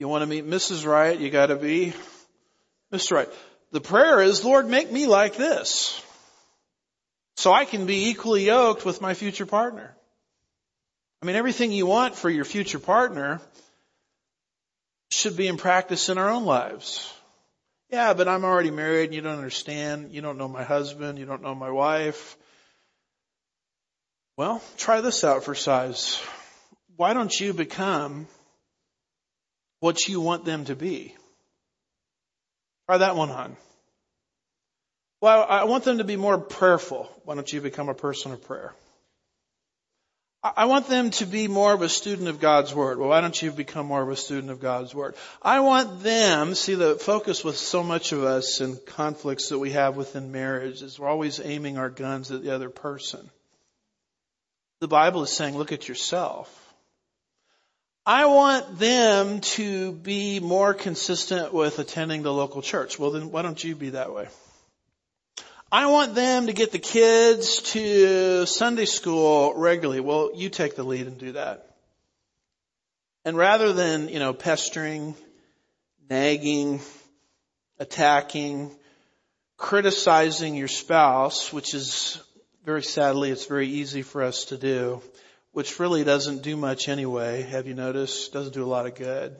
you 0.00 0.08
want 0.08 0.22
to 0.22 0.26
meet 0.26 0.46
Mrs. 0.46 0.84
Right, 0.84 1.18
you 1.18 1.30
gotta 1.30 1.56
be 1.56 1.92
Mr. 2.94 3.12
Right. 3.12 3.28
The 3.72 3.80
prayer 3.80 4.22
is, 4.22 4.44
Lord, 4.44 4.68
make 4.68 4.90
me 4.90 5.06
like 5.06 5.36
this 5.36 6.00
so 7.36 7.52
I 7.52 7.64
can 7.64 7.86
be 7.86 8.10
equally 8.10 8.46
yoked 8.46 8.84
with 8.84 9.00
my 9.00 9.14
future 9.14 9.46
partner. 9.46 9.94
I 11.20 11.26
mean, 11.26 11.36
everything 11.36 11.72
you 11.72 11.86
want 11.86 12.14
for 12.14 12.30
your 12.30 12.44
future 12.44 12.78
partner 12.78 13.40
should 15.10 15.36
be 15.36 15.48
in 15.48 15.56
practice 15.56 16.08
in 16.08 16.18
our 16.18 16.30
own 16.30 16.44
lives. 16.44 17.12
Yeah, 17.90 18.14
but 18.14 18.28
I'm 18.28 18.44
already 18.44 18.70
married 18.70 19.06
and 19.06 19.14
you 19.14 19.20
don't 19.20 19.36
understand. 19.36 20.12
You 20.12 20.20
don't 20.20 20.38
know 20.38 20.48
my 20.48 20.62
husband. 20.62 21.18
You 21.18 21.26
don't 21.26 21.42
know 21.42 21.54
my 21.54 21.70
wife. 21.70 22.36
Well, 24.36 24.62
try 24.76 25.00
this 25.00 25.24
out 25.24 25.44
for 25.44 25.54
size. 25.54 26.20
Why 26.96 27.12
don't 27.14 27.38
you 27.40 27.52
become 27.52 28.26
what 29.80 30.08
you 30.08 30.20
want 30.20 30.44
them 30.44 30.64
to 30.66 30.76
be? 30.76 31.14
Try 32.86 32.98
that 32.98 33.16
one 33.16 33.30
on. 33.30 33.56
Well, 35.20 35.46
I 35.48 35.64
want 35.64 35.84
them 35.84 35.98
to 35.98 36.04
be 36.04 36.16
more 36.16 36.36
prayerful. 36.38 37.10
Why 37.24 37.34
don't 37.34 37.50
you 37.50 37.60
become 37.60 37.88
a 37.88 37.94
person 37.94 38.32
of 38.32 38.44
prayer? 38.44 38.74
I 40.42 40.66
want 40.66 40.88
them 40.88 41.10
to 41.12 41.24
be 41.24 41.48
more 41.48 41.72
of 41.72 41.80
a 41.80 41.88
student 41.88 42.28
of 42.28 42.38
God's 42.38 42.74
Word. 42.74 42.98
Well, 42.98 43.08
why 43.08 43.22
don't 43.22 43.40
you 43.40 43.50
become 43.50 43.86
more 43.86 44.02
of 44.02 44.10
a 44.10 44.16
student 44.16 44.50
of 44.50 44.60
God's 44.60 44.94
Word? 44.94 45.14
I 45.40 45.60
want 45.60 46.02
them, 46.02 46.54
see 46.54 46.74
the 46.74 46.96
focus 46.96 47.42
with 47.42 47.56
so 47.56 47.82
much 47.82 48.12
of 48.12 48.22
us 48.22 48.60
and 48.60 48.76
conflicts 48.84 49.48
that 49.48 49.58
we 49.58 49.70
have 49.70 49.96
within 49.96 50.32
marriage 50.32 50.82
is 50.82 50.98
we're 50.98 51.08
always 51.08 51.40
aiming 51.40 51.78
our 51.78 51.88
guns 51.88 52.30
at 52.30 52.42
the 52.42 52.54
other 52.54 52.68
person. 52.68 53.30
The 54.80 54.88
Bible 54.88 55.22
is 55.22 55.30
saying, 55.30 55.56
look 55.56 55.72
at 55.72 55.88
yourself. 55.88 56.63
I 58.06 58.26
want 58.26 58.78
them 58.78 59.40
to 59.40 59.92
be 59.92 60.38
more 60.38 60.74
consistent 60.74 61.54
with 61.54 61.78
attending 61.78 62.22
the 62.22 62.32
local 62.32 62.60
church. 62.60 62.98
Well, 62.98 63.12
then 63.12 63.30
why 63.30 63.40
don't 63.40 63.62
you 63.64 63.74
be 63.74 63.90
that 63.90 64.12
way? 64.12 64.28
I 65.72 65.86
want 65.86 66.14
them 66.14 66.48
to 66.48 66.52
get 66.52 66.70
the 66.70 66.78
kids 66.78 67.62
to 67.72 68.44
Sunday 68.44 68.84
school 68.84 69.54
regularly. 69.56 70.00
Well, 70.00 70.32
you 70.34 70.50
take 70.50 70.76
the 70.76 70.82
lead 70.82 71.06
and 71.06 71.16
do 71.16 71.32
that. 71.32 71.66
And 73.24 73.38
rather 73.38 73.72
than, 73.72 74.10
you 74.10 74.18
know, 74.18 74.34
pestering, 74.34 75.14
nagging, 76.10 76.80
attacking, 77.78 78.70
criticizing 79.56 80.56
your 80.56 80.68
spouse, 80.68 81.54
which 81.54 81.72
is 81.72 82.22
very 82.66 82.82
sadly, 82.82 83.30
it's 83.30 83.46
very 83.46 83.68
easy 83.68 84.02
for 84.02 84.22
us 84.22 84.44
to 84.46 84.58
do, 84.58 85.00
which 85.54 85.80
really 85.80 86.04
doesn't 86.04 86.42
do 86.42 86.56
much 86.56 86.88
anyway. 86.88 87.42
Have 87.42 87.66
you 87.66 87.74
noticed? 87.74 88.32
Doesn't 88.32 88.52
do 88.52 88.62
a 88.62 88.66
lot 88.66 88.86
of 88.86 88.94
good 88.94 89.34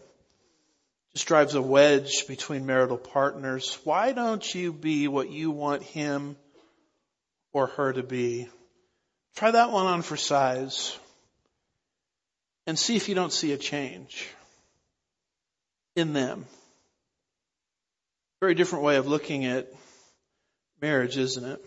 just 1.15 1.27
drives 1.29 1.55
a 1.55 1.63
wedge 1.63 2.27
between 2.27 2.67
marital 2.67 2.99
partners. 2.99 3.79
Why 3.85 4.13
don't 4.13 4.55
you 4.55 4.73
be 4.73 5.07
what 5.07 5.31
you 5.31 5.53
want 5.53 5.85
him 5.85 6.37
or 7.53 7.69
her 7.69 7.93
to 7.93 8.03
be? 8.03 8.49
Try 9.37 9.53
that 9.53 9.71
one 9.71 9.87
on 9.87 10.03
for 10.03 10.17
size 10.17 10.97
and 12.67 12.79
see 12.79 12.97
if 12.97 13.09
you 13.09 13.15
don't 13.15 13.33
see 13.33 13.53
a 13.53 13.57
change 13.57 14.29
in 15.95 16.13
them. 16.13 16.47
Very 18.41 18.55
different 18.55 18.85
way 18.85 18.97
of 18.97 19.07
looking 19.07 19.45
at 19.45 19.73
marriage, 20.83 21.17
isn't 21.17 21.45
it? 21.45 21.65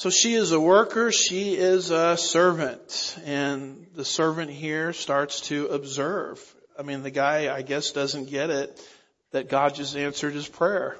So 0.00 0.08
she 0.08 0.32
is 0.32 0.50
a 0.50 0.58
worker, 0.58 1.12
she 1.12 1.52
is 1.52 1.90
a 1.90 2.16
servant, 2.16 3.18
and 3.26 3.86
the 3.94 4.04
servant 4.06 4.50
here 4.50 4.94
starts 4.94 5.42
to 5.42 5.66
observe 5.66 6.42
I 6.78 6.82
mean, 6.82 7.02
the 7.02 7.10
guy, 7.10 7.54
I 7.54 7.60
guess, 7.60 7.90
doesn't 7.90 8.30
get 8.30 8.48
it 8.48 8.82
that 9.32 9.50
God 9.50 9.74
just 9.74 9.94
answered 9.94 10.32
his 10.32 10.48
prayer. 10.48 10.96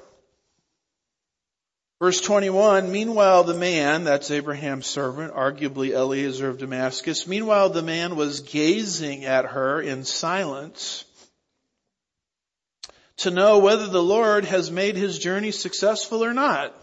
Verse 1.98 2.20
21, 2.20 2.92
meanwhile 2.92 3.42
the 3.44 3.55
man, 3.55 4.05
that's 4.05 4.30
Abraham's 4.30 4.84
servant, 4.84 5.32
arguably 5.32 5.92
Eliezer 5.92 6.51
of 6.51 6.59
Damascus, 6.59 7.26
meanwhile 7.26 7.70
the 7.70 7.80
man 7.80 8.16
was 8.16 8.40
gazing 8.40 9.24
at 9.24 9.46
her 9.46 9.80
in 9.80 10.05
silence 10.05 11.07
to 13.16 13.30
know 13.30 13.61
whether 13.61 13.86
the 13.86 14.03
Lord 14.03 14.44
has 14.44 14.70
made 14.70 14.96
his 14.96 15.18
journey 15.18 15.53
successful 15.53 16.22
or 16.22 16.34
not. 16.34 16.76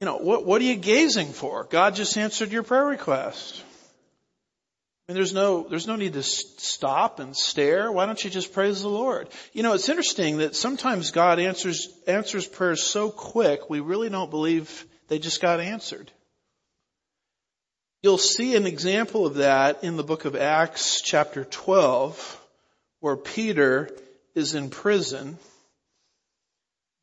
You 0.00 0.06
know, 0.06 0.18
what, 0.18 0.44
what 0.46 0.60
are 0.60 0.64
you 0.64 0.76
gazing 0.76 1.32
for? 1.32 1.64
God 1.64 1.96
just 1.96 2.16
answered 2.16 2.52
your 2.52 2.62
prayer 2.62 2.86
request. 2.86 3.62
I 5.08 5.12
mean, 5.12 5.16
there's 5.16 5.32
no, 5.32 5.66
there's 5.68 5.86
no 5.86 5.96
need 5.96 6.12
to 6.12 6.22
stop 6.22 7.18
and 7.18 7.34
stare. 7.34 7.90
Why 7.90 8.06
don't 8.06 8.22
you 8.22 8.30
just 8.30 8.52
praise 8.52 8.82
the 8.82 8.88
Lord? 8.88 9.28
You 9.52 9.62
know, 9.62 9.72
it's 9.72 9.88
interesting 9.88 10.38
that 10.38 10.54
sometimes 10.54 11.10
God 11.10 11.40
answers, 11.40 11.88
answers 12.06 12.46
prayers 12.46 12.82
so 12.82 13.10
quick, 13.10 13.70
we 13.70 13.80
really 13.80 14.10
don't 14.10 14.30
believe 14.30 14.84
they 15.08 15.18
just 15.18 15.40
got 15.40 15.60
answered. 15.60 16.12
You'll 18.02 18.18
see 18.18 18.54
an 18.54 18.66
example 18.66 19.26
of 19.26 19.36
that 19.36 19.82
in 19.82 19.96
the 19.96 20.04
book 20.04 20.24
of 20.24 20.36
Acts 20.36 21.00
chapter 21.00 21.44
12, 21.44 22.46
where 23.00 23.16
Peter 23.16 23.90
is 24.36 24.54
in 24.54 24.70
prison. 24.70 25.38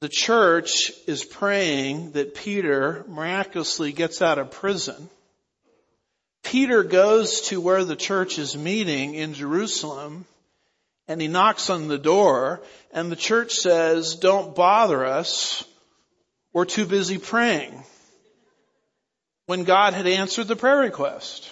The 0.02 0.10
church 0.10 0.92
is 1.08 1.24
praying 1.24 2.12
that 2.12 2.36
Peter 2.36 3.06
miraculously 3.08 3.94
gets 3.94 4.22
out 4.22 4.38
of 4.38 4.52
prison. 4.52 5.10
Peter 6.44 6.84
goes 6.84 7.42
to 7.42 7.60
where 7.62 7.84
the 7.84 7.96
church 7.96 8.38
is 8.38 8.56
meeting 8.56 9.16
in 9.16 9.34
Jerusalem 9.34 10.26
and 11.08 11.22
he 11.22 11.28
knocks 11.28 11.70
on 11.70 11.88
the 11.88 11.98
door 11.98 12.62
and 12.92 13.12
the 13.12 13.16
church 13.16 13.54
says, 13.54 14.16
don't 14.16 14.56
bother 14.56 15.06
us. 15.06 15.64
We're 16.54 16.66
too 16.66 16.86
busy 16.86 17.18
praying. 17.18 17.84
When 19.46 19.64
God 19.64 19.94
had 19.94 20.08
answered 20.08 20.48
the 20.48 20.56
prayer 20.56 20.80
request. 20.80 21.52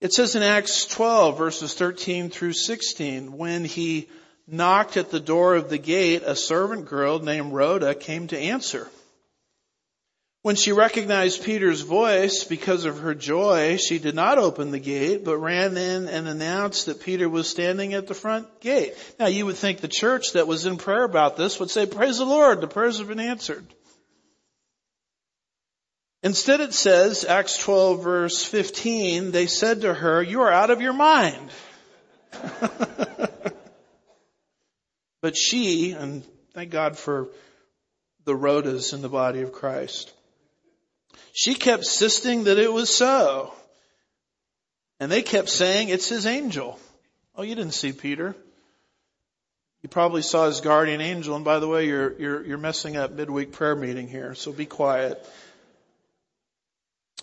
It 0.00 0.12
says 0.12 0.34
in 0.34 0.42
Acts 0.42 0.86
12 0.86 1.36
verses 1.36 1.74
13 1.74 2.30
through 2.30 2.54
16, 2.54 3.36
when 3.36 3.64
he 3.64 4.08
knocked 4.52 4.96
at 4.96 5.10
the 5.10 5.20
door 5.20 5.54
of 5.54 5.70
the 5.70 5.78
gate, 5.78 6.22
a 6.24 6.36
servant 6.36 6.86
girl 6.86 7.18
named 7.18 7.52
Rhoda 7.52 7.94
came 7.94 8.26
to 8.28 8.38
answer. 8.38 8.88
When 10.42 10.56
she 10.56 10.72
recognized 10.72 11.44
Peter's 11.44 11.82
voice 11.82 12.44
because 12.44 12.86
of 12.86 13.00
her 13.00 13.14
joy, 13.14 13.76
she 13.76 13.98
did 13.98 14.14
not 14.14 14.38
open 14.38 14.70
the 14.70 14.78
gate, 14.78 15.22
but 15.22 15.36
ran 15.36 15.76
in 15.76 16.08
and 16.08 16.26
announced 16.26 16.86
that 16.86 17.02
Peter 17.02 17.28
was 17.28 17.46
standing 17.46 17.92
at 17.92 18.06
the 18.06 18.14
front 18.14 18.60
gate. 18.60 18.94
Now 19.18 19.26
you 19.26 19.44
would 19.44 19.56
think 19.56 19.80
the 19.80 19.88
church 19.88 20.32
that 20.32 20.46
was 20.46 20.64
in 20.64 20.78
prayer 20.78 21.04
about 21.04 21.36
this 21.36 21.60
would 21.60 21.70
say, 21.70 21.84
praise 21.84 22.16
the 22.16 22.24
Lord, 22.24 22.62
the 22.62 22.68
prayers 22.68 22.98
have 22.98 23.08
been 23.08 23.20
answered. 23.20 23.66
Instead 26.22 26.60
it 26.60 26.72
says, 26.72 27.26
Acts 27.26 27.58
12 27.58 28.02
verse 28.02 28.42
15, 28.42 29.32
they 29.32 29.46
said 29.46 29.82
to 29.82 29.92
her, 29.92 30.22
you 30.22 30.40
are 30.40 30.52
out 30.52 30.70
of 30.70 30.80
your 30.80 30.94
mind. 30.94 31.50
but 35.20 35.36
she, 35.36 35.92
and 35.92 36.24
thank 36.54 36.70
God 36.70 36.96
for 36.96 37.28
the 38.24 38.34
Rhodas 38.34 38.92
in 38.92 39.02
the 39.02 39.08
body 39.08 39.42
of 39.42 39.52
Christ, 39.52 40.12
she 41.32 41.54
kept 41.54 41.82
insisting 41.82 42.44
that 42.44 42.58
it 42.58 42.72
was 42.72 42.94
so. 42.94 43.54
And 44.98 45.10
they 45.10 45.22
kept 45.22 45.48
saying, 45.48 45.88
it's 45.88 46.08
his 46.08 46.26
angel. 46.26 46.78
Oh, 47.34 47.42
you 47.42 47.54
didn't 47.54 47.72
see 47.72 47.92
Peter. 47.92 48.34
You 49.82 49.88
probably 49.88 50.20
saw 50.22 50.46
his 50.46 50.60
guardian 50.60 51.00
angel. 51.00 51.36
And 51.36 51.44
by 51.44 51.58
the 51.58 51.68
way, 51.68 51.86
you're, 51.86 52.18
you're, 52.20 52.46
you're 52.46 52.58
messing 52.58 52.96
up 52.96 53.12
midweek 53.12 53.52
prayer 53.52 53.74
meeting 53.74 54.08
here, 54.08 54.34
so 54.34 54.52
be 54.52 54.66
quiet. 54.66 55.26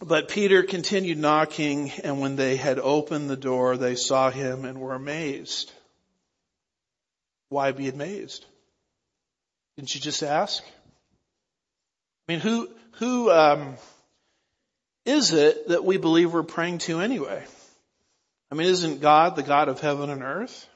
But 0.01 0.29
Peter 0.29 0.63
continued 0.63 1.17
knocking, 1.17 1.91
and 2.03 2.19
when 2.19 2.35
they 2.35 2.55
had 2.55 2.79
opened 2.79 3.29
the 3.29 3.37
door, 3.37 3.77
they 3.77 3.95
saw 3.95 4.29
him 4.29 4.65
and 4.65 4.79
were 4.79 4.93
amazed. 4.93 5.71
Why 7.49 7.71
be 7.71 7.89
amazed? 7.89 8.45
Didn't 9.77 9.93
you 9.93 10.01
just 10.01 10.23
ask? 10.23 10.63
I 12.27 12.31
mean, 12.31 12.39
who, 12.39 12.69
who, 12.93 13.31
um, 13.31 13.75
is 15.05 15.31
it 15.31 15.69
that 15.69 15.85
we 15.85 15.97
believe 15.97 16.33
we're 16.33 16.43
praying 16.43 16.79
to 16.79 16.99
anyway? 16.99 17.43
I 18.51 18.55
mean, 18.55 18.67
isn't 18.67 19.01
God 19.01 19.35
the 19.35 19.43
God 19.43 19.69
of 19.69 19.79
heaven 19.79 20.09
and 20.09 20.23
earth? 20.23 20.67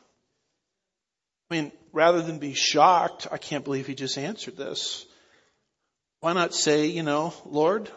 I 1.50 1.56
mean, 1.56 1.72
rather 1.92 2.22
than 2.22 2.40
be 2.40 2.54
shocked, 2.54 3.28
I 3.32 3.38
can't 3.38 3.66
believe 3.66 3.88
he 3.88 3.96
just 3.96 4.18
answered 4.18 4.56
this. 4.56 5.06
Why 6.22 6.34
not 6.34 6.54
say, 6.54 6.88
you 6.88 7.04
know, 7.04 7.34
Lord, 7.46 7.90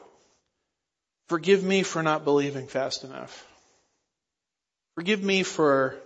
forgive 1.28 1.62
me 1.62 1.82
for 1.82 2.02
not 2.02 2.24
believing 2.24 2.66
fast 2.66 3.04
enough. 3.04 3.46
Forgive 4.94 5.22
me 5.22 5.42
for 5.42 5.96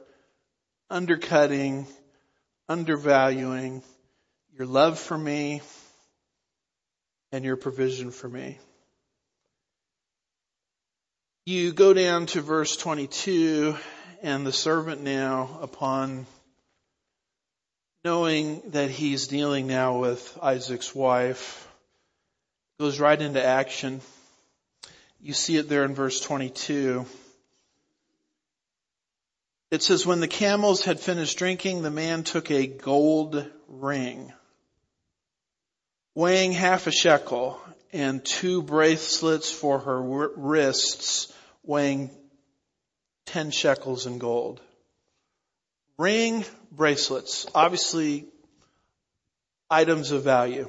undercutting, 0.90 1.86
undervaluing 2.68 3.82
your 4.56 4.66
love 4.66 4.98
for 4.98 5.16
me 5.16 5.62
and 7.32 7.44
your 7.44 7.56
provision 7.56 8.10
for 8.10 8.28
me. 8.28 8.58
You 11.46 11.72
go 11.72 11.94
down 11.94 12.26
to 12.26 12.42
verse 12.42 12.76
22 12.76 13.76
and 14.22 14.46
the 14.46 14.52
servant 14.52 15.02
now 15.02 15.58
upon 15.62 16.26
knowing 18.04 18.62
that 18.70 18.90
he's 18.90 19.28
dealing 19.28 19.66
now 19.66 19.98
with 19.98 20.38
Isaac's 20.42 20.94
wife 20.94 21.66
goes 22.78 23.00
right 23.00 23.20
into 23.20 23.44
action. 23.44 24.00
You 25.20 25.32
see 25.32 25.56
it 25.56 25.68
there 25.68 25.84
in 25.84 25.94
verse 25.94 26.20
22. 26.20 27.06
It 29.70 29.82
says, 29.82 30.06
when 30.06 30.20
the 30.20 30.28
camels 30.28 30.84
had 30.84 30.98
finished 30.98 31.38
drinking, 31.38 31.82
the 31.82 31.90
man 31.90 32.24
took 32.24 32.50
a 32.50 32.66
gold 32.66 33.46
ring 33.68 34.32
weighing 36.18 36.50
half 36.50 36.88
a 36.88 36.90
shekel 36.90 37.60
and 37.92 38.24
two 38.24 38.60
bracelets 38.60 39.52
for 39.52 39.78
her 39.78 40.28
wrists 40.36 41.32
weighing 41.62 42.10
10 43.26 43.52
shekels 43.52 44.04
in 44.04 44.18
gold. 44.18 44.60
Ring, 45.96 46.44
bracelets, 46.72 47.46
obviously 47.54 48.26
items 49.70 50.10
of 50.10 50.24
value. 50.24 50.68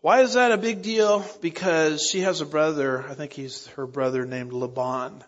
Why 0.00 0.22
is 0.22 0.34
that 0.34 0.50
a 0.50 0.58
big 0.58 0.82
deal? 0.82 1.24
Because 1.40 2.02
she 2.10 2.22
has 2.22 2.40
a 2.40 2.46
brother, 2.46 3.04
I 3.08 3.14
think 3.14 3.32
he's 3.32 3.68
her 3.76 3.86
brother 3.86 4.26
named 4.26 4.52
Laban, 4.52 5.22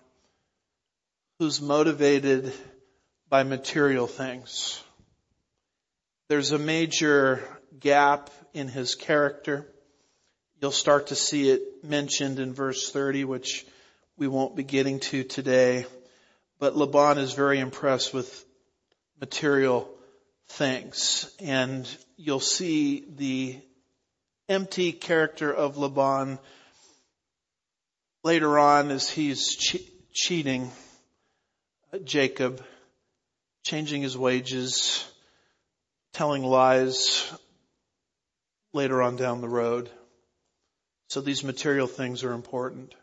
who's 1.42 1.60
motivated 1.60 2.52
by 3.28 3.42
material 3.42 4.06
things. 4.06 4.80
There's 6.28 6.52
a 6.52 6.58
major 6.58 7.42
gap 7.80 8.30
in 8.54 8.68
his 8.68 8.94
character. 8.94 9.66
You'll 10.60 10.70
start 10.70 11.08
to 11.08 11.16
see 11.16 11.50
it 11.50 11.82
mentioned 11.82 12.38
in 12.38 12.54
verse 12.54 12.92
30, 12.92 13.24
which 13.24 13.66
we 14.16 14.28
won't 14.28 14.54
be 14.54 14.62
getting 14.62 15.00
to 15.00 15.24
today. 15.24 15.84
But 16.60 16.76
Laban 16.76 17.18
is 17.18 17.32
very 17.32 17.58
impressed 17.58 18.14
with 18.14 18.44
material 19.20 19.90
things. 20.50 21.28
And 21.40 21.88
you'll 22.16 22.38
see 22.38 23.04
the 23.16 23.58
empty 24.48 24.92
character 24.92 25.52
of 25.52 25.76
Laban 25.76 26.38
later 28.22 28.60
on 28.60 28.92
as 28.92 29.10
he's 29.10 29.56
che- 29.56 29.88
cheating 30.12 30.70
Jacob, 32.04 32.64
changing 33.64 34.02
his 34.02 34.16
wages, 34.16 35.04
telling 36.12 36.42
lies 36.42 37.30
later 38.72 39.02
on 39.02 39.16
down 39.16 39.40
the 39.40 39.48
road. 39.48 39.90
So 41.08 41.20
these 41.20 41.44
material 41.44 41.86
things 41.86 42.24
are 42.24 42.32
important. 42.32 42.94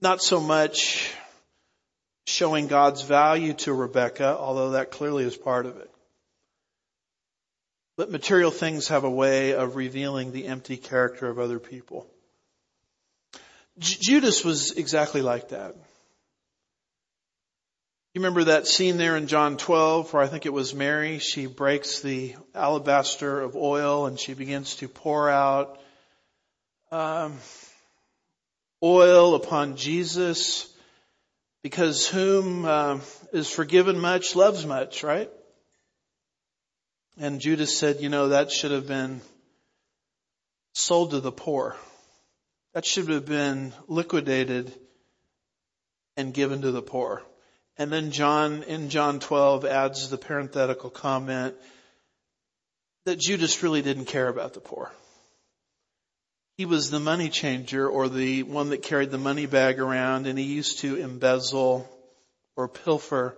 Not 0.00 0.22
so 0.22 0.40
much 0.40 1.12
showing 2.26 2.66
God's 2.66 3.02
value 3.02 3.52
to 3.52 3.72
Rebecca, 3.72 4.36
although 4.38 4.70
that 4.70 4.90
clearly 4.90 5.24
is 5.24 5.36
part 5.36 5.66
of 5.66 5.76
it. 5.76 5.90
But 7.96 8.10
material 8.10 8.50
things 8.50 8.88
have 8.88 9.04
a 9.04 9.10
way 9.10 9.52
of 9.54 9.76
revealing 9.76 10.32
the 10.32 10.46
empty 10.46 10.76
character 10.76 11.28
of 11.28 11.38
other 11.38 11.60
people. 11.60 12.06
J- 13.78 13.98
Judas 14.00 14.44
was 14.44 14.72
exactly 14.72 15.22
like 15.22 15.50
that. 15.50 15.76
You 18.14 18.20
remember 18.20 18.44
that 18.44 18.68
scene 18.68 18.96
there 18.96 19.16
in 19.16 19.26
John 19.26 19.56
12 19.56 20.12
where 20.12 20.22
I 20.22 20.28
think 20.28 20.46
it 20.46 20.52
was 20.52 20.72
Mary, 20.72 21.18
she 21.18 21.46
breaks 21.46 21.98
the 21.98 22.36
alabaster 22.54 23.40
of 23.40 23.56
oil 23.56 24.06
and 24.06 24.20
she 24.20 24.34
begins 24.34 24.76
to 24.76 24.86
pour 24.86 25.28
out 25.28 25.80
um, 26.92 27.36
oil 28.80 29.34
upon 29.34 29.74
Jesus 29.74 30.72
because 31.64 32.06
whom 32.06 32.64
uh, 32.64 33.00
is 33.32 33.50
forgiven 33.50 33.98
much 33.98 34.36
loves 34.36 34.64
much, 34.64 35.02
right? 35.02 35.30
And 37.18 37.40
Judas 37.40 37.76
said, 37.76 38.00
you 38.00 38.10
know, 38.10 38.28
that 38.28 38.52
should 38.52 38.70
have 38.70 38.86
been 38.86 39.22
sold 40.72 41.10
to 41.10 41.20
the 41.20 41.32
poor. 41.32 41.74
That 42.74 42.84
should 42.84 43.08
have 43.08 43.26
been 43.26 43.72
liquidated 43.88 44.72
and 46.16 46.32
given 46.32 46.62
to 46.62 46.70
the 46.70 46.80
poor. 46.80 47.24
And 47.76 47.92
then 47.92 48.12
John, 48.12 48.62
in 48.62 48.88
John 48.88 49.18
12, 49.18 49.64
adds 49.64 50.08
the 50.08 50.18
parenthetical 50.18 50.90
comment 50.90 51.54
that 53.04 53.18
Judas 53.18 53.62
really 53.62 53.82
didn't 53.82 54.06
care 54.06 54.28
about 54.28 54.54
the 54.54 54.60
poor. 54.60 54.92
He 56.56 56.66
was 56.66 56.90
the 56.90 57.00
money 57.00 57.30
changer 57.30 57.88
or 57.88 58.08
the 58.08 58.44
one 58.44 58.70
that 58.70 58.82
carried 58.82 59.10
the 59.10 59.18
money 59.18 59.46
bag 59.46 59.80
around 59.80 60.26
and 60.26 60.38
he 60.38 60.44
used 60.44 60.78
to 60.80 60.96
embezzle 60.96 61.88
or 62.54 62.68
pilfer 62.68 63.36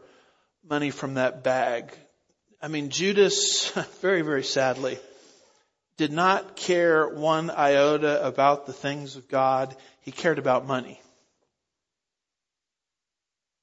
money 0.68 0.90
from 0.90 1.14
that 1.14 1.42
bag. 1.42 1.96
I 2.60 2.68
mean, 2.68 2.90
Judas, 2.90 3.70
very, 4.00 4.20
very 4.20 4.44
sadly, 4.44 4.98
did 5.96 6.12
not 6.12 6.56
care 6.56 7.08
one 7.08 7.50
iota 7.50 8.24
about 8.26 8.66
the 8.66 8.74
things 8.74 9.16
of 9.16 9.28
God. 9.28 9.74
He 10.00 10.12
cared 10.12 10.38
about 10.38 10.66
money. 10.66 11.00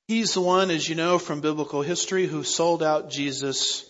He's 0.07 0.33
the 0.33 0.41
one, 0.41 0.69
as 0.69 0.87
you 0.87 0.95
know 0.95 1.17
from 1.17 1.41
biblical 1.41 1.81
history, 1.81 2.27
who 2.27 2.43
sold 2.43 2.83
out 2.83 3.09
Jesus 3.09 3.89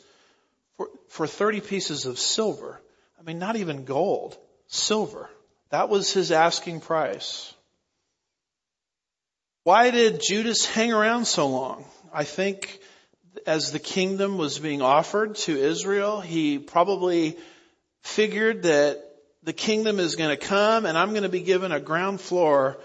for, 0.77 0.89
for 1.09 1.27
30 1.27 1.61
pieces 1.61 2.05
of 2.05 2.19
silver. 2.19 2.79
I 3.19 3.23
mean, 3.23 3.39
not 3.39 3.55
even 3.55 3.85
gold, 3.85 4.37
silver. 4.67 5.29
That 5.69 5.89
was 5.89 6.13
his 6.13 6.31
asking 6.31 6.81
price. 6.81 7.53
Why 9.63 9.91
did 9.91 10.21
Judas 10.21 10.65
hang 10.65 10.91
around 10.91 11.25
so 11.25 11.47
long? 11.47 11.85
I 12.13 12.25
think 12.25 12.79
as 13.47 13.71
the 13.71 13.79
kingdom 13.79 14.37
was 14.37 14.59
being 14.59 14.81
offered 14.81 15.35
to 15.35 15.57
Israel, 15.57 16.21
he 16.21 16.59
probably 16.59 17.37
figured 18.01 18.63
that 18.63 19.03
the 19.43 19.53
kingdom 19.53 19.99
is 19.99 20.15
going 20.15 20.29
to 20.29 20.37
come 20.37 20.85
and 20.85 20.97
I'm 20.97 21.11
going 21.11 21.23
to 21.23 21.29
be 21.29 21.41
given 21.41 21.71
a 21.71 21.79
ground 21.79 22.21
floor 22.21 22.77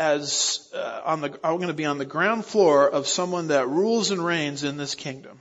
as 0.00 0.66
uh, 0.74 1.02
on 1.04 1.20
the 1.20 1.38
I'm 1.44 1.58
going 1.58 1.68
to 1.68 1.74
be 1.74 1.84
on 1.84 1.98
the 1.98 2.06
ground 2.06 2.46
floor 2.46 2.88
of 2.88 3.06
someone 3.06 3.48
that 3.48 3.68
rules 3.68 4.10
and 4.10 4.24
reigns 4.24 4.64
in 4.64 4.78
this 4.78 4.94
kingdom. 4.94 5.38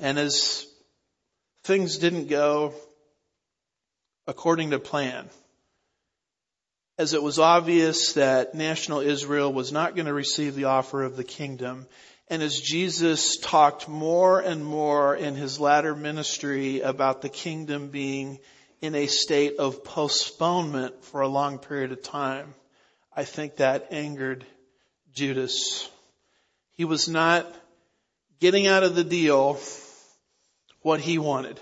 And 0.00 0.18
as 0.18 0.66
things 1.64 1.98
didn't 1.98 2.28
go 2.28 2.72
according 4.26 4.70
to 4.70 4.78
plan, 4.78 5.28
as 6.96 7.12
it 7.12 7.22
was 7.22 7.38
obvious 7.38 8.14
that 8.14 8.54
national 8.54 9.00
Israel 9.00 9.52
was 9.52 9.70
not 9.70 9.94
going 9.94 10.06
to 10.06 10.14
receive 10.14 10.54
the 10.54 10.64
offer 10.64 11.02
of 11.02 11.14
the 11.14 11.24
kingdom, 11.24 11.86
and 12.28 12.42
as 12.42 12.58
Jesus 12.58 13.36
talked 13.36 13.86
more 13.86 14.40
and 14.40 14.64
more 14.64 15.14
in 15.14 15.34
his 15.34 15.60
latter 15.60 15.94
ministry 15.94 16.80
about 16.80 17.20
the 17.20 17.28
kingdom 17.28 17.88
being 17.88 18.38
in 18.80 18.94
a 18.94 19.08
state 19.08 19.56
of 19.58 19.84
postponement 19.84 21.04
for 21.04 21.20
a 21.20 21.28
long 21.28 21.58
period 21.58 21.92
of 21.92 22.02
time, 22.02 22.54
I 23.18 23.24
think 23.24 23.56
that 23.56 23.88
angered 23.90 24.46
Judas. 25.12 25.90
He 26.74 26.84
was 26.84 27.08
not 27.08 27.52
getting 28.38 28.68
out 28.68 28.84
of 28.84 28.94
the 28.94 29.02
deal 29.02 29.58
what 30.82 31.00
he 31.00 31.18
wanted. 31.18 31.58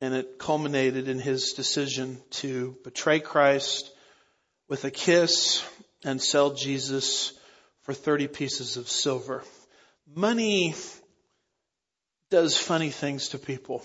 And 0.00 0.14
it 0.14 0.38
culminated 0.38 1.08
in 1.08 1.18
his 1.18 1.52
decision 1.52 2.16
to 2.40 2.78
betray 2.84 3.20
Christ 3.20 3.92
with 4.66 4.86
a 4.86 4.90
kiss 4.90 5.62
and 6.06 6.22
sell 6.22 6.54
Jesus 6.54 7.38
for 7.82 7.92
30 7.92 8.28
pieces 8.28 8.78
of 8.78 8.88
silver. 8.88 9.44
Money 10.16 10.74
does 12.30 12.56
funny 12.56 12.88
things 12.88 13.28
to 13.28 13.38
people. 13.38 13.82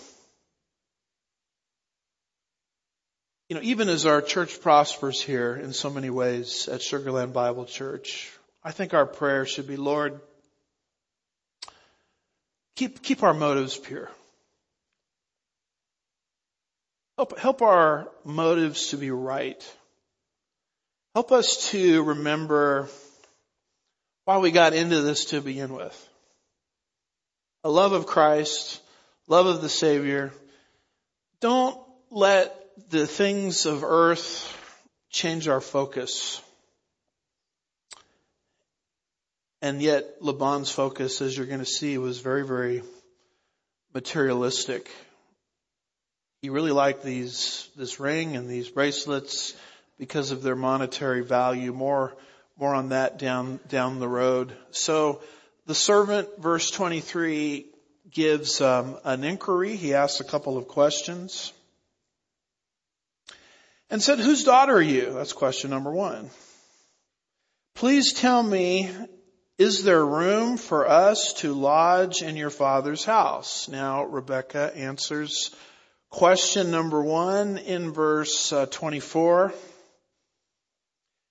You 3.48 3.56
know, 3.56 3.62
even 3.62 3.90
as 3.90 4.06
our 4.06 4.22
church 4.22 4.60
prospers 4.62 5.20
here 5.20 5.54
in 5.54 5.74
so 5.74 5.90
many 5.90 6.08
ways 6.08 6.66
at 6.66 6.80
Sugarland 6.80 7.34
Bible 7.34 7.66
Church, 7.66 8.32
I 8.62 8.70
think 8.70 8.94
our 8.94 9.04
prayer 9.04 9.44
should 9.44 9.68
be, 9.68 9.76
Lord, 9.76 10.18
keep, 12.74 13.02
keep 13.02 13.22
our 13.22 13.34
motives 13.34 13.76
pure. 13.76 14.10
Help, 17.18 17.38
help 17.38 17.60
our 17.60 18.10
motives 18.24 18.88
to 18.88 18.96
be 18.96 19.10
right. 19.10 19.62
Help 21.14 21.30
us 21.30 21.70
to 21.70 22.02
remember 22.02 22.88
why 24.24 24.38
we 24.38 24.50
got 24.50 24.72
into 24.72 25.02
this 25.02 25.26
to 25.26 25.42
begin 25.42 25.74
with. 25.74 26.08
A 27.62 27.70
love 27.70 27.92
of 27.92 28.06
Christ, 28.06 28.80
love 29.28 29.46
of 29.46 29.60
the 29.60 29.68
Savior. 29.68 30.32
Don't 31.40 31.78
let 32.10 32.63
the 32.90 33.06
things 33.06 33.66
of 33.66 33.84
earth 33.84 34.50
change 35.10 35.48
our 35.48 35.60
focus. 35.60 36.40
And 39.62 39.80
yet 39.80 40.20
Laban's 40.20 40.70
focus, 40.70 41.22
as 41.22 41.36
you're 41.36 41.46
going 41.46 41.60
to 41.60 41.66
see, 41.66 41.96
was 41.98 42.20
very, 42.20 42.46
very 42.46 42.82
materialistic. 43.94 44.90
He 46.42 46.50
really 46.50 46.72
liked 46.72 47.02
these, 47.02 47.68
this 47.76 47.98
ring 47.98 48.36
and 48.36 48.48
these 48.50 48.68
bracelets 48.68 49.54
because 49.98 50.32
of 50.32 50.42
their 50.42 50.56
monetary 50.56 51.22
value. 51.22 51.72
More, 51.72 52.14
more 52.58 52.74
on 52.74 52.90
that 52.90 53.18
down, 53.18 53.60
down 53.68 54.00
the 54.00 54.08
road. 54.08 54.52
So 54.70 55.22
the 55.66 55.74
servant, 55.74 56.28
verse 56.38 56.70
23, 56.70 57.66
gives 58.10 58.60
um, 58.60 58.98
an 59.04 59.24
inquiry. 59.24 59.76
He 59.76 59.94
asks 59.94 60.20
a 60.20 60.24
couple 60.24 60.58
of 60.58 60.68
questions. 60.68 61.52
And 63.90 64.02
said, 64.02 64.18
whose 64.18 64.44
daughter 64.44 64.74
are 64.74 64.82
you? 64.82 65.12
That's 65.12 65.32
question 65.32 65.70
number 65.70 65.92
one. 65.92 66.30
Please 67.74 68.12
tell 68.12 68.42
me 68.42 68.90
is 69.56 69.84
there 69.84 70.04
room 70.04 70.56
for 70.56 70.88
us 70.88 71.32
to 71.34 71.54
lodge 71.54 72.22
in 72.22 72.36
your 72.36 72.50
father's 72.50 73.04
house? 73.04 73.68
Now, 73.68 74.04
Rebecca 74.04 74.72
answers 74.74 75.54
question 76.10 76.72
number 76.72 77.00
one 77.00 77.58
in 77.58 77.92
verse 77.92 78.52
uh, 78.52 78.66
24. 78.66 79.54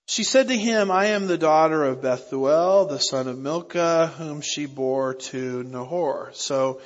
She 0.07 0.23
said 0.23 0.47
to 0.47 0.57
him, 0.57 0.89
I 0.89 1.07
am 1.07 1.27
the 1.27 1.37
daughter 1.37 1.83
of 1.83 2.01
Bethuel, 2.01 2.85
the 2.85 2.99
son 2.99 3.27
of 3.27 3.37
Milcah, 3.37 4.07
whom 4.17 4.39
she 4.39 4.67
bore 4.67 5.15
to 5.15 5.63
Nahor. 5.63 6.31
So 6.33 6.79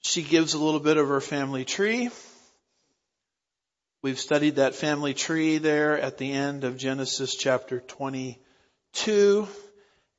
she 0.00 0.22
gives 0.22 0.54
a 0.54 0.58
little 0.58 0.80
bit 0.80 0.96
of 0.96 1.08
her 1.08 1.20
family 1.20 1.64
tree. 1.64 2.10
We've 4.02 4.18
studied 4.18 4.56
that 4.56 4.74
family 4.74 5.14
tree 5.14 5.58
there 5.58 5.96
at 5.96 6.18
the 6.18 6.32
end 6.32 6.64
of 6.64 6.76
Genesis 6.76 7.36
chapter 7.36 7.78
22. 7.78 9.46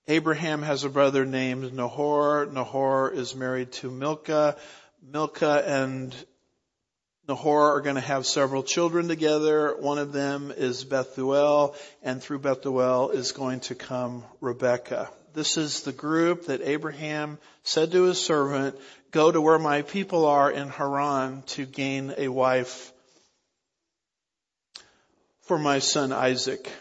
Abraham 0.07 0.61
has 0.61 0.85
a 0.85 0.89
brother 0.89 1.25
named 1.25 1.73
Nahor. 1.73 2.45
Nahor 2.45 3.11
is 3.11 3.35
married 3.35 3.73
to 3.73 3.91
Milcah. 3.91 4.55
Milcah 5.05 5.63
and 5.67 6.15
Nahor 7.27 7.75
are 7.75 7.81
going 7.81 7.95
to 7.95 8.01
have 8.01 8.25
several 8.25 8.63
children 8.63 9.09
together. 9.09 9.75
One 9.77 9.97
of 9.97 10.13
them 10.13 10.53
is 10.55 10.85
Bethuel, 10.85 11.75
and 12.01 12.23
through 12.23 12.39
Bethuel 12.39 13.09
is 13.09 13.33
going 13.33 13.59
to 13.61 13.75
come 13.75 14.23
Rebekah. 14.39 15.09
This 15.33 15.57
is 15.57 15.81
the 15.81 15.91
group 15.91 16.45
that 16.45 16.61
Abraham 16.61 17.37
said 17.63 17.91
to 17.91 18.03
his 18.03 18.21
servant, 18.21 18.79
go 19.11 19.29
to 19.29 19.41
where 19.41 19.59
my 19.59 19.81
people 19.81 20.25
are 20.25 20.49
in 20.49 20.69
Haran 20.69 21.41
to 21.47 21.65
gain 21.65 22.13
a 22.17 22.29
wife 22.29 22.93
for 25.43 25.57
my 25.57 25.79
son 25.79 26.11
Isaac. 26.11 26.71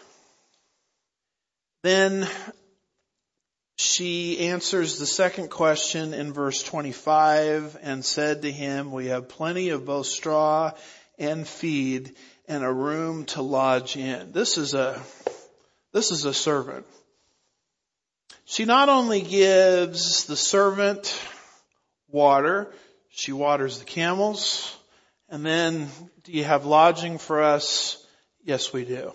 Then 1.82 2.28
she 3.76 4.38
answers 4.38 4.98
the 4.98 5.06
second 5.06 5.50
question 5.50 6.14
in 6.14 6.32
verse 6.32 6.62
25 6.62 7.76
and 7.82 8.04
said 8.04 8.42
to 8.42 8.52
him, 8.52 8.92
we 8.92 9.06
have 9.06 9.28
plenty 9.28 9.70
of 9.70 9.84
both 9.84 10.06
straw 10.06 10.72
and 11.18 11.46
feed 11.46 12.14
and 12.46 12.64
a 12.64 12.72
room 12.72 13.24
to 13.26 13.42
lodge 13.42 13.96
in. 13.96 14.32
This 14.32 14.58
is 14.58 14.74
a, 14.74 15.02
this 15.92 16.12
is 16.12 16.24
a 16.24 16.34
servant. 16.34 16.86
She 18.44 18.64
not 18.64 18.88
only 18.88 19.22
gives 19.22 20.26
the 20.26 20.36
servant 20.36 21.20
water, 22.08 22.72
she 23.08 23.32
waters 23.32 23.78
the 23.78 23.84
camels, 23.84 24.76
and 25.28 25.44
then 25.44 25.88
do 26.24 26.32
you 26.32 26.44
have 26.44 26.66
lodging 26.66 27.18
for 27.18 27.42
us? 27.42 28.01
Yes, 28.44 28.72
we 28.72 28.84
do. 28.84 29.12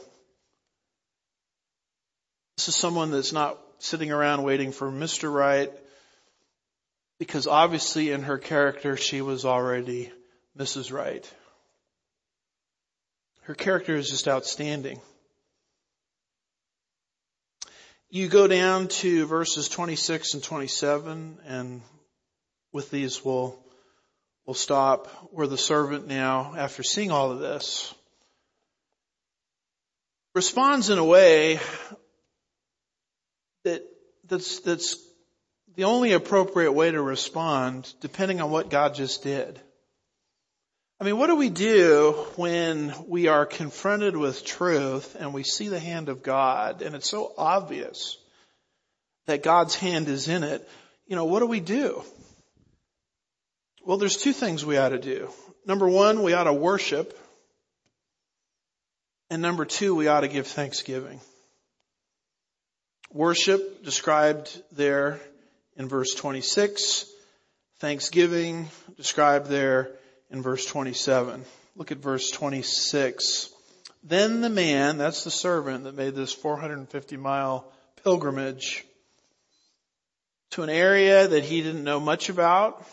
This 2.58 2.70
is 2.70 2.76
someone 2.76 3.12
that's 3.12 3.34
not 3.34 3.60
sitting 3.80 4.12
around 4.12 4.44
waiting 4.44 4.72
for 4.72 4.90
Mr. 4.90 5.32
Right 5.32 5.72
because 7.20 7.48
obviously 7.48 8.12
in 8.12 8.24
her 8.24 8.38
character 8.38 8.98
she 8.98 9.22
was 9.22 9.46
already 9.46 10.12
Mrs. 10.58 10.92
Right. 10.92 11.30
Her 13.42 13.56
character 13.56 13.96
is 13.96 14.10
just 14.10 14.28
outstanding. 14.28 15.00
You 18.10 18.28
go 18.28 18.48
down 18.48 18.88
to 18.88 19.26
verses 19.26 19.68
26 19.68 20.36
and 20.36 20.44
27 20.44 21.40
and 21.46 21.82
with 22.72 22.90
these 22.90 23.24
we'll, 23.24 23.58
we'll 24.46 24.54
stop 24.54 25.08
where 25.32 25.48
the 25.48 25.58
servant 25.58 26.08
now, 26.08 26.54
after 26.58 26.84
seeing 26.84 27.12
all 27.12 27.32
of 27.32 27.40
this, 27.40 27.94
responds 30.38 30.92
in 30.92 31.00
a 31.00 31.04
way 31.04 31.60
that 33.64 33.82
that's 34.28 34.60
that's 34.60 34.96
the 35.76 35.86
only 35.86 36.12
appropriate 36.12 36.74
way 36.74 36.92
to 36.92 37.02
respond 37.02 37.92
depending 38.02 38.40
on 38.40 38.52
what 38.52 38.70
God 38.70 38.94
just 38.94 39.24
did. 39.24 39.60
I 41.02 41.06
mean, 41.06 41.18
what 41.18 41.26
do 41.26 41.38
we 41.38 41.50
do 41.50 42.12
when 42.36 42.94
we 43.08 43.26
are 43.26 43.48
confronted 43.48 44.16
with 44.16 44.46
truth 44.46 45.16
and 45.20 45.34
we 45.34 45.42
see 45.42 45.70
the 45.70 45.80
hand 45.80 46.08
of 46.08 46.22
God 46.22 46.84
and 46.84 46.94
it's 46.94 47.10
so 47.10 47.34
obvious 47.36 48.16
that 49.26 49.42
God's 49.42 49.74
hand 49.74 50.08
is 50.08 50.28
in 50.28 50.44
it? 50.44 50.70
You 51.08 51.16
know, 51.16 51.26
what 51.26 51.40
do 51.40 51.48
we 51.48 51.62
do? 51.62 52.04
Well, 53.84 53.98
there's 53.98 54.18
two 54.18 54.34
things 54.34 54.64
we 54.64 54.78
ought 54.78 54.90
to 54.90 55.00
do. 55.00 55.32
Number 55.66 55.90
one, 55.90 56.22
we 56.22 56.34
ought 56.34 56.44
to 56.44 56.54
worship. 56.54 57.18
And 59.30 59.42
number 59.42 59.66
two, 59.66 59.94
we 59.96 60.08
ought 60.08 60.22
to 60.22 60.28
give 60.28 60.48
thanksgiving. 60.48 61.20
Worship 63.12 63.84
described 63.84 64.62
there 64.72 65.20
in 65.76 65.88
verse 65.88 66.14
26. 66.14 67.06
Thanksgiving 67.80 68.70
described 68.96 69.48
there 69.48 69.92
in 70.32 70.42
verse 70.42 70.66
27. 70.66 71.44
Look 71.76 71.92
at 71.92 71.98
verse 71.98 72.32
26. 72.32 73.50
Then 74.04 74.42
the 74.42 74.50
man, 74.50 74.98
that's 74.98 75.24
the 75.24 75.32
servant 75.32 75.84
that 75.84 75.96
made 75.96 76.16
this 76.16 76.34
450 76.34 77.18
mile 77.18 77.72
pilgrimage 78.04 78.86
to 80.52 80.64
an 80.64 80.70
area 80.70 81.28
that 81.28 81.44
he 81.44 81.62
didn't 81.62 81.84
know 81.84 82.00
much 82.00 82.30
about, 82.30 82.80
to 82.80 82.86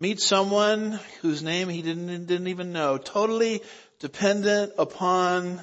meet 0.00 0.20
someone 0.20 1.00
whose 1.22 1.42
name 1.42 1.68
he 1.68 1.82
didn't, 1.82 2.26
didn't 2.26 2.48
even 2.48 2.72
know, 2.72 2.98
totally 2.98 3.62
dependent 3.98 4.72
upon 4.78 5.60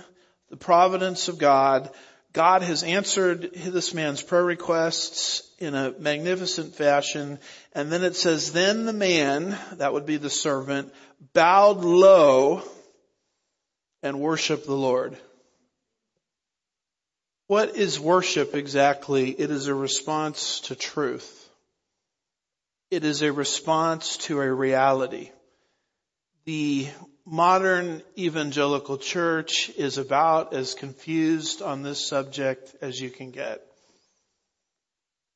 the 0.49 0.57
providence 0.57 1.27
of 1.27 1.37
God, 1.37 1.89
God 2.33 2.63
has 2.63 2.83
answered 2.83 3.53
this 3.53 3.93
man's 3.93 4.23
prayer 4.23 4.43
requests 4.43 5.47
in 5.59 5.75
a 5.75 5.93
magnificent 5.99 6.73
fashion. 6.73 7.37
And 7.73 7.91
then 7.91 8.03
it 8.03 8.15
says, 8.15 8.51
then 8.51 8.85
the 8.85 8.93
man, 8.93 9.57
that 9.73 9.93
would 9.93 10.05
be 10.05 10.17
the 10.17 10.31
servant, 10.31 10.91
bowed 11.33 11.83
low 11.83 12.63
and 14.01 14.19
worshiped 14.19 14.65
the 14.65 14.73
Lord. 14.73 15.15
What 17.47 17.75
is 17.75 17.99
worship 17.99 18.55
exactly? 18.55 19.29
It 19.29 19.51
is 19.51 19.67
a 19.67 19.75
response 19.75 20.61
to 20.61 20.75
truth. 20.75 21.49
It 22.89 23.03
is 23.03 23.21
a 23.21 23.31
response 23.31 24.17
to 24.17 24.41
a 24.41 24.51
reality. 24.51 25.29
The 26.45 26.87
modern 27.25 28.01
evangelical 28.17 28.97
church 28.97 29.69
is 29.77 29.97
about 29.97 30.53
as 30.53 30.73
confused 30.73 31.61
on 31.61 31.81
this 31.81 32.05
subject 32.05 32.75
as 32.81 32.99
you 32.99 33.09
can 33.09 33.31
get. 33.31 33.61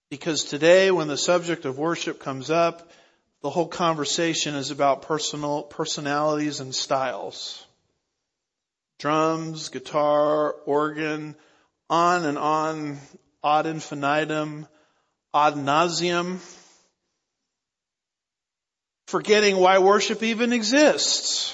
Because 0.10 0.44
today 0.44 0.92
when 0.92 1.08
the 1.08 1.18
subject 1.18 1.66
of 1.66 1.78
worship 1.78 2.20
comes 2.20 2.50
up, 2.50 2.92
the 3.42 3.50
whole 3.50 3.68
conversation 3.68 4.56
is 4.56 4.72
about 4.72 5.04
personal, 5.04 5.64
personalities 5.64 6.60
and 6.60 6.74
styles. 6.74 7.66
Drums, 9.00 9.70
guitar, 9.70 10.54
organ, 10.66 11.36
on 11.90 12.26
and 12.26 12.38
on, 12.38 12.98
ad 13.44 13.66
infinitum, 13.66 14.68
ad 15.34 15.54
nauseum, 15.54 16.40
forgetting 19.08 19.58
why 19.58 19.80
worship 19.80 20.24
even 20.24 20.52
exists. 20.52 21.54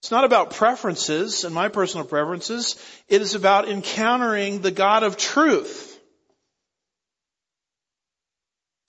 It's 0.00 0.10
not 0.10 0.24
about 0.24 0.50
preferences 0.50 1.44
and 1.44 1.54
my 1.54 1.68
personal 1.68 2.06
preferences. 2.06 2.76
It 3.08 3.20
is 3.20 3.34
about 3.34 3.68
encountering 3.68 4.60
the 4.60 4.70
God 4.70 5.02
of 5.02 5.16
truth. 5.16 5.98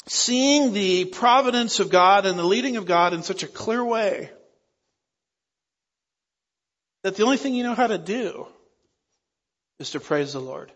Seeing 0.07 0.73
the 0.73 1.05
providence 1.05 1.79
of 1.79 1.89
God 1.89 2.25
and 2.25 2.37
the 2.37 2.43
leading 2.43 2.77
of 2.77 2.85
God 2.85 3.13
in 3.13 3.23
such 3.23 3.43
a 3.43 3.47
clear 3.47 3.83
way 3.83 4.29
that 7.03 7.15
the 7.15 7.23
only 7.23 7.37
thing 7.37 7.55
you 7.55 7.63
know 7.63 7.75
how 7.75 7.87
to 7.87 7.97
do 7.97 8.47
is 9.79 9.91
to 9.91 9.99
praise 9.99 10.33
the 10.33 10.39
Lord. 10.39 10.71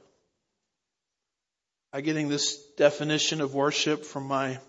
I'm 1.91 2.03
getting 2.03 2.27
this 2.27 2.57
definition 2.77 3.41
of 3.41 3.53
worship 3.53 4.05
from 4.05 4.27
my 4.27 4.59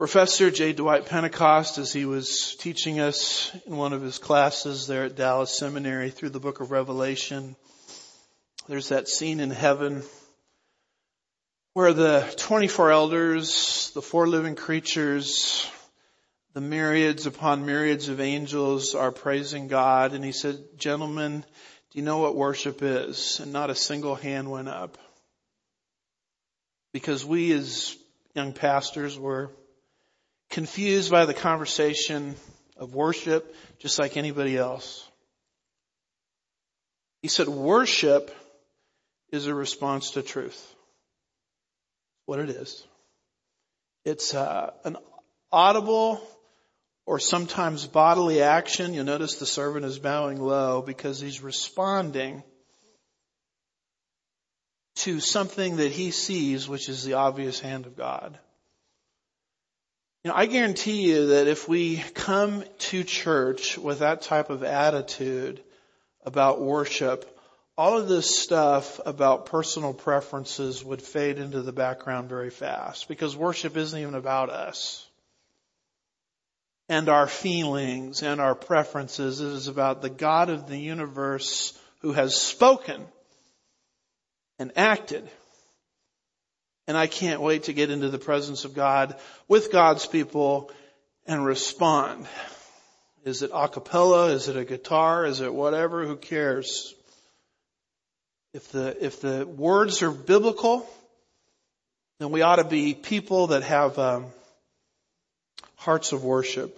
Professor 0.00 0.50
J. 0.50 0.72
Dwight 0.72 1.04
Pentecost, 1.04 1.76
as 1.76 1.92
he 1.92 2.06
was 2.06 2.56
teaching 2.58 3.00
us 3.00 3.54
in 3.66 3.76
one 3.76 3.92
of 3.92 4.00
his 4.00 4.16
classes 4.16 4.86
there 4.86 5.04
at 5.04 5.14
Dallas 5.14 5.58
Seminary 5.58 6.08
through 6.08 6.30
the 6.30 6.40
book 6.40 6.60
of 6.60 6.70
Revelation, 6.70 7.54
there's 8.66 8.88
that 8.88 9.08
scene 9.08 9.40
in 9.40 9.50
heaven 9.50 10.02
where 11.74 11.92
the 11.92 12.26
24 12.38 12.90
elders, 12.90 13.90
the 13.92 14.00
four 14.00 14.26
living 14.26 14.54
creatures, 14.54 15.70
the 16.54 16.62
myriads 16.62 17.26
upon 17.26 17.66
myriads 17.66 18.08
of 18.08 18.22
angels 18.22 18.94
are 18.94 19.12
praising 19.12 19.68
God. 19.68 20.14
And 20.14 20.24
he 20.24 20.32
said, 20.32 20.56
gentlemen, 20.78 21.44
do 21.90 21.98
you 21.98 22.02
know 22.02 22.20
what 22.20 22.34
worship 22.34 22.78
is? 22.80 23.38
And 23.38 23.52
not 23.52 23.68
a 23.68 23.74
single 23.74 24.14
hand 24.14 24.50
went 24.50 24.70
up. 24.70 24.96
Because 26.94 27.22
we 27.22 27.52
as 27.52 27.94
young 28.34 28.54
pastors 28.54 29.18
were 29.18 29.50
confused 30.50 31.10
by 31.10 31.24
the 31.24 31.34
conversation 31.34 32.34
of 32.76 32.94
worship 32.94 33.54
just 33.78 33.98
like 33.98 34.16
anybody 34.16 34.56
else. 34.56 35.06
He 37.22 37.28
said 37.28 37.48
worship 37.48 38.34
is 39.32 39.46
a 39.46 39.54
response 39.54 40.12
to 40.12 40.22
truth. 40.22 40.74
What 42.26 42.40
it 42.40 42.50
is. 42.50 42.84
It's 44.04 44.34
uh, 44.34 44.72
an 44.84 44.96
audible 45.52 46.20
or 47.06 47.18
sometimes 47.18 47.86
bodily 47.86 48.42
action. 48.42 48.94
You'll 48.94 49.04
notice 49.04 49.36
the 49.36 49.46
servant 49.46 49.84
is 49.84 49.98
bowing 49.98 50.40
low 50.40 50.82
because 50.82 51.20
he's 51.20 51.42
responding 51.42 52.42
to 54.96 55.20
something 55.20 55.76
that 55.76 55.92
he 55.92 56.10
sees, 56.10 56.68
which 56.68 56.88
is 56.88 57.04
the 57.04 57.14
obvious 57.14 57.60
hand 57.60 57.86
of 57.86 57.96
God. 57.96 58.38
You 60.22 60.30
know, 60.30 60.36
I 60.36 60.46
guarantee 60.46 61.02
you 61.02 61.28
that 61.28 61.46
if 61.46 61.66
we 61.66 61.96
come 62.14 62.62
to 62.78 63.04
church 63.04 63.78
with 63.78 64.00
that 64.00 64.20
type 64.20 64.50
of 64.50 64.62
attitude 64.62 65.62
about 66.26 66.60
worship, 66.60 67.38
all 67.78 67.96
of 67.96 68.06
this 68.06 68.38
stuff 68.38 69.00
about 69.06 69.46
personal 69.46 69.94
preferences 69.94 70.84
would 70.84 71.00
fade 71.00 71.38
into 71.38 71.62
the 71.62 71.72
background 71.72 72.28
very 72.28 72.50
fast 72.50 73.08
because 73.08 73.34
worship 73.34 73.78
isn't 73.78 73.98
even 73.98 74.14
about 74.14 74.50
us 74.50 75.06
and 76.90 77.08
our 77.08 77.26
feelings 77.26 78.22
and 78.22 78.42
our 78.42 78.54
preferences. 78.54 79.40
It 79.40 79.46
is 79.46 79.68
about 79.68 80.02
the 80.02 80.10
God 80.10 80.50
of 80.50 80.68
the 80.68 80.76
universe 80.76 81.72
who 82.00 82.12
has 82.12 82.34
spoken 82.34 83.06
and 84.58 84.72
acted 84.76 85.30
and 86.90 86.98
I 86.98 87.06
can't 87.06 87.40
wait 87.40 87.62
to 87.64 87.72
get 87.72 87.88
into 87.92 88.08
the 88.08 88.18
presence 88.18 88.64
of 88.64 88.74
God 88.74 89.14
with 89.46 89.70
God's 89.70 90.06
people 90.06 90.72
and 91.24 91.46
respond. 91.46 92.26
Is 93.24 93.42
it 93.42 93.52
a 93.54 93.68
cappella? 93.68 94.32
Is 94.32 94.48
it 94.48 94.56
a 94.56 94.64
guitar? 94.64 95.24
Is 95.24 95.40
it 95.40 95.54
whatever? 95.54 96.04
Who 96.04 96.16
cares? 96.16 96.92
If 98.52 98.72
the, 98.72 98.96
if 99.00 99.20
the 99.20 99.46
words 99.46 100.02
are 100.02 100.10
biblical, 100.10 100.84
then 102.18 102.32
we 102.32 102.42
ought 102.42 102.56
to 102.56 102.64
be 102.64 102.94
people 102.94 103.46
that 103.48 103.62
have 103.62 103.96
um, 103.96 104.26
hearts 105.76 106.10
of 106.10 106.24
worship. 106.24 106.76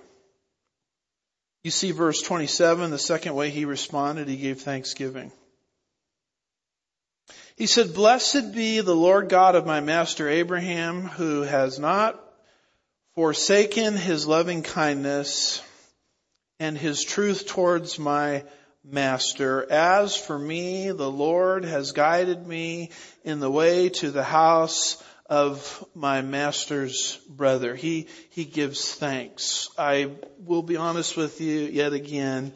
You 1.65 1.71
see 1.71 1.93
verse 1.93 2.21
27, 2.21 2.91
the 2.91 2.99
second 2.99 3.35
way 3.35 3.49
he 3.49 3.65
responded, 3.65 4.29
he 4.29 4.37
gave 4.37 4.61
thanksgiving. 4.61 5.33
He 7.57 7.66
said, 7.66 7.94
blessed 7.94 8.55
be 8.55 8.80
the 8.80 8.96
Lord 8.96 9.28
God 9.28 9.55
of 9.55 9.66
my 9.66 9.80
master 9.80 10.28
Abraham 10.28 11.03
who 11.03 11.42
has 11.42 11.78
not 11.78 12.18
forsaken 13.14 13.94
his 13.94 14.26
loving 14.26 14.62
kindness 14.62 15.62
and 16.59 16.78
his 16.78 17.05
truth 17.05 17.46
towards 17.46 17.98
my 17.98 18.44
master. 18.82 19.70
As 19.70 20.16
for 20.16 20.38
me, 20.38 20.92
the 20.92 21.11
Lord 21.11 21.64
has 21.64 21.92
guided 21.92 22.46
me 22.46 22.90
in 23.22 23.40
the 23.40 23.50
way 23.50 23.90
to 23.90 24.11
the 24.11 24.24
house 24.24 25.03
of 25.26 25.86
my 25.94 26.22
master's 26.22 27.18
brother. 27.28 27.74
He, 27.74 28.07
he 28.30 28.44
gives 28.46 28.94
thanks. 28.94 29.68
I 29.76 30.12
will 30.38 30.62
be 30.62 30.76
honest 30.76 31.18
with 31.18 31.40
you 31.40 31.61
yet 31.61 31.92
again 31.92 32.55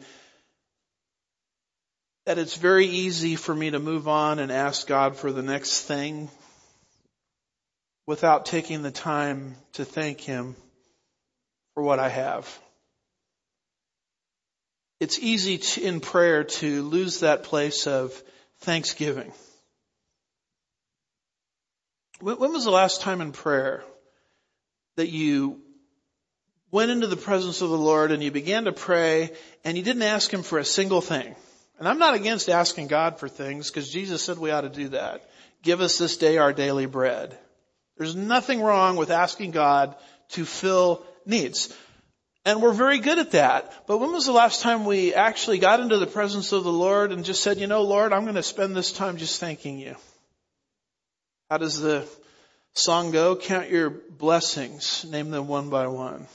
that 2.27 2.37
it's 2.37 2.57
very 2.57 2.87
easy 2.87 3.37
for 3.37 3.55
me 3.55 3.71
to 3.71 3.79
move 3.79 4.09
on 4.09 4.39
and 4.39 4.51
ask 4.51 4.85
God 4.85 5.15
for 5.15 5.31
the 5.31 5.41
next 5.41 5.83
thing 5.83 6.29
without 8.05 8.45
taking 8.45 8.81
the 8.81 8.91
time 8.91 9.55
to 9.71 9.85
thank 9.85 10.19
Him 10.19 10.57
for 11.73 11.83
what 11.83 11.99
I 11.99 12.09
have. 12.09 12.59
It's 14.99 15.17
easy 15.19 15.59
to, 15.59 15.81
in 15.81 16.01
prayer 16.01 16.43
to 16.43 16.83
lose 16.83 17.21
that 17.21 17.43
place 17.43 17.87
of 17.87 18.21
thanksgiving. 18.59 19.31
When, 22.19 22.39
when 22.39 22.51
was 22.51 22.65
the 22.65 22.71
last 22.71 22.99
time 22.99 23.21
in 23.21 23.31
prayer 23.31 23.85
that 24.97 25.07
you 25.07 25.61
went 26.71 26.91
into 26.91 27.07
the 27.07 27.15
presence 27.15 27.61
of 27.61 27.69
the 27.69 27.77
Lord 27.77 28.11
and 28.11 28.21
you 28.21 28.31
began 28.31 28.65
to 28.65 28.73
pray 28.73 29.31
and 29.63 29.77
you 29.77 29.83
didn't 29.83 30.03
ask 30.03 30.29
Him 30.29 30.43
for 30.43 30.59
a 30.59 30.65
single 30.65 30.99
thing? 30.99 31.33
And 31.79 31.87
I'm 31.87 31.99
not 31.99 32.15
against 32.15 32.49
asking 32.49 32.87
God 32.87 33.19
for 33.19 33.29
things 33.29 33.69
because 33.69 33.89
Jesus 33.89 34.23
said 34.23 34.37
we 34.37 34.51
ought 34.51 34.61
to 34.61 34.69
do 34.69 34.89
that. 34.89 35.29
Give 35.61 35.81
us 35.81 35.97
this 35.97 36.17
day 36.17 36.37
our 36.37 36.53
daily 36.53 36.85
bread. 36.85 37.37
There's 37.97 38.15
nothing 38.15 38.61
wrong 38.61 38.95
with 38.95 39.11
asking 39.11 39.51
God 39.51 39.95
to 40.29 40.45
fill 40.45 41.03
needs. 41.25 41.75
And 42.45 42.61
we're 42.61 42.73
very 42.73 42.99
good 42.99 43.19
at 43.19 43.31
that. 43.31 43.85
But 43.87 43.97
when 43.97 44.11
was 44.11 44.25
the 44.25 44.31
last 44.31 44.61
time 44.61 44.85
we 44.85 45.13
actually 45.13 45.59
got 45.59 45.81
into 45.81 45.97
the 45.97 46.07
presence 46.07 46.51
of 46.53 46.63
the 46.63 46.71
Lord 46.71 47.11
and 47.11 47.25
just 47.25 47.43
said, 47.43 47.57
you 47.57 47.67
know, 47.67 47.81
Lord, 47.81 48.13
I'm 48.13 48.23
going 48.23 48.35
to 48.35 48.43
spend 48.43 48.75
this 48.75 48.93
time 48.93 49.17
just 49.17 49.39
thanking 49.39 49.79
you? 49.79 49.95
How 51.49 51.57
does 51.57 51.79
the 51.79 52.07
song 52.73 53.11
go? 53.11 53.35
Count 53.35 53.69
your 53.69 53.89
blessings. 53.89 55.05
Name 55.09 55.29
them 55.29 55.47
one 55.47 55.69
by 55.69 55.87
one. 55.87 56.27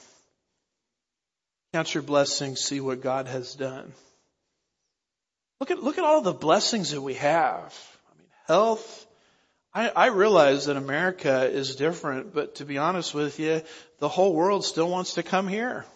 Count 1.73 1.95
your 1.95 2.03
blessings. 2.03 2.61
See 2.61 2.81
what 2.81 3.01
God 3.01 3.29
has 3.29 3.55
done. 3.55 3.93
Look 5.63 5.71
at, 5.71 5.81
look 5.81 5.97
at 5.97 6.05
all 6.05 6.23
the 6.23 6.33
blessings 6.33 6.91
that 6.91 7.01
we 7.01 7.15
have. 7.15 7.73
I 8.11 8.19
mean, 8.19 8.27
health. 8.49 9.07
I, 9.73 9.91
I 9.91 10.07
realize 10.07 10.67
that 10.67 10.77
America 10.77 11.49
is 11.49 11.77
different, 11.77 12.35
but 12.35 12.57
to 12.57 12.65
be 12.65 12.79
honest 12.79 13.15
with 13.15 13.39
you, 13.39 13.63
the 14.01 14.09
whole 14.09 14.35
world 14.35 14.65
still 14.65 14.91
wants 14.91 15.15
to 15.15 15.23
come 15.23 15.47
here. 15.47 15.87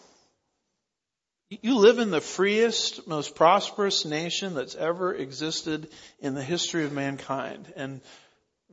You 1.49 1.79
live 1.79 1.99
in 1.99 2.11
the 2.11 2.21
freest, 2.21 3.09
most 3.09 3.35
prosperous 3.35 4.05
nation 4.05 4.55
that's 4.55 4.75
ever 4.75 5.13
existed 5.13 5.89
in 6.21 6.33
the 6.33 6.41
history 6.41 6.85
of 6.85 6.93
mankind. 6.93 7.73
And 7.75 7.99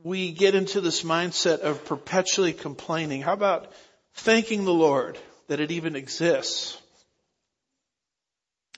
we 0.01 0.31
get 0.31 0.55
into 0.55 0.79
this 0.79 1.03
mindset 1.03 1.59
of 1.59 1.83
perpetually 1.83 2.53
complaining. 2.53 3.21
How 3.21 3.33
about 3.33 3.69
thanking 4.13 4.63
the 4.63 4.73
Lord 4.73 5.17
that 5.49 5.59
it 5.59 5.71
even 5.71 5.97
exists? 5.97 6.81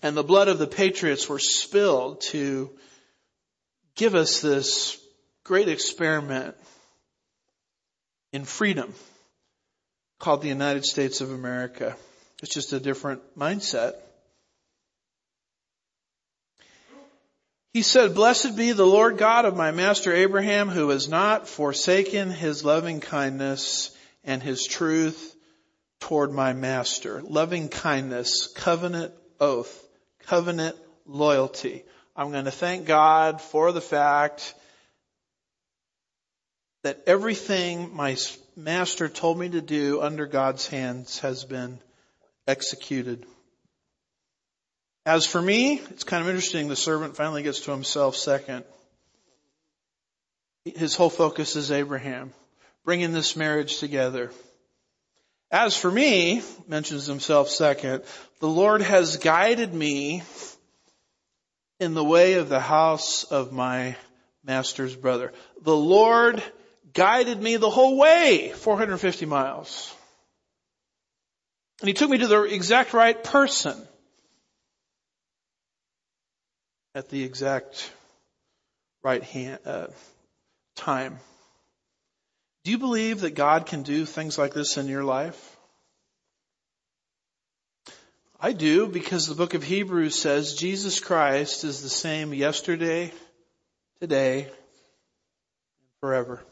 And 0.02 0.16
the 0.16 0.24
blood 0.24 0.48
of 0.48 0.60
the 0.60 0.68
patriots 0.68 1.28
were 1.28 1.40
spilled 1.40 2.22
to 2.30 2.70
give 3.96 4.16
us 4.16 4.42
this 4.42 5.00
great 5.44 5.68
experiment 5.68 6.56
in 8.32 8.46
freedom 8.46 8.94
called 10.20 10.42
the 10.42 10.48
United 10.48 10.86
States 10.86 11.22
of 11.22 11.32
America. 11.32 11.96
It's 12.42 12.54
just 12.54 12.74
a 12.74 12.80
different 12.80 13.22
mindset. 13.38 13.94
He 17.74 17.82
said, 17.82 18.16
blessed 18.16 18.56
be 18.56 18.72
the 18.72 18.86
Lord 18.86 19.18
God 19.18 19.46
of 19.46 19.56
my 19.56 19.72
master 19.72 20.14
Abraham 20.14 20.70
who 20.70 20.90
has 20.90 21.08
not 21.08 21.48
forsaken 21.48 22.32
his 22.32 22.66
loving 22.66 23.00
kindness 23.00 23.96
and 24.24 24.42
his 24.42 24.66
truth 24.66 25.36
toward 26.00 26.32
my 26.32 26.54
master. 26.54 27.22
Loving 27.24 27.70
kindness, 27.70 28.48
covenant 28.56 29.14
oath, 29.40 29.87
covenant 30.28 30.76
loyalty. 31.06 31.84
I'm 32.16 32.32
going 32.32 32.46
to 32.46 32.52
thank 32.52 32.86
God 32.86 33.42
for 33.42 33.72
the 33.72 33.82
fact 33.82 34.54
that 36.84 37.02
everything 37.08 37.96
my 37.96 38.18
master 38.56 39.10
told 39.10 39.38
me 39.38 39.50
to 39.50 39.62
do 39.62 40.02
under 40.02 40.26
God's 40.26 40.68
hands 40.68 41.20
has 41.20 41.44
been 41.44 41.80
executed. 42.48 43.26
As 45.06 45.26
for 45.26 45.42
me, 45.42 45.82
it's 45.92 46.04
kind 46.04 46.22
of 46.22 46.30
interesting. 46.30 46.68
The 46.68 46.76
servant 46.76 47.16
finally 47.16 47.44
gets 47.44 47.62
to 47.62 47.72
himself 47.72 48.16
second. 48.16 48.66
His 50.66 50.96
whole 50.96 51.10
focus 51.10 51.56
is 51.56 51.72
Abraham, 51.72 52.34
bringing 52.84 53.14
this 53.14 53.36
marriage 53.36 53.80
together. 53.80 54.32
As 55.50 55.78
for 55.78 55.90
me, 55.90 56.42
mentions 56.68 57.06
himself 57.06 57.50
second, 57.50 58.04
the 58.40 58.50
Lord 58.50 58.82
has 58.82 59.18
guided 59.18 59.74
me 59.74 60.24
in 61.80 61.94
the 61.94 62.04
way 62.04 62.34
of 62.34 62.50
the 62.50 62.60
house 62.60 63.24
of 63.24 63.54
my 63.54 63.96
master's 64.44 64.96
brother. 64.96 65.32
The 65.62 65.76
Lord 65.76 66.44
guided 66.94 67.42
me 67.42 67.58
the 67.58 67.70
whole 67.70 67.98
way, 67.98 68.52
450 68.56 69.26
miles. 69.26 69.94
And 71.80 71.88
he 71.88 71.94
took 71.94 72.10
me 72.10 72.18
to 72.18 72.28
the 72.28 72.44
exact 72.44 72.94
right 72.94 73.22
person 73.24 73.80
at 76.96 77.10
the 77.10 77.24
exact 77.24 77.92
right 79.04 79.24
hand, 79.24 79.60
uh, 79.66 79.88
time. 80.76 81.20
Do 82.68 82.72
you 82.72 82.80
believe 82.80 83.22
that 83.22 83.34
God 83.34 83.66
can 83.66 83.84
do 83.84 84.04
things 84.04 84.38
like 84.38 84.54
this 84.54 84.76
in 84.76 84.90
your 84.90 85.06
life? 85.06 85.56
I 88.42 88.52
do 88.52 88.88
because 88.88 89.26
the 89.26 89.36
book 89.36 89.54
of 89.54 89.64
Hebrews 89.64 90.20
says 90.20 90.54
Jesus 90.54 91.00
Christ 91.00 91.64
is 91.64 91.82
the 91.82 91.88
same 91.88 92.34
yesterday, 92.34 93.14
today, 94.02 94.42
and 94.42 94.52
forever. 96.02 96.44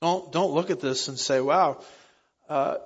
Don't, 0.00 0.32
don't 0.32 0.54
look 0.54 0.70
at 0.70 0.80
this 0.80 1.08
and 1.08 1.18
say, 1.18 1.42
wow, 1.42 1.84
uh, 2.48 2.76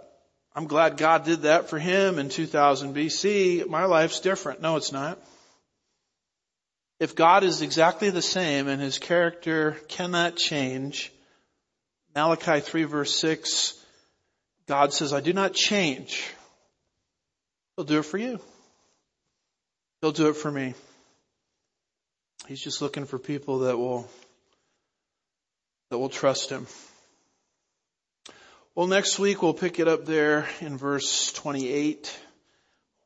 I'm 0.56 0.66
glad 0.66 0.96
God 0.96 1.24
did 1.24 1.42
that 1.42 1.68
for 1.68 1.78
him 1.78 2.18
in 2.18 2.30
2000 2.30 2.96
BC. 2.96 3.68
My 3.68 3.84
life's 3.84 4.18
different. 4.18 4.60
No, 4.60 4.74
it's 4.74 4.90
not. 4.90 5.20
If 6.98 7.14
God 7.14 7.44
is 7.44 7.62
exactly 7.62 8.10
the 8.10 8.22
same 8.22 8.66
and 8.66 8.82
his 8.82 8.98
character 8.98 9.76
cannot 9.86 10.34
change, 10.34 11.12
Malachi 12.14 12.60
3 12.60 12.84
verse 12.84 13.14
6, 13.16 13.74
God 14.66 14.92
says, 14.92 15.12
I 15.12 15.20
do 15.20 15.32
not 15.32 15.54
change. 15.54 16.28
He'll 17.76 17.84
do 17.84 17.98
it 18.00 18.04
for 18.04 18.18
you. 18.18 18.40
He'll 20.00 20.12
do 20.12 20.28
it 20.28 20.36
for 20.36 20.50
me. 20.50 20.74
He's 22.48 22.60
just 22.60 22.82
looking 22.82 23.04
for 23.04 23.18
people 23.18 23.60
that 23.60 23.78
will, 23.78 24.08
that 25.90 25.98
will 25.98 26.08
trust 26.08 26.50
him. 26.50 26.66
Well, 28.74 28.86
next 28.86 29.18
week 29.18 29.42
we'll 29.42 29.54
pick 29.54 29.78
it 29.78 29.88
up 29.88 30.06
there 30.06 30.48
in 30.60 30.78
verse 30.78 31.32
28 31.32 32.18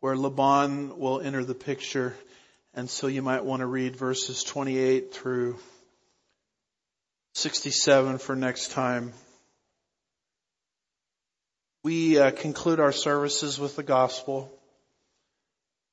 where 0.00 0.16
Laban 0.16 0.98
will 0.98 1.20
enter 1.20 1.44
the 1.44 1.54
picture. 1.54 2.14
And 2.74 2.90
so 2.90 3.06
you 3.06 3.22
might 3.22 3.44
want 3.44 3.60
to 3.60 3.66
read 3.66 3.96
verses 3.96 4.44
28 4.44 5.14
through 5.14 5.56
67 7.34 8.18
for 8.18 8.36
next 8.36 8.70
time. 8.70 9.12
We 11.82 12.18
uh, 12.18 12.30
conclude 12.30 12.80
our 12.80 12.92
services 12.92 13.58
with 13.58 13.74
the 13.76 13.82
gospel. 13.82 14.50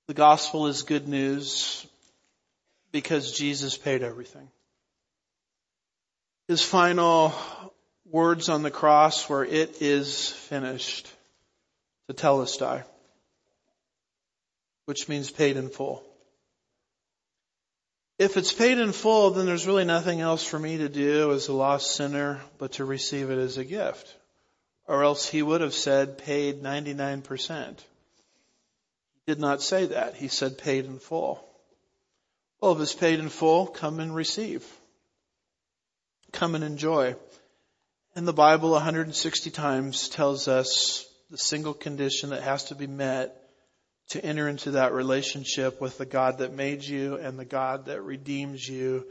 The 0.08 0.14
gospel 0.14 0.68
is 0.68 0.84
good 0.84 1.08
news 1.08 1.86
because 2.92 3.32
Jesus 3.32 3.78
paid 3.78 4.04
everything. 4.04 4.48
His 6.48 6.62
final 6.62 7.34
words 8.06 8.48
on 8.48 8.62
the 8.62 8.72
cross 8.72 9.28
were, 9.28 9.44
it 9.44 9.82
is 9.82 10.30
finished, 10.30 11.08
tetelestai, 12.10 12.84
which 14.86 15.10
means 15.10 15.32
paid 15.32 15.58
in 15.58 15.70
full. 15.70 16.04
If 18.22 18.38
it's 18.38 18.54
paid 18.54 18.78
in 18.78 18.92
full, 18.92 19.32
then 19.32 19.48
there's 19.48 19.66
really 19.66 19.84
nothing 19.84 20.22
else 20.22 20.46
for 20.46 20.60
me 20.60 20.78
to 20.78 20.88
do 20.88 21.32
as 21.32 21.48
a 21.48 21.54
lost 21.54 21.96
sinner 21.96 22.40
but 22.60 22.74
to 22.74 22.86
receive 22.86 23.32
it 23.32 23.40
as 23.40 23.58
a 23.58 23.66
gift. 23.66 24.16
Or 24.88 25.04
else 25.04 25.28
he 25.28 25.42
would 25.42 25.62
have 25.62 25.74
said 25.74 26.20
paid 26.20 26.62
99%. 26.62 27.80
He 27.80 27.84
did 29.26 29.40
not 29.40 29.64
say 29.64 29.88
that. 29.88 30.14
He 30.14 30.28
said 30.28 30.60
paid 30.60 30.86
in 30.86 31.00
full. 31.00 31.44
Well, 32.60 32.74
if 32.74 32.82
it's 32.82 32.94
paid 32.94 33.18
in 33.18 33.30
full, 33.30 33.66
come 33.66 34.00
and 34.00 34.14
receive. 34.14 34.68
Come 36.32 36.54
and 36.54 36.64
enjoy. 36.64 37.16
And 38.16 38.28
the 38.28 38.34
Bible 38.34 38.70
160 38.70 39.50
times 39.50 40.10
tells 40.10 40.48
us 40.48 41.08
the 41.32 41.40
single 41.40 41.74
condition 41.74 42.30
that 42.30 42.44
has 42.44 42.66
to 42.66 42.76
be 42.76 42.86
met 42.86 43.41
to 44.12 44.24
enter 44.24 44.50
into 44.50 44.72
that 44.72 44.92
relationship 44.92 45.80
with 45.80 45.98
the 45.98 46.06
God 46.06 46.40
that 46.40 46.54
made 46.54 46.84
you 46.84 47.16
and 47.16 47.40
the 47.40 47.46
God 47.46 47.86
that 47.86 48.02
redeems 48.02 48.68
you. 48.68 49.06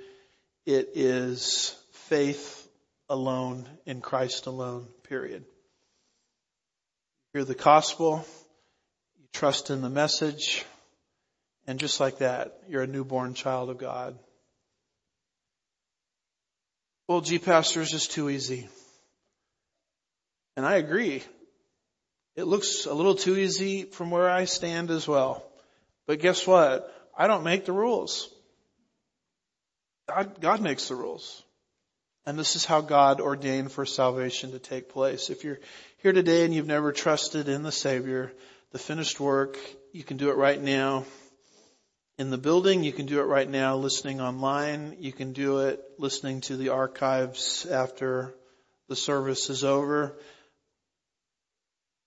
It 0.66 0.90
is 0.94 1.74
faith 1.92 2.68
alone 3.08 3.66
in 3.86 4.02
Christ 4.02 4.46
alone, 4.46 4.86
period. 5.04 5.42
You 7.32 7.38
hear 7.38 7.44
the 7.44 7.54
gospel, 7.54 8.26
you 9.18 9.26
trust 9.32 9.70
in 9.70 9.80
the 9.80 9.88
message, 9.88 10.66
and 11.66 11.80
just 11.80 11.98
like 11.98 12.18
that, 12.18 12.58
you're 12.68 12.82
a 12.82 12.86
newborn 12.86 13.32
child 13.32 13.70
of 13.70 13.78
God. 13.78 14.18
Well, 17.08 17.22
G 17.22 17.38
Pastor 17.38 17.80
is 17.80 17.90
just 17.90 18.12
too 18.12 18.28
easy. 18.28 18.68
And 20.58 20.66
I 20.66 20.76
agree. 20.76 21.22
It 22.36 22.44
looks 22.44 22.86
a 22.86 22.94
little 22.94 23.14
too 23.14 23.36
easy 23.36 23.84
from 23.84 24.10
where 24.10 24.30
I 24.30 24.44
stand 24.44 24.90
as 24.90 25.06
well. 25.06 25.44
But 26.06 26.20
guess 26.20 26.46
what? 26.46 26.92
I 27.16 27.26
don't 27.26 27.44
make 27.44 27.64
the 27.64 27.72
rules. 27.72 28.32
God, 30.08 30.40
God 30.40 30.60
makes 30.60 30.88
the 30.88 30.94
rules. 30.94 31.42
And 32.26 32.38
this 32.38 32.54
is 32.54 32.64
how 32.64 32.80
God 32.80 33.20
ordained 33.20 33.72
for 33.72 33.86
salvation 33.86 34.52
to 34.52 34.58
take 34.58 34.88
place. 34.88 35.30
If 35.30 35.44
you're 35.44 35.58
here 35.98 36.12
today 36.12 36.44
and 36.44 36.54
you've 36.54 36.66
never 36.66 36.92
trusted 36.92 37.48
in 37.48 37.62
the 37.62 37.72
Savior, 37.72 38.32
the 38.72 38.78
finished 38.78 39.18
work, 39.18 39.58
you 39.92 40.04
can 40.04 40.16
do 40.16 40.30
it 40.30 40.36
right 40.36 40.60
now. 40.60 41.04
In 42.18 42.30
the 42.30 42.38
building, 42.38 42.84
you 42.84 42.92
can 42.92 43.06
do 43.06 43.20
it 43.20 43.24
right 43.24 43.48
now 43.48 43.76
listening 43.76 44.20
online. 44.20 44.96
You 45.00 45.12
can 45.12 45.32
do 45.32 45.60
it 45.60 45.82
listening 45.98 46.42
to 46.42 46.56
the 46.56 46.68
archives 46.68 47.66
after 47.66 48.34
the 48.88 48.96
service 48.96 49.48
is 49.48 49.64
over. 49.64 50.18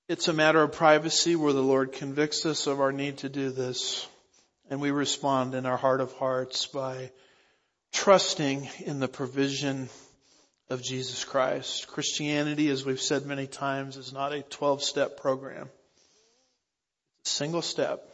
It's 0.09 0.27
a 0.27 0.33
matter 0.33 0.61
of 0.61 0.73
privacy 0.73 1.37
where 1.37 1.53
the 1.53 1.63
Lord 1.63 1.93
convicts 1.93 2.45
us 2.45 2.67
of 2.67 2.81
our 2.81 2.91
need 2.91 3.19
to 3.19 3.29
do 3.29 3.51
this. 3.51 4.05
And 4.69 4.81
we 4.81 4.91
respond 4.91 5.55
in 5.55 5.65
our 5.65 5.77
heart 5.77 6.01
of 6.01 6.11
hearts 6.13 6.65
by 6.65 7.11
trusting 7.93 8.67
in 8.85 8.99
the 8.99 9.07
provision 9.07 9.87
of 10.69 10.83
Jesus 10.83 11.23
Christ. 11.23 11.87
Christianity, 11.87 12.69
as 12.69 12.85
we've 12.85 12.99
said 12.99 13.25
many 13.25 13.47
times, 13.47 13.95
is 13.95 14.11
not 14.11 14.33
a 14.33 14.41
12 14.41 14.83
step 14.83 15.21
program. 15.21 15.69
It's 17.21 17.31
a 17.31 17.35
single 17.35 17.61
step. 17.61 18.05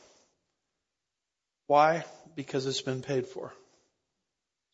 Why? 1.66 2.04
Because 2.36 2.68
it's 2.68 2.84
been 2.84 3.02
paid 3.02 3.26
for. 3.26 3.52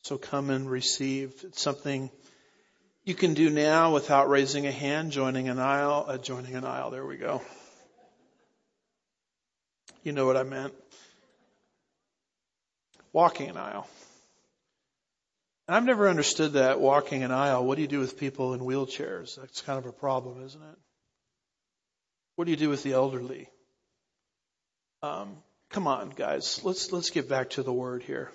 So 0.03 0.17
come 0.17 0.49
and 0.49 0.69
receive. 0.69 1.33
It's 1.45 1.61
something 1.61 2.09
you 3.05 3.13
can 3.13 3.35
do 3.35 3.51
now 3.51 3.93
without 3.93 4.29
raising 4.29 4.65
a 4.65 4.71
hand, 4.71 5.11
joining 5.11 5.47
an 5.47 5.59
aisle, 5.59 6.05
uh, 6.07 6.17
joining 6.17 6.55
an 6.55 6.65
aisle. 6.65 6.89
There 6.89 7.05
we 7.05 7.17
go. 7.17 7.41
You 10.03 10.11
know 10.11 10.25
what 10.25 10.37
I 10.37 10.43
meant. 10.43 10.73
Walking 13.13 13.49
an 13.49 13.57
aisle. 13.57 13.87
And 15.67 15.75
I've 15.75 15.85
never 15.85 16.09
understood 16.09 16.53
that 16.53 16.79
walking 16.79 17.23
an 17.23 17.31
aisle. 17.31 17.65
What 17.65 17.75
do 17.75 17.81
you 17.81 17.87
do 17.87 17.99
with 17.99 18.19
people 18.19 18.53
in 18.53 18.59
wheelchairs? 18.59 19.35
That's 19.35 19.61
kind 19.61 19.79
of 19.79 19.85
a 19.85 19.91
problem, 19.91 20.43
isn't 20.43 20.61
it? 20.61 20.77
What 22.35 22.45
do 22.45 22.51
you 22.51 22.57
do 22.57 22.69
with 22.69 22.83
the 22.83 22.93
elderly? 22.93 23.49
Um, 25.01 25.37
come 25.69 25.87
on, 25.87 26.09
guys. 26.09 26.61
Let's 26.63 26.91
let's 26.91 27.09
get 27.11 27.29
back 27.29 27.51
to 27.51 27.63
the 27.63 27.73
word 27.73 28.03
here. 28.03 28.31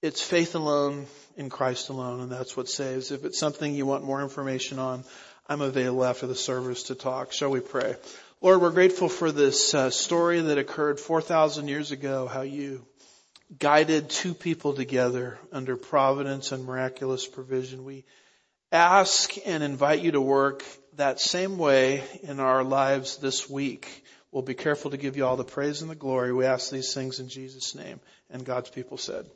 It's 0.00 0.22
faith 0.22 0.54
alone 0.54 1.06
in 1.36 1.50
Christ 1.50 1.88
alone, 1.88 2.20
and 2.20 2.30
that's 2.30 2.56
what 2.56 2.68
saves. 2.68 3.10
If 3.10 3.24
it's 3.24 3.38
something 3.38 3.74
you 3.74 3.84
want 3.84 4.04
more 4.04 4.22
information 4.22 4.78
on, 4.78 5.02
I'm 5.48 5.60
available 5.60 6.04
after 6.04 6.28
the 6.28 6.36
service 6.36 6.84
to 6.84 6.94
talk. 6.94 7.32
Shall 7.32 7.50
we 7.50 7.58
pray? 7.58 7.96
Lord, 8.40 8.60
we're 8.60 8.70
grateful 8.70 9.08
for 9.08 9.32
this 9.32 9.74
uh, 9.74 9.90
story 9.90 10.40
that 10.40 10.56
occurred 10.56 11.00
4,000 11.00 11.66
years 11.66 11.90
ago, 11.90 12.28
how 12.28 12.42
you 12.42 12.86
guided 13.58 14.08
two 14.08 14.34
people 14.34 14.72
together 14.72 15.36
under 15.50 15.76
providence 15.76 16.52
and 16.52 16.64
miraculous 16.64 17.26
provision. 17.26 17.84
We 17.84 18.04
ask 18.70 19.34
and 19.46 19.64
invite 19.64 20.02
you 20.02 20.12
to 20.12 20.20
work 20.20 20.62
that 20.94 21.18
same 21.18 21.58
way 21.58 22.04
in 22.22 22.38
our 22.38 22.62
lives 22.62 23.16
this 23.16 23.50
week. 23.50 24.04
We'll 24.30 24.42
be 24.42 24.54
careful 24.54 24.92
to 24.92 24.96
give 24.96 25.16
you 25.16 25.26
all 25.26 25.36
the 25.36 25.42
praise 25.42 25.82
and 25.82 25.90
the 25.90 25.96
glory. 25.96 26.32
We 26.32 26.44
ask 26.44 26.70
these 26.70 26.94
things 26.94 27.18
in 27.18 27.28
Jesus' 27.28 27.74
name. 27.74 27.98
And 28.30 28.44
God's 28.44 28.70
people 28.70 28.96
said. 28.96 29.26